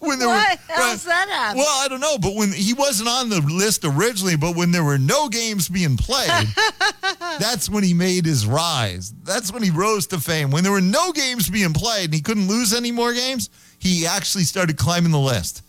When 0.00 0.18
there 0.18 0.28
What? 0.28 0.58
were 0.68 0.74
How's 0.74 1.04
that 1.04 1.28
happen? 1.28 1.58
well, 1.58 1.84
I 1.84 1.88
don't 1.88 2.00
know, 2.00 2.18
but 2.18 2.34
when 2.34 2.52
he 2.52 2.74
wasn't 2.74 3.08
on 3.08 3.28
the 3.28 3.40
list 3.40 3.84
originally, 3.84 4.36
but 4.36 4.54
when 4.56 4.70
there 4.72 4.84
were 4.84 4.98
no 4.98 5.28
games 5.28 5.68
being 5.68 5.96
played, 5.96 6.30
that's 7.38 7.68
when 7.68 7.82
he 7.84 7.94
made 7.94 8.24
his 8.26 8.46
rise. 8.46 9.12
That's 9.24 9.52
when 9.52 9.62
he 9.62 9.70
rose 9.70 10.06
to 10.08 10.18
fame. 10.20 10.50
When 10.50 10.62
there 10.62 10.72
were 10.72 10.80
no 10.80 11.12
games 11.12 11.48
being 11.48 11.72
played 11.72 12.06
and 12.06 12.14
he 12.14 12.20
couldn't 12.20 12.48
lose 12.48 12.72
any 12.72 12.92
more 12.92 13.12
games, 13.12 13.50
he 13.78 14.06
actually 14.06 14.44
started 14.44 14.76
climbing 14.76 15.12
the 15.12 15.18
list. 15.18 15.62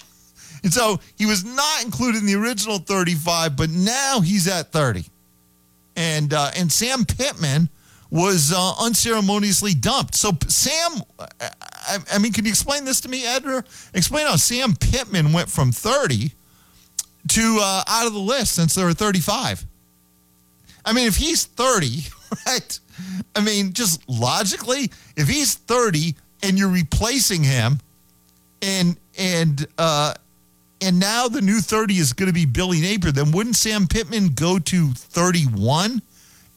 And 0.63 0.71
so 0.73 0.99
he 1.17 1.25
was 1.25 1.43
not 1.43 1.83
included 1.83 2.19
in 2.19 2.27
the 2.27 2.35
original 2.35 2.77
35, 2.77 3.55
but 3.55 3.69
now 3.69 4.19
he's 4.21 4.47
at 4.47 4.71
30. 4.71 5.05
And 5.95 6.33
uh, 6.33 6.51
and 6.55 6.71
Sam 6.71 7.05
Pittman 7.05 7.69
was 8.11 8.51
uh, 8.53 8.73
unceremoniously 8.79 9.73
dumped. 9.73 10.15
So 10.15 10.31
Sam, 10.47 11.01
I, 11.39 11.97
I 12.13 12.17
mean, 12.19 12.33
can 12.33 12.45
you 12.45 12.51
explain 12.51 12.83
this 12.83 12.99
to 13.01 13.09
me, 13.09 13.25
Edgar? 13.25 13.63
Explain 13.93 14.27
how 14.27 14.35
Sam 14.35 14.75
Pittman 14.75 15.31
went 15.31 15.49
from 15.49 15.71
30 15.71 16.31
to 17.29 17.59
uh, 17.61 17.83
out 17.87 18.07
of 18.07 18.13
the 18.13 18.19
list 18.19 18.53
since 18.53 18.75
there 18.75 18.85
were 18.85 18.93
35. 18.93 19.65
I 20.83 20.93
mean, 20.93 21.07
if 21.07 21.15
he's 21.15 21.45
30, 21.45 22.07
right? 22.45 22.79
I 23.35 23.41
mean, 23.41 23.73
just 23.73 24.07
logically, 24.09 24.91
if 25.15 25.29
he's 25.29 25.55
30 25.55 26.15
and 26.43 26.59
you're 26.59 26.69
replacing 26.69 27.43
him, 27.43 27.79
and 28.61 28.97
and 29.17 29.65
uh, 29.77 30.13
and 30.81 30.99
now 30.99 31.27
the 31.27 31.41
new 31.41 31.61
30 31.61 31.95
is 31.95 32.13
going 32.13 32.27
to 32.27 32.33
be 32.33 32.45
Billy 32.45 32.81
Napier, 32.81 33.11
then 33.11 33.31
wouldn't 33.31 33.55
Sam 33.55 33.87
Pittman 33.87 34.29
go 34.29 34.59
to 34.59 34.89
31 34.91 36.01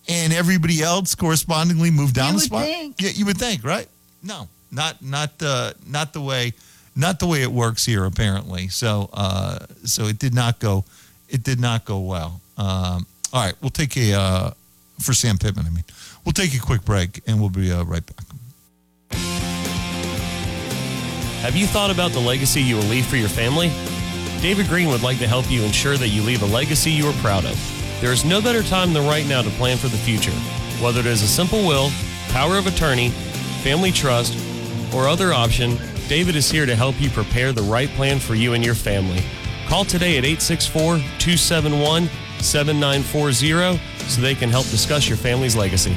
and 0.09 0.33
everybody 0.33 0.83
else 0.83 1.15
correspondingly 1.15 1.91
moved 1.91 2.15
down 2.15 2.27
You 2.27 2.33
the 2.33 2.37
would 2.37 2.43
spot? 2.45 2.63
think. 2.65 3.01
Yeah, 3.03 3.11
you 3.11 3.27
would 3.27 3.39
think, 3.39 3.65
right? 3.65 3.89
No, 4.23 4.49
not 4.71 5.03
not 5.03 5.31
uh, 5.43 5.73
not 5.87 6.13
the 6.13 6.21
way 6.21 6.53
not 6.97 7.19
the 7.21 7.27
way 7.27 7.43
it 7.43 7.51
works 7.51 7.85
here 7.85 8.05
apparently. 8.05 8.69
So 8.69 9.09
uh, 9.13 9.59
so 9.85 10.07
it 10.07 10.19
did 10.19 10.35
not 10.35 10.59
go 10.61 10.85
it 11.29 11.43
did 11.43 11.61
not 11.61 11.85
go 11.85 12.01
well. 12.01 12.41
Um, 12.57 13.07
all 13.33 13.45
right, 13.45 13.55
we'll 13.61 13.71
take 13.71 13.97
a 13.97 14.13
uh, 14.15 14.51
for 15.01 15.13
Sam 15.13 15.39
Pittman. 15.39 15.67
I 15.67 15.71
mean, 15.71 15.85
we'll 16.25 16.33
take 16.33 16.55
a 16.55 16.61
quick 16.61 16.85
break 16.85 17.21
and 17.27 17.41
we'll 17.41 17.51
be 17.51 17.73
uh, 17.73 17.83
right 17.85 18.03
back. 18.07 18.25
Have 21.43 21.57
you 21.57 21.67
thought 21.67 21.91
about 21.91 22.13
the 22.13 22.21
legacy 22.21 22.63
you 22.63 22.77
will 22.77 22.85
leave 22.85 23.05
for 23.07 23.17
your 23.17 23.29
family? 23.29 23.69
David 24.41 24.67
Green 24.69 24.89
would 24.89 25.03
like 25.03 25.19
to 25.19 25.27
help 25.27 25.51
you 25.51 25.63
ensure 25.63 25.97
that 25.99 26.09
you 26.09 26.23
leave 26.23 26.43
a 26.43 26.47
legacy 26.47 26.91
you 26.91 27.07
are 27.07 27.13
proud 27.15 27.45
of. 27.45 27.84
There 28.05 28.13
is 28.13 28.23
no 28.23 28.43
better 28.43 28.63
time 28.63 28.93
than 28.93 29.07
right 29.07 29.27
now 29.27 29.41
to 29.41 29.49
plan 29.53 29.79
for 29.79 29.89
the 29.89 29.97
future. 29.97 30.31
Whether 30.85 31.01
it 31.01 31.07
is 31.07 31.23
a 31.23 31.27
simple 31.27 31.67
will, 31.67 31.89
power 32.29 32.59
of 32.59 32.67
attorney, 32.67 33.09
family 33.63 33.91
trust, 33.91 34.37
or 34.95 35.09
other 35.09 35.33
option, 35.33 35.79
David 36.07 36.37
is 36.37 36.51
here 36.51 36.67
to 36.67 36.77
help 36.77 37.01
you 37.01 37.09
prepare 37.09 37.51
the 37.51 37.63
right 37.63 37.89
plan 37.89 38.19
for 38.19 38.35
you 38.35 38.53
and 38.53 38.63
your 38.63 38.75
family. 38.75 39.25
Call 39.69 39.87
today 39.87 40.19
at 40.19 40.27
864 40.27 40.99
271 41.19 42.11
7940 42.41 43.81
so 44.07 44.21
they 44.21 44.35
can 44.35 44.51
help 44.51 44.67
discuss 44.67 45.09
your 45.09 45.17
family's 45.17 45.57
legacy. 45.57 45.97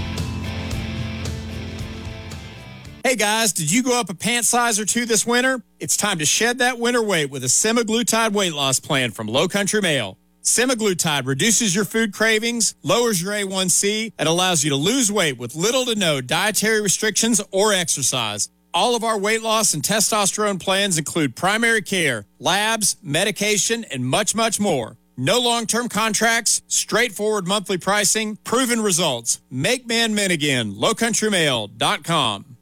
Hey 3.03 3.17
guys, 3.17 3.51
did 3.51 3.69
you 3.69 3.83
go 3.83 3.99
up 3.99 4.09
a 4.09 4.15
pant 4.15 4.45
size 4.45 4.79
or 4.79 4.85
two 4.85 5.05
this 5.05 5.25
winter? 5.25 5.61
It's 5.81 5.97
time 5.97 6.19
to 6.19 6.25
shed 6.25 6.59
that 6.59 6.79
winter 6.79 7.01
weight 7.01 7.29
with 7.29 7.43
a 7.43 7.47
semaglutide 7.47 8.31
weight 8.31 8.53
loss 8.53 8.79
plan 8.79 9.11
from 9.11 9.27
Low 9.27 9.49
Country 9.49 9.81
Male. 9.81 10.17
Semaglutide 10.47 11.27
reduces 11.27 11.75
your 11.75 11.83
food 11.83 12.13
cravings, 12.13 12.73
lowers 12.81 13.21
your 13.21 13.33
A1C, 13.33 14.13
and 14.17 14.29
allows 14.29 14.63
you 14.63 14.69
to 14.69 14.77
lose 14.77 15.11
weight 15.11 15.37
with 15.37 15.55
little 15.55 15.83
to 15.83 15.93
no 15.93 16.21
dietary 16.21 16.79
restrictions 16.79 17.41
or 17.51 17.73
exercise. 17.73 18.47
All 18.73 18.95
of 18.95 19.03
our 19.03 19.19
weight 19.19 19.41
loss 19.41 19.73
and 19.73 19.83
testosterone 19.83 20.57
plans 20.57 20.97
include 20.97 21.35
primary 21.35 21.81
care, 21.81 22.27
labs, 22.39 22.95
medication, 23.03 23.83
and 23.91 24.05
much, 24.05 24.35
much 24.35 24.57
more. 24.57 24.95
No 25.17 25.37
long-term 25.37 25.89
contracts, 25.89 26.61
straightforward 26.67 27.45
monthly 27.45 27.77
pricing, 27.77 28.37
proven 28.37 28.79
results. 28.79 29.41
Make 29.51 29.85
man 29.85 30.15
men 30.15 30.31
again. 30.31 30.75
LowCountryMale.com. 30.75 32.56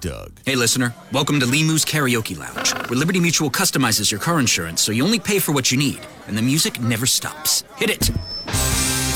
Doug. 0.00 0.32
Hey, 0.44 0.54
listener. 0.54 0.94
Welcome 1.12 1.40
to 1.40 1.46
Limu's 1.46 1.84
Karaoke 1.84 2.38
Lounge, 2.38 2.72
where 2.88 2.98
Liberty 2.98 3.20
Mutual 3.20 3.50
customizes 3.50 4.10
your 4.10 4.20
car 4.20 4.38
insurance 4.38 4.82
so 4.82 4.92
you 4.92 5.04
only 5.04 5.18
pay 5.18 5.38
for 5.38 5.52
what 5.52 5.70
you 5.70 5.78
need, 5.78 6.00
and 6.26 6.36
the 6.36 6.42
music 6.42 6.80
never 6.80 7.06
stops. 7.06 7.64
Hit 7.76 7.90
it. 7.90 8.10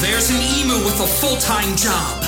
There's 0.01 0.31
an 0.31 0.41
emu 0.41 0.85
with 0.85 1.01
a 1.01 1.07
full-time 1.07 1.77
job. 1.77 2.25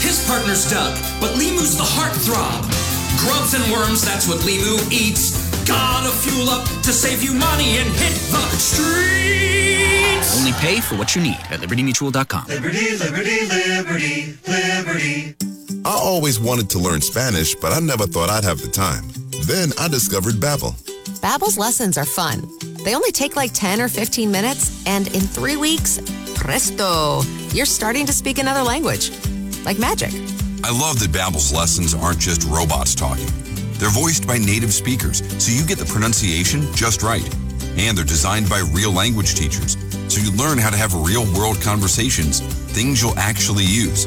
His 0.00 0.24
partner's 0.28 0.70
Doug, 0.70 0.96
but 1.20 1.36
Limu's 1.36 1.76
the 1.76 1.84
heartthrob. 1.84 2.87
Grubs 3.16 3.54
and 3.54 3.64
worms, 3.72 4.04
that's 4.04 4.28
what 4.28 4.38
Limu 4.40 4.76
eats. 4.92 5.48
Gotta 5.64 6.10
fuel 6.10 6.48
up 6.48 6.66
to 6.82 6.92
save 6.92 7.22
you 7.22 7.32
money 7.34 7.78
and 7.78 7.88
hit 7.90 8.14
the 8.30 8.40
streets. 8.56 10.38
Only 10.38 10.52
pay 10.52 10.80
for 10.80 10.96
what 10.96 11.14
you 11.16 11.22
need 11.22 11.38
at 11.50 11.60
libertymutual.com. 11.60 12.46
Liberty, 12.46 12.96
liberty, 12.96 13.46
liberty, 13.46 14.38
liberty. 14.46 15.34
I 15.84 15.94
always 15.94 16.38
wanted 16.38 16.70
to 16.70 16.78
learn 16.78 17.00
Spanish, 17.00 17.54
but 17.54 17.72
I 17.72 17.80
never 17.80 18.06
thought 18.06 18.30
I'd 18.30 18.44
have 18.44 18.60
the 18.60 18.68
time. 18.68 19.04
Then 19.46 19.72
I 19.78 19.88
discovered 19.88 20.34
Babbel. 20.34 20.74
Babbel's 21.20 21.58
lessons 21.58 21.96
are 21.98 22.04
fun. 22.04 22.46
They 22.84 22.94
only 22.94 23.12
take 23.12 23.36
like 23.36 23.52
10 23.52 23.80
or 23.80 23.88
15 23.88 24.30
minutes, 24.30 24.86
and 24.86 25.06
in 25.08 25.20
three 25.20 25.56
weeks, 25.56 26.00
presto, 26.34 27.22
you're 27.52 27.66
starting 27.66 28.06
to 28.06 28.12
speak 28.12 28.38
another 28.38 28.62
language. 28.62 29.10
Like 29.64 29.78
magic. 29.78 30.12
I 30.64 30.70
love 30.70 30.98
that 31.00 31.12
Babbel's 31.12 31.52
lessons 31.52 31.94
aren't 31.94 32.18
just 32.18 32.42
robots 32.44 32.94
talking. 32.94 33.28
They're 33.74 33.90
voiced 33.90 34.26
by 34.26 34.38
native 34.38 34.74
speakers, 34.74 35.22
so 35.42 35.52
you 35.52 35.64
get 35.64 35.78
the 35.78 35.84
pronunciation 35.84 36.62
just 36.74 37.02
right. 37.02 37.24
And 37.76 37.96
they're 37.96 38.04
designed 38.04 38.50
by 38.50 38.68
real 38.72 38.92
language 38.92 39.34
teachers, 39.34 39.76
so 40.08 40.20
you 40.20 40.32
learn 40.32 40.58
how 40.58 40.70
to 40.70 40.76
have 40.76 40.92
real-world 40.94 41.60
conversations, 41.60 42.40
things 42.40 43.00
you'll 43.00 43.18
actually 43.18 43.64
use. 43.64 44.06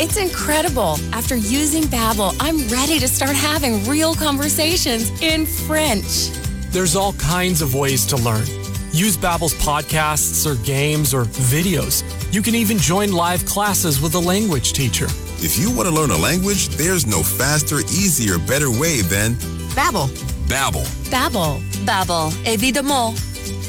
It's 0.00 0.16
incredible. 0.16 0.98
After 1.12 1.36
using 1.36 1.84
Babbel, 1.84 2.36
I'm 2.40 2.66
ready 2.68 2.98
to 2.98 3.06
start 3.06 3.36
having 3.36 3.86
real 3.88 4.14
conversations 4.14 5.10
in 5.22 5.46
French. 5.46 6.30
There's 6.70 6.96
all 6.96 7.12
kinds 7.14 7.62
of 7.62 7.74
ways 7.74 8.04
to 8.06 8.16
learn. 8.16 8.46
Use 8.90 9.16
Babbel's 9.16 9.54
podcasts 9.54 10.46
or 10.46 10.56
games 10.64 11.14
or 11.14 11.24
videos. 11.24 12.02
You 12.34 12.42
can 12.42 12.54
even 12.56 12.76
join 12.76 13.12
live 13.12 13.46
classes 13.46 14.00
with 14.00 14.14
a 14.16 14.20
language 14.20 14.72
teacher. 14.72 15.06
If 15.38 15.58
you 15.58 15.70
want 15.70 15.88
to 15.88 15.94
learn 15.94 16.10
a 16.10 16.16
language, 16.16 16.68
there's 16.68 17.06
no 17.06 17.22
faster, 17.22 17.80
easier, 17.92 18.38
better 18.38 18.70
way 18.70 19.02
than 19.02 19.34
Babbel. 19.76 20.08
Babbel. 20.48 20.84
Babbel. 21.10 21.60
Babbel. 21.84 22.30
Évidemment. 22.44 23.14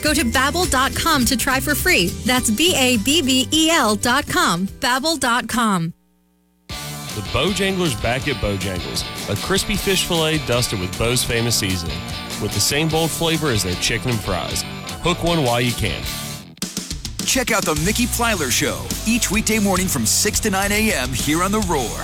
Go 0.02 0.14
to 0.14 0.24
babbel.com 0.24 1.26
to 1.26 1.38
try 1.38 1.60
for 1.60 1.76
free. 1.76 2.08
That's 2.26 2.50
B 2.50 2.74
A 2.76 2.98
B 2.98 3.22
B 3.22 3.48
E 3.52 3.70
L 3.70 3.96
dot 3.96 4.28
com. 4.28 4.68
Babbel.com. 4.68 5.94
The 6.68 7.30
Bo 7.34 7.52
Angler's 7.64 7.96
back 7.96 8.28
at 8.28 8.36
Bojangles, 8.36 9.04
a 9.28 9.36
crispy 9.44 9.76
fish 9.76 10.06
fillet 10.06 10.38
dusted 10.46 10.80
with 10.80 10.96
Bo's 11.00 11.24
famous 11.24 11.56
seasoning, 11.56 11.98
with 12.44 12.54
the 12.54 12.60
same 12.60 12.90
bold 12.90 13.10
flavor 13.10 13.50
as 13.50 13.64
their 13.64 13.74
chicken 13.76 14.12
and 14.12 14.20
fries. 14.20 14.64
Hook 15.02 15.24
one 15.24 15.44
while 15.44 15.60
you 15.60 15.72
can. 15.72 16.04
Check 17.38 17.52
out 17.52 17.66
the 17.66 17.80
Mickey 17.86 18.08
Plyler 18.08 18.50
Show 18.50 18.84
each 19.06 19.30
weekday 19.30 19.60
morning 19.60 19.88
from 19.88 20.08
6 20.08 20.40
to 20.40 20.50
9 20.50 20.72
a.m. 20.72 21.14
here 21.14 21.44
on 21.44 21.52
The 21.52 21.60
Roar. 21.70 22.04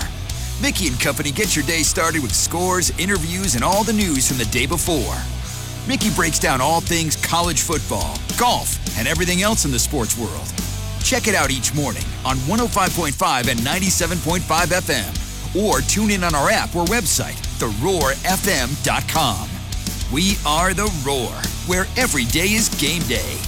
Mickey 0.62 0.86
and 0.88 1.00
Company 1.00 1.32
get 1.32 1.56
your 1.56 1.66
day 1.66 1.82
started 1.82 2.22
with 2.22 2.36
scores, 2.36 2.92
interviews, 3.00 3.56
and 3.56 3.64
all 3.64 3.84
the 3.84 3.94
news 3.94 4.28
from 4.28 4.38
the 4.38 4.46
day 4.46 4.68
before. 4.68 5.18
Mickey 5.88 6.12
breaks 6.12 6.38
down 6.38 6.62
all 6.62 6.82
things 6.82 7.16
college 7.16 7.64
football, 7.64 8.16
golf, 8.38 8.78
and 8.96 9.08
everything 9.08 9.42
else 9.42 9.66
in 9.66 9.72
the 9.72 9.80
sports 9.80 10.16
world. 10.20 10.54
Check 11.04 11.28
it 11.28 11.34
out 11.34 11.50
each 11.50 11.74
morning 11.74 12.06
on 12.24 12.38
105.5 12.46 13.50
and 13.50 13.60
97.5 13.62 14.40
FM 14.40 15.66
or 15.66 15.82
tune 15.82 16.12
in 16.12 16.24
on 16.24 16.36
our 16.36 16.52
app 16.52 16.76
or 16.76 16.86
website, 16.86 17.42
theroarfm.com. 17.58 19.50
We 20.14 20.38
are 20.46 20.76
The 20.76 20.94
Roar, 21.04 21.34
where 21.66 21.88
every 21.98 22.26
day 22.26 22.54
is 22.54 22.70
game 22.80 23.02
day. 23.08 23.40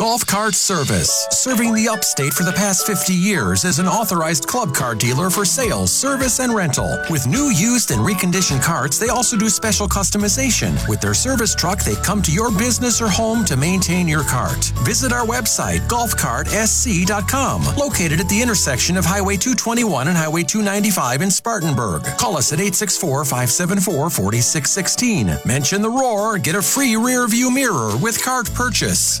Golf 0.00 0.24
Cart 0.24 0.54
Service, 0.54 1.28
serving 1.30 1.74
the 1.74 1.86
upstate 1.86 2.32
for 2.32 2.42
the 2.42 2.54
past 2.54 2.86
50 2.86 3.12
years 3.12 3.66
as 3.66 3.80
an 3.80 3.86
authorized 3.86 4.46
club 4.46 4.72
car 4.72 4.94
dealer 4.94 5.28
for 5.28 5.44
sales, 5.44 5.92
service, 5.92 6.40
and 6.40 6.54
rental. 6.54 6.98
With 7.10 7.26
new, 7.26 7.50
used, 7.50 7.90
and 7.90 8.00
reconditioned 8.00 8.62
carts, 8.62 8.98
they 8.98 9.10
also 9.10 9.36
do 9.36 9.50
special 9.50 9.86
customization. 9.86 10.72
With 10.88 11.02
their 11.02 11.12
service 11.12 11.54
truck, 11.54 11.80
they 11.80 11.96
come 11.96 12.22
to 12.22 12.32
your 12.32 12.50
business 12.50 13.02
or 13.02 13.10
home 13.10 13.44
to 13.44 13.58
maintain 13.58 14.08
your 14.08 14.24
cart. 14.24 14.72
Visit 14.84 15.12
our 15.12 15.26
website, 15.26 15.86
golfcartsc.com, 15.86 17.76
located 17.76 18.20
at 18.20 18.28
the 18.30 18.40
intersection 18.40 18.96
of 18.96 19.04
Highway 19.04 19.36
221 19.36 20.08
and 20.08 20.16
Highway 20.16 20.44
295 20.44 21.20
in 21.20 21.30
Spartanburg. 21.30 22.04
Call 22.16 22.38
us 22.38 22.54
at 22.54 22.58
864 22.58 23.26
574 23.26 24.08
4616. 24.08 25.36
Mention 25.44 25.82
the 25.82 25.90
roar, 25.90 26.38
get 26.38 26.54
a 26.54 26.62
free 26.62 26.96
rear 26.96 27.28
view 27.28 27.50
mirror 27.50 27.94
with 27.98 28.24
cart 28.24 28.50
purchase. 28.54 29.20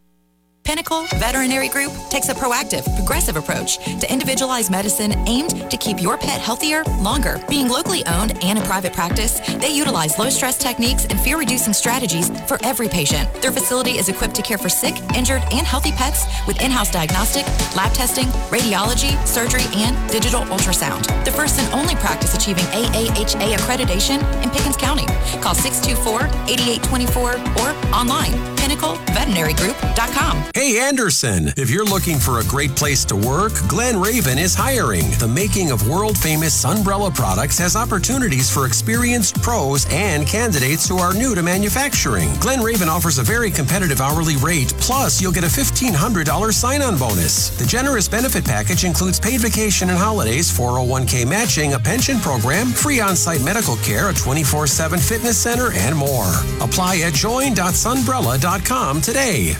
Pinnacle 0.63 1.05
Veterinary 1.15 1.69
Group 1.69 1.91
takes 2.09 2.29
a 2.29 2.33
proactive, 2.33 2.83
progressive 2.95 3.35
approach 3.35 3.77
to 3.99 4.11
individualized 4.11 4.71
medicine 4.71 5.11
aimed 5.27 5.69
to 5.69 5.77
keep 5.77 6.01
your 6.01 6.17
pet 6.17 6.39
healthier 6.39 6.83
longer. 6.99 7.43
Being 7.49 7.67
locally 7.67 8.05
owned 8.05 8.41
and 8.43 8.59
a 8.59 8.61
private 8.61 8.93
practice, 8.93 9.39
they 9.57 9.69
utilize 9.69 10.17
low 10.19 10.29
stress 10.29 10.57
techniques 10.57 11.05
and 11.05 11.19
fear 11.19 11.37
reducing 11.37 11.73
strategies 11.73 12.29
for 12.47 12.57
every 12.63 12.87
patient. 12.87 13.29
Their 13.41 13.51
facility 13.51 13.91
is 13.91 14.07
equipped 14.07 14.35
to 14.35 14.41
care 14.41 14.57
for 14.57 14.69
sick, 14.69 14.95
injured, 15.15 15.41
and 15.51 15.65
healthy 15.65 15.91
pets 15.91 16.25
with 16.47 16.61
in 16.61 16.71
house 16.71 16.91
diagnostic, 16.91 17.45
lab 17.75 17.93
testing, 17.93 18.27
radiology, 18.49 19.17
surgery, 19.25 19.65
and 19.75 19.97
digital 20.11 20.41
ultrasound. 20.43 21.03
The 21.25 21.31
first 21.31 21.59
and 21.59 21.73
only 21.73 21.95
practice 21.95 22.35
achieving 22.35 22.65
AAHA 22.65 23.55
accreditation 23.57 24.19
in 24.43 24.49
Pickens 24.51 24.77
County. 24.77 25.05
Call 25.41 25.55
624 25.55 26.25
8824 26.49 27.33
or 27.61 27.69
online 27.93 28.31
pinnacleveterinarygroup.com. 28.57 30.50
Hey 30.53 30.79
Anderson, 30.79 31.53
if 31.55 31.69
you're 31.69 31.85
looking 31.85 32.19
for 32.19 32.39
a 32.39 32.43
great 32.43 32.75
place 32.75 33.05
to 33.05 33.15
work, 33.15 33.53
Glen 33.69 33.97
Raven 33.97 34.37
is 34.37 34.53
hiring. 34.53 35.09
The 35.11 35.27
making 35.27 35.71
of 35.71 35.87
world 35.87 36.17
famous 36.17 36.53
Sunbrella 36.53 37.15
products 37.15 37.57
has 37.57 37.77
opportunities 37.77 38.51
for 38.53 38.65
experienced 38.65 39.41
pros 39.41 39.87
and 39.89 40.27
candidates 40.27 40.89
who 40.89 40.97
are 40.97 41.13
new 41.13 41.35
to 41.35 41.41
manufacturing. 41.41 42.33
Glen 42.41 42.59
Raven 42.59 42.89
offers 42.89 43.17
a 43.17 43.23
very 43.23 43.49
competitive 43.49 44.01
hourly 44.01 44.35
rate, 44.37 44.73
plus, 44.77 45.21
you'll 45.21 45.31
get 45.31 45.45
a 45.45 45.47
$1,500 45.47 46.53
sign 46.53 46.81
on 46.81 46.97
bonus. 46.97 47.51
The 47.57 47.65
generous 47.65 48.09
benefit 48.09 48.43
package 48.43 48.83
includes 48.83 49.21
paid 49.21 49.39
vacation 49.39 49.89
and 49.89 49.97
holidays, 49.97 50.51
401k 50.51 51.25
matching, 51.25 51.73
a 51.73 51.79
pension 51.79 52.19
program, 52.19 52.67
free 52.67 52.99
on 52.99 53.15
site 53.15 53.41
medical 53.41 53.77
care, 53.77 54.09
a 54.09 54.13
24 54.13 54.67
7 54.67 54.99
fitness 54.99 55.37
center, 55.37 55.71
and 55.71 55.95
more. 55.95 56.33
Apply 56.59 56.99
at 57.05 57.13
join.sunbrella.com 57.13 59.01
today. 59.01 59.55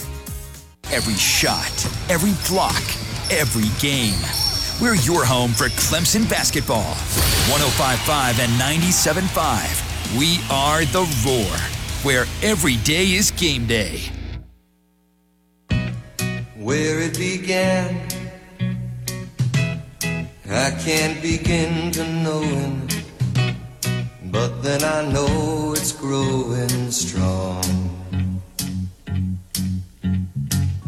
Every 0.94 1.16
shot, 1.16 1.86
every 2.10 2.34
block, 2.50 2.84
every 3.32 3.70
game. 3.80 4.20
We're 4.82 4.96
your 4.96 5.24
home 5.24 5.52
for 5.52 5.70
Clemson 5.80 6.30
basketball. 6.30 6.96
1055 7.48 8.42
and 8.42 8.52
975. 8.60 10.18
We 10.20 10.42
are 10.52 10.84
the 10.84 11.08
Roar, 11.26 11.56
where 12.04 12.26
every 12.44 12.76
day 12.84 13.14
is 13.14 13.32
game 13.32 13.66
day. 13.68 14.02
Where 16.58 17.00
it 17.00 17.18
began, 17.18 17.96
I 20.50 20.72
can't 20.72 21.22
begin 21.22 21.92
to 21.92 22.06
know. 22.06 22.42
It, 22.44 23.06
but 24.26 24.62
then 24.62 24.84
I 24.84 25.10
know 25.10 25.72
it's 25.72 25.94
growing 25.94 26.92
strong. 26.92 27.81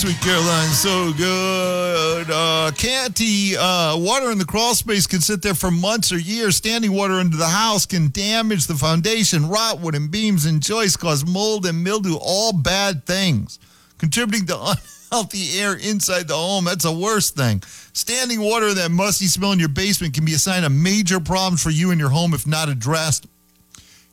Sweet 0.00 0.18
Caroline, 0.22 0.70
so 0.70 1.12
good. 1.12 2.30
Uh, 2.30 2.70
Canty, 2.74 3.54
uh, 3.54 3.98
water 3.98 4.30
in 4.30 4.38
the 4.38 4.46
crawl 4.46 4.74
space 4.74 5.06
can 5.06 5.20
sit 5.20 5.42
there 5.42 5.52
for 5.52 5.70
months 5.70 6.10
or 6.10 6.16
years. 6.16 6.56
Standing 6.56 6.92
water 6.92 7.16
under 7.16 7.36
the 7.36 7.44
house 7.44 7.84
can 7.84 8.10
damage 8.10 8.66
the 8.66 8.76
foundation, 8.76 9.46
rot 9.50 9.78
wooden 9.78 10.08
beams 10.08 10.46
and 10.46 10.62
joists, 10.62 10.96
cause 10.96 11.26
mold 11.26 11.66
and 11.66 11.84
mildew, 11.84 12.16
all 12.18 12.54
bad 12.54 13.04
things. 13.04 13.58
Contributing 13.98 14.46
to 14.46 14.58
unhealthy 15.12 15.58
air 15.58 15.74
inside 15.74 16.28
the 16.28 16.34
home, 16.34 16.64
that's 16.64 16.86
a 16.86 16.92
worst 16.92 17.36
thing. 17.36 17.62
Standing 17.92 18.40
water, 18.40 18.72
that 18.72 18.90
musty 18.90 19.26
smell 19.26 19.52
in 19.52 19.58
your 19.58 19.68
basement 19.68 20.14
can 20.14 20.24
be 20.24 20.32
a 20.32 20.38
sign 20.38 20.64
of 20.64 20.72
major 20.72 21.20
problems 21.20 21.62
for 21.62 21.68
you 21.68 21.90
and 21.90 22.00
your 22.00 22.08
home 22.08 22.32
if 22.32 22.46
not 22.46 22.70
addressed. 22.70 23.26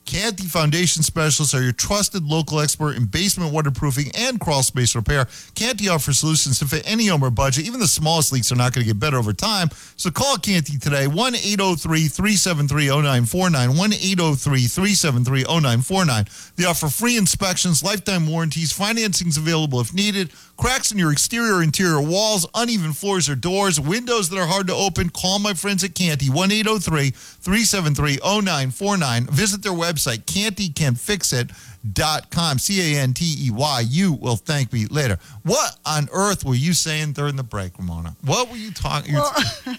Canty 0.08 0.44
Foundation 0.44 1.02
Specialists 1.02 1.54
are 1.54 1.62
your 1.62 1.72
trusted 1.72 2.24
local 2.24 2.60
expert 2.60 2.96
in 2.96 3.04
basement 3.04 3.52
waterproofing 3.52 4.10
and 4.16 4.40
crawl 4.40 4.62
space 4.62 4.96
repair. 4.96 5.28
Canty 5.54 5.90
offers 5.90 6.18
solutions 6.18 6.58
to 6.60 6.64
fit 6.64 6.82
any 6.86 7.08
home 7.08 7.22
or 7.22 7.28
budget. 7.28 7.66
Even 7.66 7.78
the 7.78 7.86
smallest 7.86 8.32
leaks 8.32 8.50
are 8.50 8.56
not 8.56 8.72
going 8.72 8.86
to 8.86 8.90
get 8.90 8.98
better 8.98 9.18
over 9.18 9.34
time. 9.34 9.68
So 9.96 10.10
call 10.10 10.38
Canty 10.38 10.78
today, 10.78 11.06
1 11.06 11.34
803 11.34 12.08
373 12.08 12.86
0949. 12.86 13.76
1 13.76 13.92
803 13.92 14.60
373 14.66 15.42
0949. 15.42 16.24
They 16.56 16.64
offer 16.64 16.88
free 16.88 17.18
inspections, 17.18 17.84
lifetime 17.84 18.26
warranties, 18.26 18.72
financing's 18.72 19.36
available 19.36 19.78
if 19.78 19.92
needed. 19.92 20.32
Cracks 20.56 20.90
in 20.90 20.98
your 20.98 21.12
exterior 21.12 21.56
or 21.56 21.62
interior 21.62 22.00
walls, 22.00 22.46
uneven 22.54 22.92
floors 22.92 23.28
or 23.28 23.36
doors, 23.36 23.78
windows 23.78 24.30
that 24.30 24.38
are 24.38 24.46
hard 24.46 24.66
to 24.68 24.74
open. 24.74 25.10
Call 25.10 25.38
my 25.38 25.52
friends 25.52 25.84
at 25.84 25.94
Canty, 25.94 26.30
1 26.30 26.50
803 26.50 27.10
373 27.10 28.18
0949. 28.24 29.26
Visit 29.26 29.62
their 29.62 29.72
website, 29.72 29.97
cantycanfixit.com. 30.06 32.58
C 32.58 32.96
A 32.96 33.00
N 33.00 33.14
T 33.14 33.24
E 33.46 33.50
Y. 33.50 33.80
You 33.88 34.12
will 34.14 34.36
thank 34.36 34.72
me 34.72 34.86
later. 34.86 35.18
What 35.42 35.76
on 35.86 36.08
earth 36.12 36.44
were 36.44 36.54
you 36.54 36.72
saying 36.74 37.12
during 37.12 37.36
the 37.36 37.42
break, 37.42 37.78
Ramona? 37.78 38.16
What 38.24 38.50
were 38.50 38.56
you 38.56 38.70
talking 38.72 39.14
Well, 39.14 39.34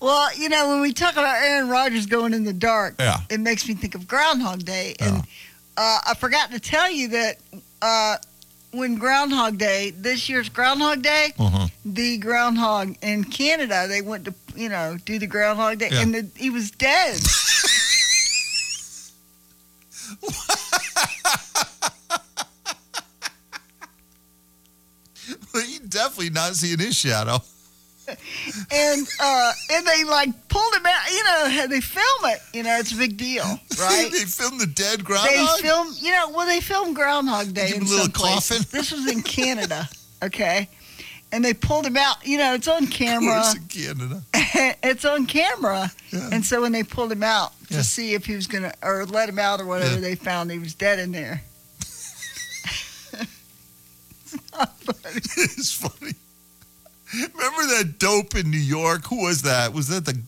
well, 0.00 0.34
you 0.36 0.48
know, 0.48 0.68
when 0.68 0.80
we 0.80 0.92
talk 0.92 1.12
about 1.12 1.36
Aaron 1.42 1.68
Rodgers 1.68 2.06
going 2.06 2.34
in 2.34 2.44
the 2.44 2.52
dark, 2.52 2.96
Yeah. 2.98 3.18
it 3.30 3.40
makes 3.40 3.68
me 3.68 3.74
think 3.74 3.94
of 3.94 4.06
Groundhog 4.08 4.64
Day. 4.64 4.94
And 5.00 5.18
uh, 5.76 5.98
I 6.06 6.14
forgot 6.18 6.50
to 6.52 6.60
tell 6.60 6.90
you 6.90 7.08
that 7.08 7.38
uh, 7.80 8.16
when 8.72 8.96
Groundhog 8.96 9.58
Day, 9.58 9.90
this 9.90 10.28
year's 10.28 10.48
Groundhog 10.48 11.02
Day, 11.02 11.32
Uh-huh. 11.38 11.68
the 11.84 12.18
groundhog 12.18 12.96
in 13.02 13.24
Canada, 13.24 13.86
they 13.88 14.02
went 14.02 14.24
to, 14.26 14.34
you 14.56 14.68
know, 14.68 14.96
do 15.04 15.18
the 15.18 15.26
Groundhog 15.26 15.78
Day, 15.78 15.88
Yeah. 15.92 16.00
and 16.02 16.14
the, 16.14 16.28
he 16.36 16.50
was 16.50 16.70
dead. 16.70 17.18
Well, 25.52 25.66
you 25.66 25.80
definitely 25.80 26.30
not 26.30 26.54
seeing 26.54 26.78
his 26.78 26.96
shadow. 26.96 27.38
and 28.08 29.08
uh, 29.20 29.52
and 29.72 29.86
they 29.86 30.04
like 30.04 30.48
pulled 30.48 30.74
him 30.74 30.86
out. 30.86 31.10
You 31.12 31.24
know, 31.24 31.66
they 31.68 31.80
film 31.80 32.30
it. 32.32 32.40
You 32.52 32.62
know, 32.64 32.76
it's 32.78 32.92
a 32.92 32.96
big 32.96 33.16
deal, 33.16 33.44
right? 33.80 34.08
they 34.10 34.24
filmed 34.24 34.60
the 34.60 34.66
dead 34.66 35.04
groundhog. 35.04 35.60
They 35.60 35.68
filmed, 35.68 35.96
you 36.00 36.10
know, 36.10 36.30
well, 36.30 36.46
they 36.46 36.60
filmed 36.60 36.96
Groundhog 36.96 37.54
Day 37.54 37.68
Give 37.68 37.76
in 37.76 37.82
a 37.82 37.90
little 37.90 38.08
places. 38.08 38.58
coffin? 38.64 38.78
This 38.78 38.90
was 38.92 39.10
in 39.10 39.22
Canada, 39.22 39.88
okay, 40.22 40.68
and 41.32 41.44
they 41.44 41.54
pulled 41.54 41.86
him 41.86 41.96
out. 41.96 42.24
You 42.26 42.38
know, 42.38 42.54
it's 42.54 42.68
on 42.68 42.86
camera. 42.86 43.38
Of 43.38 43.42
course 43.44 43.56
in 43.56 43.64
Canada. 43.68 44.22
it's 44.82 45.04
on 45.04 45.26
camera, 45.26 45.90
and 46.12 46.44
so 46.44 46.60
when 46.60 46.72
they 46.72 46.82
pulled 46.82 47.10
him 47.10 47.22
out 47.22 47.52
to 47.68 47.74
Yeah. 47.76 47.82
see 47.82 48.14
if 48.14 48.26
he 48.26 48.34
was 48.36 48.46
gonna 48.46 48.72
or 48.82 49.04
let 49.06 49.28
him 49.28 49.38
out 49.38 49.60
or 49.60 49.66
whatever, 49.66 49.94
Yeah. 49.94 50.00
they 50.00 50.14
found 50.14 50.50
he 50.50 50.58
was 50.58 50.74
dead 50.74 50.98
in 50.98 51.10
there. 51.12 51.42
it's 55.14 55.72
funny. 55.72 56.12
Remember 57.14 57.62
that 57.76 57.96
dope 57.98 58.34
in 58.34 58.50
New 58.50 58.56
York? 58.58 59.06
Who 59.08 59.22
was 59.24 59.42
that? 59.42 59.72
Was 59.74 59.88
that 59.88 60.04
the 60.06 60.18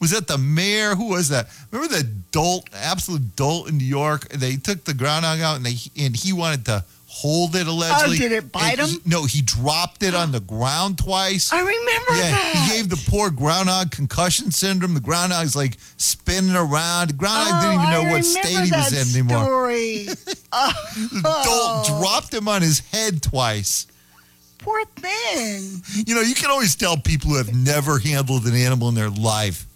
was 0.00 0.10
that 0.12 0.26
the 0.28 0.38
mayor? 0.38 0.94
Who 0.94 1.08
was 1.08 1.28
that? 1.28 1.48
Remember 1.72 1.94
that 1.96 2.30
dolt, 2.30 2.68
absolute 2.72 3.34
dolt 3.36 3.68
in 3.68 3.78
New 3.78 3.84
York? 3.84 4.28
They 4.28 4.56
took 4.56 4.84
the 4.84 4.94
groundhog 4.94 5.40
out 5.40 5.56
and 5.56 5.66
they 5.66 5.76
and 5.96 6.16
he 6.16 6.32
wanted 6.32 6.64
to 6.66 6.84
hold 7.18 7.56
it 7.56 7.66
allegedly. 7.66 8.16
Oh, 8.16 8.20
did 8.20 8.32
it 8.32 8.52
bite 8.52 8.78
him? 8.78 8.86
he- 8.86 9.00
no, 9.04 9.24
he 9.24 9.42
dropped 9.42 10.02
it 10.04 10.14
on 10.14 10.30
the 10.30 10.40
ground 10.40 10.98
twice. 10.98 11.52
I 11.52 11.58
remember 11.58 12.12
yeah, 12.12 12.30
that. 12.30 12.68
he 12.70 12.76
gave 12.76 12.88
the 12.88 13.10
poor 13.10 13.30
groundhog 13.30 13.90
concussion 13.90 14.50
syndrome. 14.52 14.94
The 14.94 15.00
groundhog's 15.00 15.56
like 15.56 15.76
spinning 15.96 16.54
around. 16.54 17.08
The 17.10 17.14
groundhog 17.14 17.62
didn't 17.62 17.74
even 17.74 17.86
Oh, 17.86 18.02
know 18.02 18.08
I 18.08 18.12
what 18.12 18.24
state 18.24 18.64
he 18.64 18.70
was 18.70 18.92
in 18.92 19.20
anymore. 19.20 19.44
Story. 19.44 20.08
The 20.50 21.22
oh, 21.24 21.84
dolt 21.84 22.00
dropped 22.00 22.32
him 22.32 22.48
on 22.48 22.62
his 22.62 22.80
head 22.80 23.22
twice. 23.22 23.86
poor 24.58 24.82
thing. 24.96 25.82
You 26.06 26.14
know, 26.14 26.20
you 26.22 26.34
can 26.34 26.50
always 26.50 26.74
tell 26.74 26.96
people 26.96 27.30
who 27.30 27.36
have 27.36 27.54
never 27.54 27.98
handled 27.98 28.46
an 28.46 28.54
animal 28.54 28.88
in 28.88 28.94
their 28.94 29.10
life. 29.10 29.66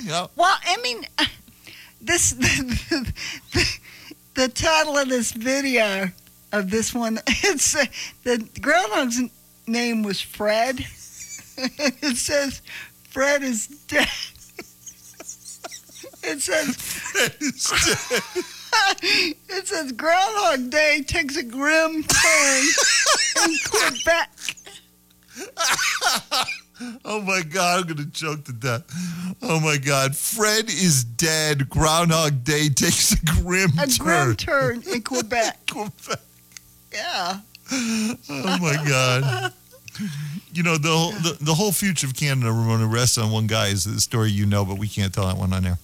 You 0.00 0.08
know? 0.08 0.30
Well, 0.36 0.56
I 0.64 0.76
mean, 0.82 1.04
this 2.00 2.30
the, 2.32 3.78
the 4.34 4.48
title 4.48 4.96
of 4.96 5.08
this 5.08 5.32
video 5.32 6.10
of 6.52 6.70
this 6.70 6.94
one. 6.94 7.18
It's 7.28 7.74
uh, 7.76 7.84
the 8.24 8.48
groundhog's 8.60 9.20
name 9.66 10.02
was 10.02 10.20
Fred. 10.20 10.80
it 11.58 12.16
says 12.16 12.62
Fred 13.10 13.42
is 13.42 13.66
dead. 13.88 14.08
It 16.28 16.40
says 16.42 16.76
dead. 17.14 17.36
it 19.48 19.66
says 19.68 19.92
Groundhog 19.92 20.70
Day 20.70 21.02
takes 21.06 21.36
a 21.36 21.42
grim 21.44 22.02
turn 22.02 22.64
in 23.44 23.56
Quebec. 23.70 24.30
Oh 27.04 27.22
my 27.22 27.42
God, 27.42 27.80
I'm 27.80 27.86
going 27.94 28.10
to 28.10 28.10
choke 28.10 28.44
to 28.46 28.52
death. 28.52 28.82
Oh 29.40 29.60
my 29.60 29.76
God. 29.78 30.16
Fred 30.16 30.68
is 30.68 31.04
dead. 31.04 31.68
Groundhog 31.68 32.42
Day 32.42 32.68
takes 32.70 33.12
a 33.12 33.24
grim 33.24 33.70
A 33.78 33.86
turn. 33.86 34.04
grim 34.04 34.36
turn 34.36 34.82
in 34.92 35.02
Quebec. 35.02 35.58
Quebec. 35.70 36.20
Yeah. 36.96 37.40
Oh 37.72 38.58
my 38.58 38.82
God. 38.88 39.52
You 40.52 40.62
know, 40.62 40.78
the 40.78 40.88
whole, 40.88 41.12
the, 41.12 41.36
the 41.40 41.54
whole 41.54 41.72
future 41.72 42.06
of 42.06 42.14
Canada, 42.14 42.50
Ramona, 42.50 42.86
rests 42.86 43.18
on 43.18 43.30
one 43.30 43.46
guy. 43.46 43.68
Is 43.68 43.84
the 43.84 44.00
story 44.00 44.30
you 44.30 44.46
know, 44.46 44.64
but 44.64 44.78
we 44.78 44.88
can't 44.88 45.12
tell 45.12 45.26
that 45.26 45.36
one 45.36 45.52
on 45.52 45.66
air. 45.66 45.78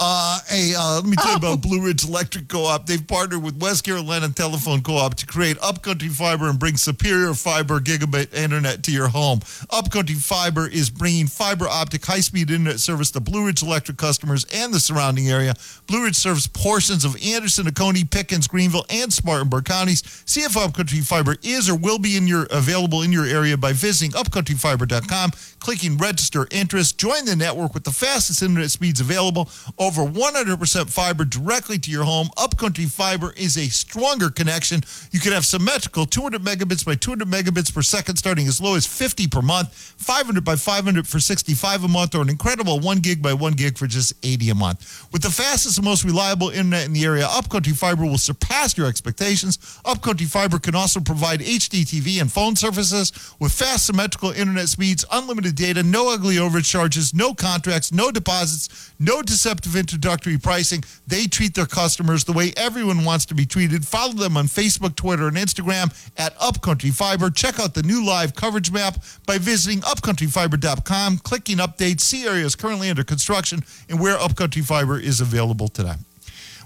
Uh, 0.00 0.38
hey, 0.48 0.74
uh, 0.76 0.96
let 0.96 1.04
me 1.04 1.16
tell 1.16 1.32
you 1.32 1.36
about 1.36 1.60
Blue 1.60 1.84
Ridge 1.84 2.04
Electric 2.04 2.48
Co-op. 2.48 2.86
They've 2.86 3.06
partnered 3.06 3.42
with 3.42 3.60
West 3.60 3.84
Carolina 3.84 4.28
Telephone 4.30 4.82
Co-op 4.82 5.14
to 5.16 5.26
create 5.26 5.58
Upcountry 5.62 6.08
Fiber 6.08 6.48
and 6.48 6.58
bring 6.58 6.76
superior 6.76 7.34
fiber 7.34 7.80
gigabit 7.80 8.34
internet 8.34 8.82
to 8.84 8.92
your 8.92 9.08
home. 9.08 9.40
Upcountry 9.70 10.16
Fiber 10.16 10.68
is 10.68 10.90
bringing 10.90 11.26
fiber 11.26 11.68
optic 11.68 12.04
high-speed 12.04 12.50
internet 12.50 12.80
service 12.80 13.10
to 13.12 13.20
Blue 13.20 13.46
Ridge 13.46 13.62
Electric 13.62 13.98
customers 13.98 14.46
and 14.54 14.72
the 14.72 14.80
surrounding 14.80 15.28
area. 15.28 15.54
Blue 15.86 16.04
Ridge 16.04 16.16
serves 16.16 16.46
portions 16.46 17.04
of 17.04 17.16
Anderson, 17.22 17.68
Oconee, 17.68 18.04
Pickens, 18.04 18.48
Greenville, 18.48 18.86
and 18.90 19.12
Spartanburg 19.12 19.64
counties. 19.64 20.02
See 20.26 20.40
if 20.40 20.56
Upcountry 20.56 21.00
Fiber 21.00 21.36
is 21.42 21.68
or 21.68 21.76
will 21.76 21.98
be 21.98 22.16
in 22.16 22.26
your 22.26 22.46
available 22.50 23.02
in 23.02 23.12
your 23.12 23.26
area 23.26 23.53
by 23.60 23.72
visiting 23.72 24.10
upcountryfiber.com, 24.12 25.32
clicking 25.64 25.96
register 25.96 26.46
interest, 26.50 26.98
join 26.98 27.24
the 27.24 27.34
network 27.34 27.72
with 27.72 27.84
the 27.84 27.90
fastest 27.90 28.42
internet 28.42 28.70
speeds 28.70 29.00
available, 29.00 29.48
over 29.78 30.02
100% 30.02 30.90
fiber 30.90 31.24
directly 31.24 31.78
to 31.78 31.90
your 31.90 32.04
home. 32.04 32.28
Upcountry 32.36 32.84
Fiber 32.84 33.32
is 33.34 33.56
a 33.56 33.68
stronger 33.70 34.28
connection. 34.28 34.82
You 35.10 35.20
can 35.20 35.32
have 35.32 35.46
symmetrical 35.46 36.04
200 36.04 36.42
megabits 36.42 36.84
by 36.84 36.96
200 36.96 37.26
megabits 37.26 37.74
per 37.74 37.80
second 37.80 38.16
starting 38.16 38.46
as 38.46 38.60
low 38.60 38.74
as 38.74 38.86
50 38.86 39.26
per 39.28 39.40
month, 39.40 39.72
500 39.72 40.44
by 40.44 40.56
500 40.56 41.08
for 41.08 41.18
65 41.18 41.84
a 41.84 41.88
month, 41.88 42.14
or 42.14 42.20
an 42.20 42.28
incredible 42.28 42.78
1 42.78 42.98
gig 42.98 43.22
by 43.22 43.32
1 43.32 43.54
gig 43.54 43.78
for 43.78 43.86
just 43.86 44.12
80 44.22 44.50
a 44.50 44.54
month. 44.54 45.08
With 45.12 45.22
the 45.22 45.30
fastest 45.30 45.78
and 45.78 45.86
most 45.86 46.04
reliable 46.04 46.50
internet 46.50 46.84
in 46.84 46.92
the 46.92 47.06
area, 47.06 47.26
Upcountry 47.26 47.72
Fiber 47.72 48.04
will 48.04 48.18
surpass 48.18 48.76
your 48.76 48.86
expectations. 48.86 49.58
Upcountry 49.86 50.26
Fiber 50.26 50.58
can 50.58 50.74
also 50.74 51.00
provide 51.00 51.40
HD 51.40 51.86
TV 51.86 52.20
and 52.20 52.30
phone 52.30 52.54
services 52.54 53.12
with 53.40 53.44
With 53.44 53.52
fast 53.52 53.86
symmetrical 53.86 54.30
internet 54.30 54.68
speeds, 54.68 55.04
unlimited 55.12 55.53
data, 55.54 55.82
no 55.82 56.12
ugly 56.12 56.38
overcharges, 56.38 57.14
no 57.14 57.34
contracts, 57.34 57.92
no 57.92 58.10
deposits, 58.10 58.92
no 58.98 59.22
deceptive 59.22 59.76
introductory 59.76 60.38
pricing, 60.38 60.82
they 61.06 61.26
treat 61.26 61.54
their 61.54 61.66
customers 61.66 62.24
the 62.24 62.32
way 62.32 62.52
everyone 62.56 63.04
wants 63.04 63.26
to 63.26 63.34
be 63.34 63.46
treated. 63.46 63.86
Follow 63.86 64.12
them 64.12 64.36
on 64.36 64.46
Facebook, 64.46 64.96
Twitter, 64.96 65.28
and 65.28 65.36
Instagram 65.36 65.94
at 66.16 66.34
Upcountry 66.40 66.90
Fiber. 66.90 67.30
Check 67.30 67.58
out 67.60 67.74
the 67.74 67.82
new 67.82 68.04
live 68.04 68.34
coverage 68.34 68.70
map 68.70 68.96
by 69.26 69.38
visiting 69.38 69.80
upcountryfiber.com, 69.80 71.18
clicking 71.18 71.58
updates, 71.58 72.00
see 72.00 72.26
areas 72.26 72.54
currently 72.54 72.90
under 72.90 73.04
construction, 73.04 73.62
and 73.88 74.00
where 74.00 74.18
Upcountry 74.18 74.62
Fiber 74.62 74.98
is 74.98 75.20
available 75.20 75.68
today. 75.68 75.94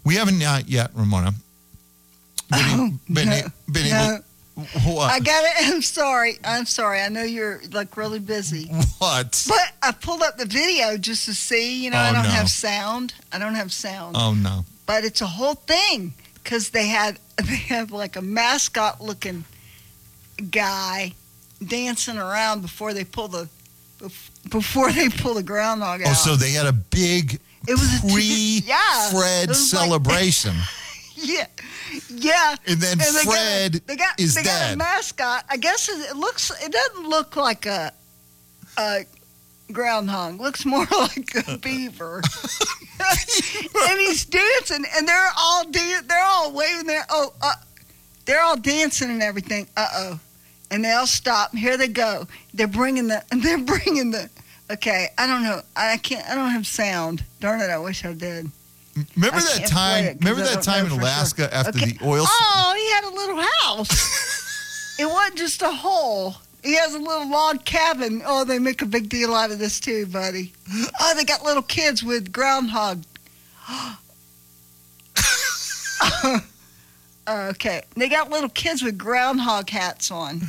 We 0.05 0.15
haven't 0.15 0.43
uh, 0.43 0.61
yet, 0.67 0.91
Ramona. 0.95 1.33
Been, 2.51 2.99
been, 3.11 3.29
no, 3.29 3.41
been 3.71 3.91
no. 3.91 4.21
What? 4.85 5.11
I 5.13 5.21
got 5.21 5.45
it. 5.45 5.53
I'm 5.75 5.83
sorry. 5.83 6.39
I'm 6.45 6.67
sorry. 6.67 7.01
I 7.01 7.09
know 7.09 7.23
you're 7.23 7.61
like 7.73 7.97
really 7.97 8.19
busy. 8.19 8.67
What? 8.99 9.45
But 9.49 9.73
I 9.83 9.93
pulled 9.93 10.23
up 10.23 10.37
the 10.37 10.45
video 10.47 10.97
just 10.99 11.25
to 11.27 11.35
see. 11.35 11.85
You 11.85 11.91
know, 11.91 11.99
I 11.99 12.11
Oh, 12.11 12.13
don't 12.15 12.23
no. 12.25 12.29
have 12.31 12.49
sound. 12.51 13.15
I 13.33 13.39
don't 13.39 13.55
have 13.55 13.73
sound. 13.73 14.17
Oh 14.19 14.35
no. 14.35 14.65
But 14.87 15.05
it's 15.05 15.21
a 15.21 15.27
whole 15.27 15.55
thing 15.55 16.13
because 16.43 16.71
they 16.71 16.87
had 16.89 17.19
they 17.45 17.57
have 17.57 17.93
like 17.93 18.17
a 18.17 18.23
mascot 18.23 19.01
looking 19.01 19.45
guy 20.51 21.13
dancing 21.65 22.19
around 22.19 22.63
before 22.63 22.93
they 22.95 23.05
pull 23.05 23.29
the 23.29 23.49
before 24.51 24.93
they 24.93 25.09
pull 25.09 25.35
the 25.35 25.43
groundhog 25.43 26.03
out. 26.03 26.11
Oh, 26.11 26.15
so 26.15 26.37
they 26.37 26.53
had 26.53 26.67
a 26.67 26.73
big 26.73 27.41
It 27.67 27.73
was 27.73 27.99
a 27.99 28.13
pre 28.13 28.63
yeah, 28.67 29.11
Fred 29.11 29.49
was 29.49 29.73
like- 29.73 29.83
celebration. 29.83 30.55
yeah, 31.25 31.47
yeah. 32.09 32.55
And 32.67 32.81
then 32.81 32.99
they 32.99 33.05
got 33.05 33.25
Fred 33.25 33.73
they 33.87 33.97
got, 33.97 34.21
is 34.21 34.35
they 34.35 34.43
got 34.43 34.63
a 34.63 34.69
dead. 34.71 34.79
mascot. 34.79 35.45
I 35.49 35.57
guess 35.57 35.89
it, 35.89 36.11
it 36.11 36.17
looks. 36.17 36.51
It 36.65 36.73
doesn't 36.73 37.09
look 37.09 37.37
like 37.37 37.67
a, 37.67 37.93
a 38.79 39.05
groundhog. 39.73 40.41
Looks 40.41 40.65
more 40.65 40.87
like 40.99 41.31
a 41.49 41.59
beaver. 41.63 42.23
and 43.01 44.01
he's 44.01 44.25
dancing, 44.25 44.85
and 44.97 45.07
they're 45.09 45.31
all 45.39 45.65
dan- 45.65 46.07
They're 46.07 46.25
all 46.25 46.53
waving 46.53 46.87
their. 46.87 47.05
Oh, 47.11 47.33
uh, 47.43 47.55
they're 48.25 48.43
all 48.43 48.57
dancing 48.57 49.11
and 49.11 49.23
everything. 49.23 49.67
Uh 49.77 49.89
oh. 49.95 50.21
And 50.71 50.85
they 50.85 50.93
all 50.93 51.07
stop. 51.07 51.55
Here 51.55 51.77
they 51.79 51.89
go. 51.89 52.27
They're 52.55 52.67
bringing 52.69 53.09
the. 53.09 53.23
They're 53.31 53.59
bringing 53.59 54.11
the. 54.11 54.29
Okay, 54.71 55.09
I 55.17 55.27
don't 55.27 55.43
know. 55.43 55.63
I 55.75 55.97
can't. 55.97 56.29
I 56.29 56.35
don't 56.35 56.51
have 56.51 56.67
sound. 56.67 57.25
Darn 57.41 57.61
it! 57.63 57.71
I 57.71 57.79
wish 57.79 58.05
I 58.05 58.13
did. 58.13 58.51
Remember 59.17 59.37
I 59.39 59.59
that 59.59 59.67
time? 59.69 60.19
Remember 60.19 60.43
that 60.43 60.63
time 60.63 60.87
in 60.87 60.93
Alaska 60.93 61.43
sure. 61.43 61.55
after 61.55 61.79
Okay. 61.79 61.93
the 61.93 62.05
oil? 62.05 62.25
Spill? 62.27 62.37
Oh, 62.41 62.75
he 62.77 62.91
had 62.93 63.05
a 63.05 63.15
little 63.15 63.43
house. 63.63 64.97
it 64.99 65.07
wasn't 65.07 65.39
just 65.39 65.63
a 65.63 65.71
hole. 65.71 66.37
He 66.63 66.75
has 66.77 66.95
a 66.95 66.99
little 66.99 67.31
log 67.31 67.65
cabin. 67.65 68.23
Oh, 68.27 68.45
they 68.45 68.59
make 68.59 68.83
a 68.83 68.87
big 68.87 69.09
deal 69.09 69.35
out 69.35 69.51
of 69.51 69.59
this 69.59 69.79
too, 69.81 70.07
buddy. 70.07 70.53
Oh, 71.01 71.15
they 71.17 71.25
got 71.25 71.45
little 71.45 71.63
kids 71.63 72.03
with 72.03 72.33
groundhog. 72.33 73.05
okay, 77.29 77.83
they 77.97 78.09
got 78.09 78.31
little 78.31 78.49
kids 78.49 78.83
with 78.83 78.99
groundhog 78.99 79.71
hats 79.71 80.11
on. 80.11 80.41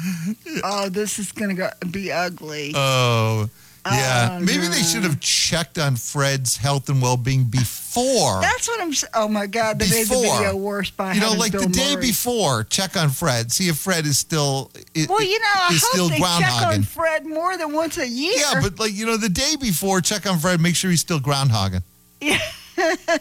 Oh, 0.64 0.89
this 0.89 1.20
is 1.20 1.32
gonna 1.32 1.54
go, 1.54 1.70
be 1.91 2.12
ugly. 2.12 2.74
Oh, 2.76 3.50
yeah. 3.86 4.38
Oh, 4.39 4.39
Maybe 4.43 4.67
they 4.67 4.82
should 4.82 5.03
have 5.03 5.19
checked 5.19 5.77
on 5.77 5.95
Fred's 5.95 6.57
health 6.57 6.89
and 6.89 7.01
well-being 7.01 7.45
before. 7.45 8.41
That's 8.41 8.67
what 8.67 8.82
I'm. 8.82 8.91
Oh 9.15 9.27
my 9.27 9.47
God, 9.47 9.80
they 9.80 9.89
made 9.89 10.07
the 10.07 10.15
video 10.15 10.55
worse 10.55 10.91
by 10.91 11.13
you 11.13 11.21
know, 11.21 11.34
like 11.34 11.51
Bill 11.53 11.61
the 11.61 11.69
day 11.69 11.95
before, 11.95 12.63
check 12.65 12.95
on 12.95 13.09
Fred. 13.09 13.51
See 13.51 13.67
if 13.67 13.77
Fred 13.77 14.05
is 14.05 14.17
still. 14.17 14.71
Well, 15.07 15.23
you 15.23 15.39
know, 15.39 15.45
I 15.47 15.80
hope 15.82 16.11
they 16.11 16.19
check 16.19 16.67
on. 16.67 16.84
Fred 16.84 17.25
more 17.25 17.57
than 17.57 17.73
once 17.73 17.97
a 17.97 18.07
year. 18.07 18.34
Yeah, 18.38 18.61
but 18.61 18.80
like 18.80 18.93
you 18.93 19.05
know, 19.05 19.17
the 19.17 19.30
day 19.30 19.55
before, 19.59 20.01
check 20.01 20.25
on 20.30 20.38
Fred. 20.39 20.59
Make 20.61 20.75
sure 20.75 20.89
he's 20.91 21.01
still 21.01 21.19
groundhogging. 21.19 21.82
Yeah. 22.21 22.39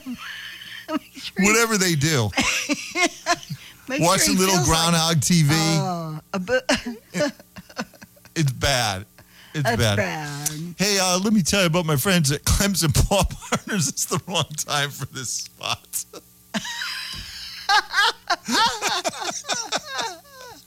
Whatever 1.39 1.77
they 1.77 1.95
do, 1.95 2.31
Make 3.89 4.01
watch 4.01 4.23
sure 4.25 4.35
a 4.35 4.39
little 4.39 4.55
feels 4.55 4.57
like- 4.57 4.65
groundhog 4.67 5.17
TV. 5.19 5.49
Oh, 5.51 6.21
a 6.33 6.39
bit- 6.39 6.65
it's 8.35 8.53
bad. 8.53 9.05
It's 9.55 9.63
That's 9.65 9.77
bad. 9.77 9.97
bad. 9.97 10.51
Hey, 10.77 10.99
uh, 11.01 11.19
let 11.19 11.33
me 11.33 11.43
tell 11.43 11.61
you 11.61 11.67
about 11.67 11.87
my 11.87 11.97
friends 11.97 12.31
at 12.31 12.45
Clemson 12.45 12.95
Paw 13.09 13.25
Partners. 13.25 13.89
It's 13.89 14.05
the 14.05 14.21
wrong 14.27 14.45
time 14.57 14.91
for 14.91 15.07
this 15.07 15.31
spot. 15.31 16.05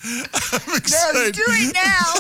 I'm 0.04 0.78
excited. 0.78 1.36
do 1.36 1.44
it 1.48 1.74
now. 1.74 2.14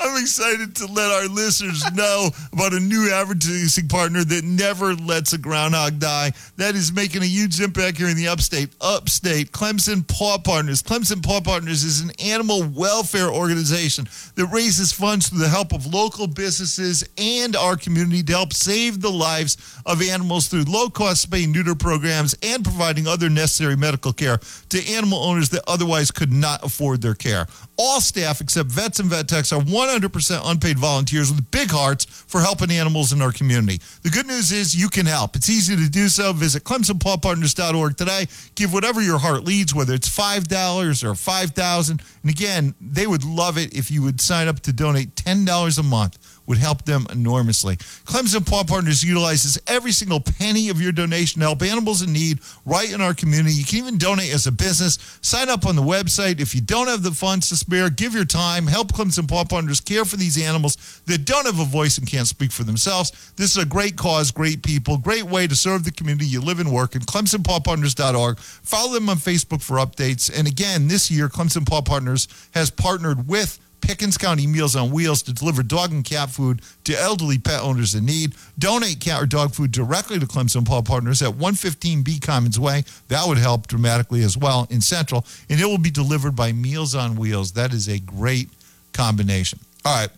I'm 0.00 0.22
excited 0.22 0.76
to 0.76 0.86
let 0.86 1.10
our 1.10 1.26
listeners 1.28 1.84
know 1.92 2.30
about 2.52 2.72
a 2.72 2.80
new 2.80 3.10
advertising 3.12 3.88
partner 3.88 4.24
that 4.24 4.44
never 4.44 4.94
lets 4.94 5.32
a 5.32 5.38
groundhog 5.38 5.98
die. 5.98 6.32
That 6.56 6.74
is 6.74 6.92
making 6.92 7.22
a 7.22 7.26
huge 7.26 7.60
impact 7.60 7.98
here 7.98 8.08
in 8.08 8.16
the 8.16 8.28
upstate. 8.28 8.70
Upstate, 8.80 9.52
Clemson 9.52 10.06
Paw 10.06 10.38
Partners. 10.38 10.82
Clemson 10.82 11.22
Paw 11.22 11.40
Partners 11.40 11.84
is 11.84 12.00
an 12.00 12.12
animal 12.18 12.62
welfare 12.64 13.28
organization 13.28 14.08
that 14.36 14.46
raises 14.46 14.92
funds 14.92 15.28
through 15.28 15.40
the 15.40 15.48
help 15.48 15.72
of 15.72 15.86
local 15.86 16.26
businesses 16.26 17.06
and 17.18 17.54
our 17.54 17.76
community 17.76 18.22
to 18.22 18.32
help 18.32 18.52
save 18.52 19.00
the 19.00 19.10
lives 19.10 19.56
of 19.84 20.00
animals 20.00 20.46
through 20.46 20.64
low 20.64 20.88
cost 20.88 21.28
spay 21.28 21.44
and 21.44 21.52
neuter 21.52 21.74
programs 21.74 22.34
and 22.42 22.64
providing 22.64 23.06
other 23.06 23.28
necessary 23.28 23.76
medical 23.76 24.12
care 24.12 24.38
to 24.68 24.86
animal 24.92 25.18
owners 25.18 25.50
that 25.50 25.62
otherwise 25.66 26.10
could 26.10 26.32
not 26.32 26.64
afford 26.64 27.02
their 27.02 27.14
care. 27.14 27.46
All 27.76 28.00
staff 28.00 28.40
except 28.40 28.70
vets 28.70 28.98
and 28.98 29.10
vet 29.10 29.28
techs 29.28 29.52
are 29.52 29.57
100% 29.60 30.40
unpaid 30.44 30.78
volunteers 30.78 31.30
with 31.30 31.50
big 31.50 31.70
hearts 31.70 32.04
for 32.04 32.40
helping 32.40 32.70
animals 32.70 33.12
in 33.12 33.22
our 33.22 33.32
community. 33.32 33.80
The 34.02 34.10
good 34.10 34.26
news 34.26 34.52
is 34.52 34.74
you 34.74 34.88
can 34.88 35.06
help. 35.06 35.36
It's 35.36 35.50
easy 35.50 35.76
to 35.76 35.88
do 35.88 36.08
so. 36.08 36.32
Visit 36.32 36.64
clemsonpawpartners.org 36.64 37.96
today. 37.96 38.26
Give 38.54 38.72
whatever 38.72 39.00
your 39.00 39.18
heart 39.18 39.44
leads, 39.44 39.74
whether 39.74 39.94
it's 39.94 40.08
$5 40.08 41.04
or 41.04 41.14
5000 41.14 42.02
And 42.22 42.30
again, 42.30 42.74
they 42.80 43.06
would 43.06 43.24
love 43.24 43.58
it 43.58 43.74
if 43.76 43.90
you 43.90 44.02
would 44.02 44.20
sign 44.20 44.48
up 44.48 44.60
to 44.60 44.72
donate 44.72 45.14
$10 45.14 45.78
a 45.78 45.82
month 45.82 46.37
would 46.48 46.58
help 46.58 46.84
them 46.84 47.06
enormously. 47.12 47.76
Clemson 47.76 48.44
Paw 48.44 48.64
Partners 48.64 49.04
utilizes 49.04 49.58
every 49.66 49.92
single 49.92 50.18
penny 50.18 50.70
of 50.70 50.80
your 50.80 50.92
donation 50.92 51.40
to 51.40 51.46
help 51.46 51.62
animals 51.62 52.00
in 52.02 52.12
need 52.12 52.40
right 52.64 52.90
in 52.92 53.02
our 53.02 53.12
community. 53.12 53.54
You 53.54 53.64
can 53.64 53.78
even 53.78 53.98
donate 53.98 54.32
as 54.32 54.46
a 54.46 54.52
business. 54.52 54.98
Sign 55.20 55.50
up 55.50 55.66
on 55.66 55.76
the 55.76 55.82
website. 55.82 56.40
If 56.40 56.54
you 56.54 56.62
don't 56.62 56.88
have 56.88 57.02
the 57.02 57.10
funds 57.10 57.50
to 57.50 57.56
spare, 57.56 57.90
give 57.90 58.14
your 58.14 58.24
time. 58.24 58.66
Help 58.66 58.92
Clemson 58.92 59.28
Paw 59.28 59.44
Partners 59.44 59.80
care 59.80 60.06
for 60.06 60.16
these 60.16 60.42
animals 60.42 61.02
that 61.04 61.26
don't 61.26 61.44
have 61.44 61.60
a 61.60 61.64
voice 61.64 61.98
and 61.98 62.06
can't 62.08 62.26
speak 62.26 62.50
for 62.50 62.64
themselves. 62.64 63.32
This 63.36 63.54
is 63.54 63.62
a 63.62 63.66
great 63.66 63.96
cause, 63.96 64.30
great 64.30 64.62
people, 64.62 64.96
great 64.96 65.24
way 65.24 65.46
to 65.46 65.54
serve 65.54 65.84
the 65.84 65.92
community 65.92 66.26
you 66.26 66.40
live 66.40 66.60
and 66.60 66.72
work 66.72 66.94
in. 66.94 67.02
ClemsonPawPartners.org. 67.02 68.38
Follow 68.38 68.94
them 68.94 69.10
on 69.10 69.18
Facebook 69.18 69.62
for 69.62 69.76
updates. 69.76 70.30
And 70.34 70.48
again, 70.48 70.88
this 70.88 71.10
year, 71.10 71.28
Clemson 71.28 71.68
Paw 71.68 71.82
Partners 71.82 72.26
has 72.52 72.70
partnered 72.70 73.28
with 73.28 73.58
Pickens 73.80 74.18
County 74.18 74.46
Meals 74.46 74.76
on 74.76 74.90
Wheels 74.90 75.22
to 75.22 75.32
deliver 75.32 75.62
dog 75.62 75.92
and 75.92 76.04
cat 76.04 76.30
food 76.30 76.62
to 76.84 76.98
elderly 77.00 77.38
pet 77.38 77.62
owners 77.62 77.94
in 77.94 78.04
need. 78.04 78.34
Donate 78.58 79.00
cat 79.00 79.22
or 79.22 79.26
dog 79.26 79.54
food 79.54 79.72
directly 79.72 80.18
to 80.18 80.26
Clemson 80.26 80.66
Paw 80.66 80.82
Partners 80.82 81.22
at 81.22 81.32
115B 81.32 82.20
Commons 82.24 82.58
Way. 82.58 82.84
That 83.08 83.26
would 83.26 83.38
help 83.38 83.66
dramatically 83.66 84.22
as 84.22 84.36
well 84.36 84.66
in 84.70 84.80
Central. 84.80 85.24
And 85.48 85.60
it 85.60 85.64
will 85.64 85.78
be 85.78 85.90
delivered 85.90 86.36
by 86.36 86.52
Meals 86.52 86.94
on 86.94 87.16
Wheels. 87.16 87.52
That 87.52 87.72
is 87.72 87.88
a 87.88 87.98
great 87.98 88.48
combination. 88.92 89.58
All 89.84 90.00
right. 90.00 90.10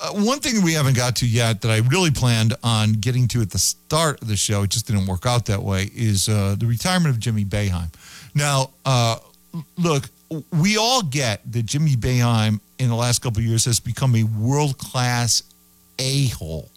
Uh, 0.00 0.12
one 0.12 0.40
thing 0.40 0.62
we 0.62 0.74
haven't 0.74 0.96
got 0.96 1.16
to 1.16 1.26
yet 1.26 1.62
that 1.62 1.70
I 1.70 1.78
really 1.78 2.10
planned 2.10 2.54
on 2.62 2.92
getting 2.92 3.26
to 3.28 3.40
at 3.40 3.50
the 3.50 3.58
start 3.58 4.20
of 4.20 4.28
the 4.28 4.36
show, 4.36 4.62
it 4.62 4.70
just 4.70 4.86
didn't 4.86 5.06
work 5.06 5.24
out 5.24 5.46
that 5.46 5.62
way, 5.62 5.90
is 5.94 6.28
uh, 6.28 6.54
the 6.58 6.66
retirement 6.66 7.14
of 7.14 7.18
Jimmy 7.18 7.44
Boeheim. 7.44 7.88
Now, 8.34 8.70
uh, 8.84 9.16
look, 9.78 10.04
we 10.52 10.76
all 10.76 11.02
get 11.02 11.40
that 11.52 11.66
Jimmy 11.66 11.96
Boeheim 11.96 12.60
in 12.78 12.88
the 12.88 12.94
last 12.94 13.20
couple 13.20 13.40
of 13.40 13.44
years 13.44 13.64
has 13.64 13.80
become 13.80 14.14
a 14.14 14.22
world 14.22 14.78
class 14.78 15.42
a 15.98 16.28
hole. 16.28 16.68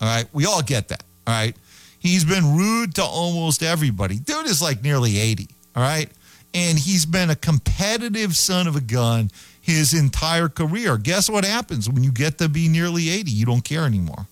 All 0.00 0.08
right, 0.08 0.26
we 0.32 0.46
all 0.46 0.62
get 0.62 0.88
that. 0.88 1.02
All 1.26 1.34
right, 1.34 1.56
he's 1.98 2.24
been 2.24 2.56
rude 2.56 2.94
to 2.96 3.02
almost 3.02 3.62
everybody. 3.62 4.18
Dude 4.18 4.46
is 4.46 4.62
like 4.62 4.82
nearly 4.82 5.18
eighty. 5.18 5.48
All 5.76 5.82
right, 5.82 6.10
and 6.54 6.78
he's 6.78 7.06
been 7.06 7.30
a 7.30 7.36
competitive 7.36 8.36
son 8.36 8.66
of 8.66 8.76
a 8.76 8.80
gun 8.80 9.30
his 9.60 9.94
entire 9.94 10.48
career. 10.48 10.96
Guess 10.96 11.30
what 11.30 11.44
happens 11.44 11.88
when 11.88 12.02
you 12.02 12.10
get 12.10 12.38
to 12.38 12.48
be 12.48 12.68
nearly 12.68 13.10
eighty? 13.10 13.30
You 13.30 13.46
don't 13.46 13.64
care 13.64 13.84
anymore. 13.84 14.26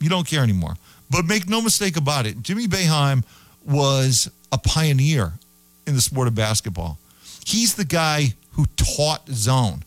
You 0.00 0.08
don't 0.08 0.26
care 0.26 0.42
anymore. 0.42 0.74
But 1.10 1.26
make 1.26 1.48
no 1.48 1.60
mistake 1.60 1.96
about 1.96 2.26
it, 2.26 2.42
Jimmy 2.42 2.66
Boeheim 2.66 3.24
was 3.66 4.30
a 4.50 4.58
pioneer 4.58 5.32
in 5.86 5.94
the 5.94 6.00
sport 6.00 6.26
of 6.26 6.34
basketball. 6.34 6.98
He's 7.44 7.74
the 7.74 7.84
guy 7.84 8.34
who 8.52 8.66
taught 8.76 9.28
zone. 9.28 9.84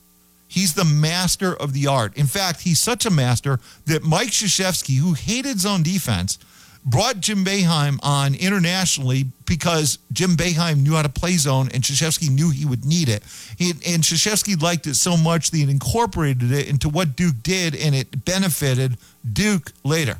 He's 0.47 0.73
the 0.73 0.85
master 0.85 1.53
of 1.53 1.73
the 1.73 1.87
art. 1.87 2.15
In 2.15 2.27
fact, 2.27 2.61
he's 2.61 2.79
such 2.79 3.05
a 3.05 3.09
master 3.09 3.59
that 3.85 4.03
Mike 4.03 4.29
Krzyzewski, 4.29 4.97
who 4.97 5.13
hated 5.13 5.59
zone 5.59 5.83
defense, 5.83 6.37
brought 6.85 7.19
Jim 7.19 7.43
Boeheim 7.43 7.99
on 8.03 8.35
internationally 8.35 9.25
because 9.45 9.97
Jim 10.13 10.37
Boeheim 10.37 10.83
knew 10.83 10.93
how 10.93 11.01
to 11.01 11.09
play 11.09 11.33
zone 11.33 11.69
and 11.73 11.83
Krzyzewski 11.83 12.29
knew 12.29 12.51
he 12.51 12.63
would 12.63 12.85
need 12.85 13.09
it. 13.09 13.23
He, 13.57 13.71
and 13.71 14.03
Krzyzewski 14.03 14.61
liked 14.61 14.85
it 14.87 14.95
so 14.95 15.17
much 15.17 15.51
that 15.51 15.57
he 15.57 15.63
incorporated 15.63 16.51
it 16.51 16.69
into 16.69 16.87
what 16.87 17.15
Duke 17.15 17.41
did 17.41 17.75
and 17.75 17.95
it 17.95 18.23
benefited 18.23 18.97
Duke 19.33 19.71
later. 19.83 20.17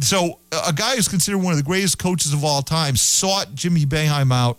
So 0.00 0.40
a 0.52 0.72
guy 0.72 0.96
who's 0.96 1.08
considered 1.08 1.38
one 1.38 1.52
of 1.52 1.58
the 1.58 1.64
greatest 1.64 1.98
coaches 1.98 2.32
of 2.32 2.44
all 2.44 2.62
time 2.62 2.96
sought 2.96 3.54
Jimmy 3.54 3.86
Boeheim 3.86 4.32
out 4.32 4.58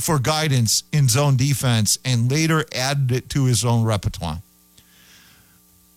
for 0.00 0.18
guidance 0.18 0.82
in 0.92 1.08
zone 1.08 1.36
defense 1.36 1.98
and 2.04 2.30
later 2.30 2.64
added 2.74 3.12
it 3.12 3.28
to 3.30 3.44
his 3.44 3.64
own 3.64 3.84
repertoire. 3.84 4.40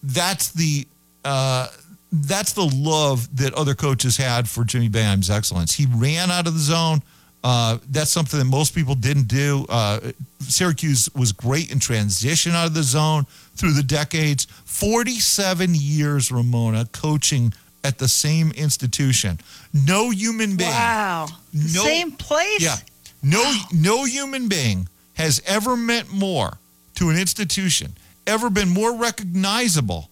That's 0.04 0.50
the 0.52 0.86
uh, 1.24 1.68
that's 2.12 2.54
the 2.54 2.70
love 2.76 3.36
that 3.38 3.54
other 3.54 3.74
coaches 3.74 4.18
had 4.18 4.48
for 4.50 4.64
Jimmy 4.64 4.90
Boeheim's 4.90 5.30
excellence. 5.30 5.74
He 5.74 5.88
ran 5.88 6.30
out 6.30 6.48
of 6.48 6.54
the 6.54 6.60
zone. 6.60 7.02
Uh, 7.44 7.78
that's 7.90 8.12
something 8.12 8.40
that 8.40 8.46
most 8.46 8.74
people 8.76 8.96
didn't 8.96 9.28
do. 9.28 9.66
Uh, 9.68 10.00
Syracuse 10.40 11.10
was 11.16 11.32
great 11.32 11.72
in 11.72 11.80
transition 11.80 12.54
out 12.54 12.68
of 12.68 12.74
the 12.74 12.84
zone 12.84 13.26
through 13.56 13.74
the 13.74 13.84
decades. 13.84 14.46
47 14.66 15.72
years, 15.74 16.32
Ramona, 16.32 16.86
coaching 16.94 17.54
at 17.84 17.98
the 17.98 18.08
same 18.08 18.52
institution. 18.52 19.40
No 19.74 20.10
human 20.10 20.56
being. 20.56 20.70
Wow. 20.70 21.28
No, 21.54 21.84
Same 21.84 22.12
place? 22.14 22.62
Yeah. 22.62 22.76
No, 23.24 23.54
no 23.72 24.04
human 24.04 24.50
being 24.50 24.90
has 25.14 25.42
ever 25.46 25.78
meant 25.78 26.12
more 26.12 26.58
to 26.96 27.10
an 27.10 27.18
institution, 27.18 27.96
ever 28.28 28.50
been 28.50 28.70
more 28.70 28.96
recognizable 28.96 30.10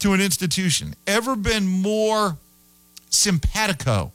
to 0.00 0.12
an 0.12 0.20
institution, 0.20 0.94
ever 1.06 1.36
been 1.36 1.66
more 1.66 2.36
simpatico 3.08 4.12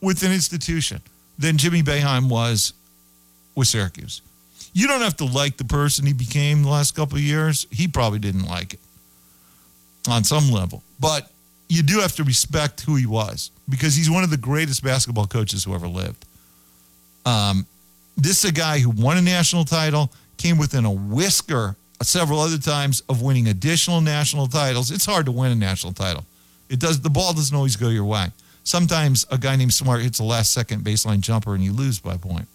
with 0.00 0.22
an 0.24 0.32
institution 0.32 1.00
than 1.38 1.56
Jimmy 1.56 1.82
Boeheim 1.82 2.28
was 2.28 2.72
with 3.54 3.68
Syracuse. 3.68 4.22
You 4.72 4.88
don't 4.88 5.00
have 5.00 5.16
to 5.18 5.24
like 5.24 5.56
the 5.56 5.64
person 5.64 6.06
he 6.06 6.12
became 6.12 6.62
the 6.62 6.68
last 6.68 6.94
couple 6.94 7.16
of 7.16 7.22
years. 7.22 7.66
He 7.70 7.88
probably 7.88 8.18
didn't 8.18 8.46
like 8.46 8.74
it 8.74 8.80
on 10.08 10.24
some 10.24 10.50
level, 10.50 10.82
but 10.98 11.30
you 11.68 11.82
do 11.82 12.00
have 12.00 12.14
to 12.16 12.24
respect 12.24 12.80
who 12.82 12.96
he 12.96 13.06
was 13.06 13.50
because 13.68 13.94
he's 13.94 14.10
one 14.10 14.24
of 14.24 14.30
the 14.30 14.36
greatest 14.36 14.82
basketball 14.82 15.26
coaches 15.26 15.64
who 15.64 15.74
ever 15.74 15.86
lived. 15.86 16.24
Um, 17.24 17.66
this 18.16 18.44
is 18.44 18.50
a 18.50 18.52
guy 18.52 18.78
who 18.78 18.90
won 18.90 19.16
a 19.16 19.22
national 19.22 19.64
title, 19.64 20.12
came 20.36 20.58
within 20.58 20.84
a 20.84 20.90
whisker 20.90 21.76
several 22.02 22.40
other 22.40 22.58
times 22.58 23.02
of 23.08 23.22
winning 23.22 23.48
additional 23.48 24.00
national 24.00 24.46
titles. 24.46 24.90
It's 24.90 25.04
hard 25.04 25.26
to 25.26 25.32
win 25.32 25.52
a 25.52 25.54
national 25.54 25.92
title. 25.92 26.24
It 26.68 26.80
does 26.80 27.00
the 27.00 27.10
ball 27.10 27.32
doesn't 27.32 27.54
always 27.54 27.76
go 27.76 27.88
your 27.88 28.04
way. 28.04 28.28
Sometimes 28.64 29.26
a 29.30 29.38
guy 29.38 29.56
named 29.56 29.72
Smart 29.72 30.02
hits 30.02 30.18
a 30.18 30.24
last 30.24 30.52
second 30.52 30.84
baseline 30.84 31.20
jumper 31.20 31.54
and 31.54 31.64
you 31.64 31.72
lose 31.72 31.98
by 31.98 32.16
point. 32.16 32.46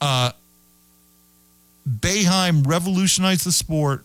Uh, 0.00 0.32
Boeheim 1.88 2.66
revolutionized 2.66 3.46
the 3.46 3.52
sport, 3.52 4.04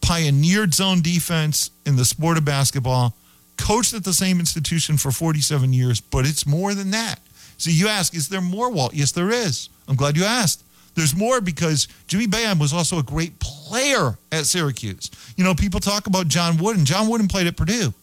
pioneered 0.00 0.74
zone 0.74 1.00
defense 1.00 1.70
in 1.86 1.96
the 1.96 2.04
sport 2.04 2.36
of 2.36 2.44
basketball, 2.44 3.14
coached 3.56 3.94
at 3.94 4.04
the 4.04 4.12
same 4.12 4.40
institution 4.40 4.96
for 4.96 5.12
47 5.12 5.72
years, 5.72 6.00
but 6.00 6.26
it's 6.26 6.46
more 6.46 6.74
than 6.74 6.90
that. 6.90 7.20
So 7.62 7.70
you 7.70 7.86
ask, 7.86 8.12
is 8.16 8.28
there 8.28 8.40
more, 8.40 8.70
Walt? 8.70 8.92
Yes, 8.92 9.12
there 9.12 9.30
is. 9.30 9.68
I'm 9.86 9.94
glad 9.94 10.16
you 10.16 10.24
asked. 10.24 10.64
There's 10.96 11.14
more 11.14 11.40
because 11.40 11.86
Jimmy 12.08 12.26
Boeheim 12.26 12.58
was 12.58 12.72
also 12.72 12.98
a 12.98 13.04
great 13.04 13.38
player 13.38 14.18
at 14.32 14.46
Syracuse. 14.46 15.12
You 15.36 15.44
know, 15.44 15.54
people 15.54 15.78
talk 15.78 16.08
about 16.08 16.26
John 16.26 16.56
Wooden. 16.58 16.84
John 16.84 17.08
Wooden 17.08 17.28
played 17.28 17.46
at 17.46 17.56
Purdue. 17.56 17.94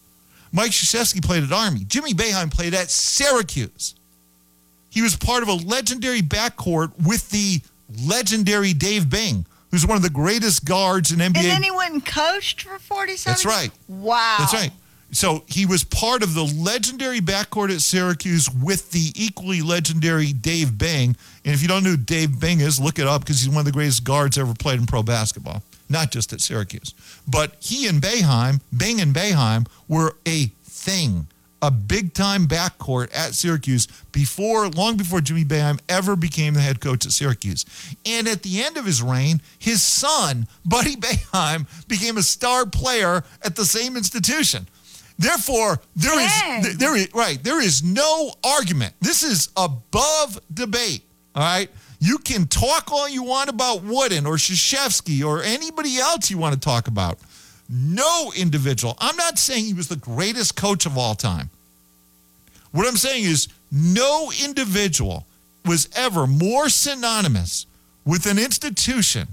Mike 0.50 0.70
Krzyzewski 0.70 1.22
played 1.22 1.44
at 1.44 1.52
Army. 1.52 1.84
Jimmy 1.86 2.14
Boeheim 2.14 2.50
played 2.50 2.72
at 2.72 2.90
Syracuse. 2.90 3.94
He 4.88 5.02
was 5.02 5.14
part 5.14 5.42
of 5.42 5.50
a 5.50 5.54
legendary 5.54 6.22
backcourt 6.22 6.92
with 7.06 7.28
the 7.28 7.60
legendary 8.06 8.72
Dave 8.72 9.10
Bing, 9.10 9.44
who's 9.70 9.86
one 9.86 9.98
of 9.98 10.02
the 10.02 10.10
greatest 10.10 10.64
guards 10.64 11.12
in 11.12 11.18
NBA. 11.18 11.36
And 11.36 11.36
then 11.36 11.62
he 11.62 11.70
went 11.70 11.92
and 11.92 12.04
coached 12.04 12.62
for 12.62 12.78
47 12.78 13.30
That's 13.30 13.44
right. 13.44 13.70
Wow. 13.88 14.36
That's 14.38 14.54
right. 14.54 14.72
So 15.12 15.42
he 15.46 15.66
was 15.66 15.82
part 15.82 16.22
of 16.22 16.34
the 16.34 16.44
legendary 16.44 17.20
backcourt 17.20 17.74
at 17.74 17.80
Syracuse 17.80 18.48
with 18.50 18.92
the 18.92 19.12
equally 19.16 19.60
legendary 19.60 20.32
Dave 20.32 20.78
Bing. 20.78 21.16
And 21.44 21.54
if 21.54 21.62
you 21.62 21.68
don't 21.68 21.82
know 21.82 21.90
who 21.90 21.96
Dave 21.96 22.38
Bing 22.38 22.60
is, 22.60 22.78
look 22.78 22.98
it 22.98 23.06
up 23.06 23.22
because 23.22 23.40
he's 23.40 23.48
one 23.48 23.58
of 23.58 23.64
the 23.64 23.72
greatest 23.72 24.04
guards 24.04 24.38
ever 24.38 24.54
played 24.54 24.78
in 24.78 24.86
pro 24.86 25.02
basketball, 25.02 25.62
not 25.88 26.12
just 26.12 26.32
at 26.32 26.40
Syracuse. 26.40 26.94
But 27.26 27.56
he 27.60 27.88
and 27.88 28.00
Boeheim, 28.00 28.60
Bing 28.76 29.00
and 29.00 29.14
Boeheim, 29.14 29.66
were 29.88 30.14
a 30.26 30.46
thing, 30.62 31.26
a 31.60 31.72
big 31.72 32.14
time 32.14 32.46
backcourt 32.46 33.10
at 33.12 33.34
Syracuse 33.34 33.88
before, 34.12 34.68
long 34.68 34.96
before 34.96 35.20
Jimmy 35.20 35.44
Boeheim 35.44 35.80
ever 35.88 36.14
became 36.14 36.54
the 36.54 36.60
head 36.60 36.80
coach 36.80 37.04
at 37.04 37.12
Syracuse. 37.12 37.66
And 38.06 38.28
at 38.28 38.42
the 38.42 38.62
end 38.62 38.76
of 38.76 38.86
his 38.86 39.02
reign, 39.02 39.42
his 39.58 39.82
son, 39.82 40.46
Buddy 40.64 40.94
Boeheim, 40.94 41.66
became 41.88 42.16
a 42.16 42.22
star 42.22 42.64
player 42.64 43.24
at 43.42 43.56
the 43.56 43.64
same 43.64 43.96
institution. 43.96 44.68
Therefore, 45.20 45.78
there 45.96 46.16
Dang. 46.16 46.64
is 46.64 46.78
there 46.78 46.96
is 46.96 47.12
right 47.12 47.44
there 47.44 47.60
is 47.60 47.84
no 47.84 48.32
argument. 48.42 48.94
This 49.02 49.22
is 49.22 49.50
above 49.54 50.40
debate. 50.52 51.02
All 51.34 51.42
right, 51.42 51.68
you 51.98 52.16
can 52.16 52.46
talk 52.46 52.90
all 52.90 53.06
you 53.06 53.22
want 53.22 53.50
about 53.50 53.82
Wooden 53.82 54.24
or 54.24 54.36
Krzyzewski 54.36 55.22
or 55.22 55.42
anybody 55.42 55.98
else 55.98 56.30
you 56.30 56.38
want 56.38 56.54
to 56.54 56.60
talk 56.60 56.88
about. 56.88 57.18
No 57.68 58.32
individual. 58.34 58.96
I'm 58.98 59.14
not 59.16 59.38
saying 59.38 59.66
he 59.66 59.74
was 59.74 59.88
the 59.88 59.96
greatest 59.96 60.56
coach 60.56 60.86
of 60.86 60.96
all 60.96 61.14
time. 61.14 61.50
What 62.72 62.88
I'm 62.88 62.96
saying 62.96 63.24
is 63.24 63.48
no 63.70 64.32
individual 64.42 65.26
was 65.66 65.90
ever 65.94 66.26
more 66.26 66.70
synonymous 66.70 67.66
with 68.06 68.24
an 68.24 68.38
institution 68.38 69.28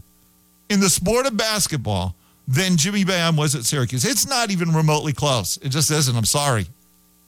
in 0.69 0.81
the 0.81 0.89
sport 0.89 1.27
of 1.27 1.38
basketball 1.38 2.13
than 2.48 2.78
Jimmy 2.78 3.04
Boeheim 3.04 3.38
was 3.38 3.56
at 3.56 3.66
Syracuse. 3.66 4.06
It's 4.06 4.28
not 4.28 4.52
even 4.52 4.74
remotely 4.74 5.14
close. 5.14 5.58
It 5.58 5.70
just 5.70 5.91
isn't. 5.91 6.16
I'm 6.16 6.26
sorry. 6.26 6.68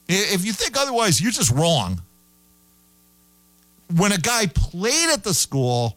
If 0.08 0.44
you 0.44 0.52
think 0.52 0.76
otherwise, 0.76 1.20
you're 1.20 1.30
just 1.30 1.52
wrong. 1.52 2.00
When 3.96 4.12
a 4.12 4.18
guy 4.18 4.46
played 4.46 5.10
at 5.12 5.22
the 5.22 5.34
school, 5.34 5.96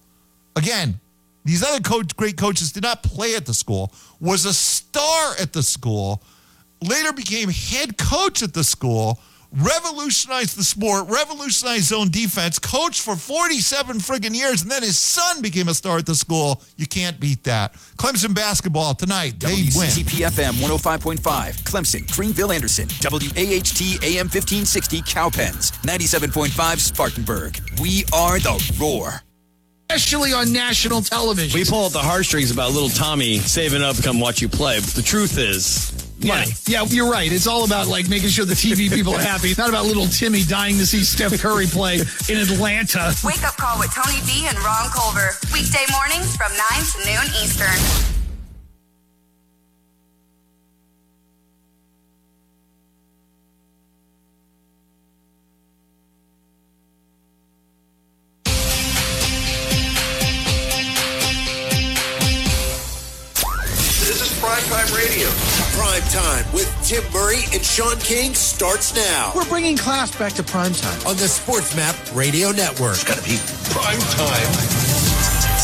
again, 0.55 0.99
these 1.45 1.63
other 1.63 1.79
coach, 1.79 2.15
great 2.15 2.37
coaches 2.37 2.71
did 2.71 2.83
not 2.83 3.03
play 3.03 3.35
at 3.35 3.45
the 3.45 3.53
school, 3.53 3.91
was 4.19 4.45
a 4.45 4.53
star 4.53 5.33
at 5.39 5.53
the 5.53 5.63
school, 5.63 6.21
later 6.81 7.13
became 7.13 7.49
head 7.49 7.97
coach 7.97 8.41
at 8.43 8.53
the 8.53 8.63
school, 8.63 9.19
revolutionized 9.53 10.57
the 10.57 10.63
sport, 10.63 11.07
revolutionized 11.07 11.85
zone 11.85 12.09
defense, 12.09 12.59
coached 12.59 13.01
for 13.01 13.15
47 13.15 13.97
friggin' 13.97 14.35
years, 14.35 14.61
and 14.63 14.71
then 14.71 14.81
his 14.83 14.97
son 14.97 15.41
became 15.41 15.67
a 15.67 15.73
star 15.73 15.97
at 15.99 16.05
the 16.05 16.15
school. 16.15 16.61
You 16.77 16.87
can't 16.87 17.19
beat 17.19 17.43
that. 17.43 17.73
Clemson 17.97 18.33
basketball 18.33 18.95
tonight. 18.95 19.39
They 19.39 19.53
win. 19.53 19.63
WCTP-FM 19.65 20.53
105.5, 20.53 21.19
Clemson, 21.63 22.11
Greenville, 22.11 22.51
Anderson, 22.51 22.87
WAHT 23.03 23.81
AM 24.03 24.27
1560, 24.27 25.01
Cowpens, 25.03 25.71
97.5, 25.83 26.79
Spartanburg. 26.79 27.59
We 27.81 28.05
are 28.13 28.39
the 28.39 28.73
Roar. 28.79 29.21
especially 29.89 30.33
on 30.33 30.51
national 30.51 31.01
television. 31.01 31.59
We 31.59 31.65
pull 31.65 31.85
out 31.85 31.91
the 31.91 31.99
heartstrings 31.99 32.49
about 32.51 32.71
little 32.71 32.89
Tommy 32.89 33.37
saving 33.37 33.83
up 33.83 33.95
to 33.97 34.01
come 34.01 34.19
watch 34.19 34.41
you 34.41 34.49
play, 34.49 34.79
but 34.79 34.89
the 34.89 35.01
truth 35.03 35.37
is, 35.37 35.91
money. 36.23 36.51
Yeah, 36.65 36.83
yeah, 36.83 36.87
you're 36.89 37.09
right. 37.11 37.31
It's 37.31 37.47
all 37.47 37.65
about 37.65 37.87
like 37.87 38.09
making 38.09 38.29
sure 38.29 38.45
the 38.45 38.53
TV 38.53 38.89
people 38.89 39.13
are 39.13 39.21
happy. 39.21 39.53
Not 39.57 39.69
about 39.69 39.85
little 39.85 40.07
Timmy 40.07 40.43
dying 40.43 40.77
to 40.77 40.85
see 40.85 41.03
Steph 41.03 41.39
Curry 41.39 41.67
play 41.67 41.99
in 42.29 42.37
Atlanta. 42.37 43.13
Wake 43.23 43.43
up 43.43 43.57
call 43.57 43.79
with 43.79 43.93
Tony 43.93 44.19
B 44.25 44.47
and 44.47 44.57
Ron 44.59 44.89
Culver. 44.89 45.31
Weekday 45.51 45.85
mornings 45.91 46.35
from 46.35 46.51
9 46.51 46.59
to 46.59 46.97
noon 47.05 47.27
Eastern. 47.43 48.09
This 64.03 64.21
is 64.21 64.37
Primetime 64.37 64.69
Radio. 64.69 64.82
Prime 65.73 66.01
Time 66.03 66.45
with 66.53 66.69
Tim 66.85 67.03
Murray 67.11 67.41
and 67.53 67.63
Sean 67.63 67.97
King 67.99 68.33
starts 68.33 68.95
now 68.95 69.31
We're 69.35 69.45
bringing 69.49 69.75
class 69.75 70.15
back 70.15 70.33
to 70.33 70.43
prime 70.43 70.73
time. 70.73 70.99
on 71.07 71.15
the 71.17 71.27
Sports 71.27 71.75
Map 71.75 71.95
Radio 72.13 72.51
Network. 72.51 72.93
It's 72.93 73.03
got 73.03 73.17
to 73.17 73.23
be 73.23 73.37
Prime 73.71 73.99
Time. 73.99 75.63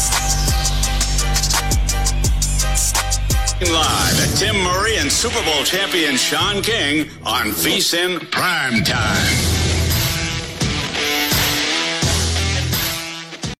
Live 3.61 4.19
at 4.31 4.37
Tim 4.37 4.55
Murray 4.63 4.97
and 4.97 5.11
Super 5.11 5.43
Bowl 5.43 5.63
champion 5.63 6.15
Sean 6.15 6.61
King 6.63 7.09
on 7.25 7.47
VSIN 7.47 8.31
Prime 8.31 8.83
Time. 8.83 9.58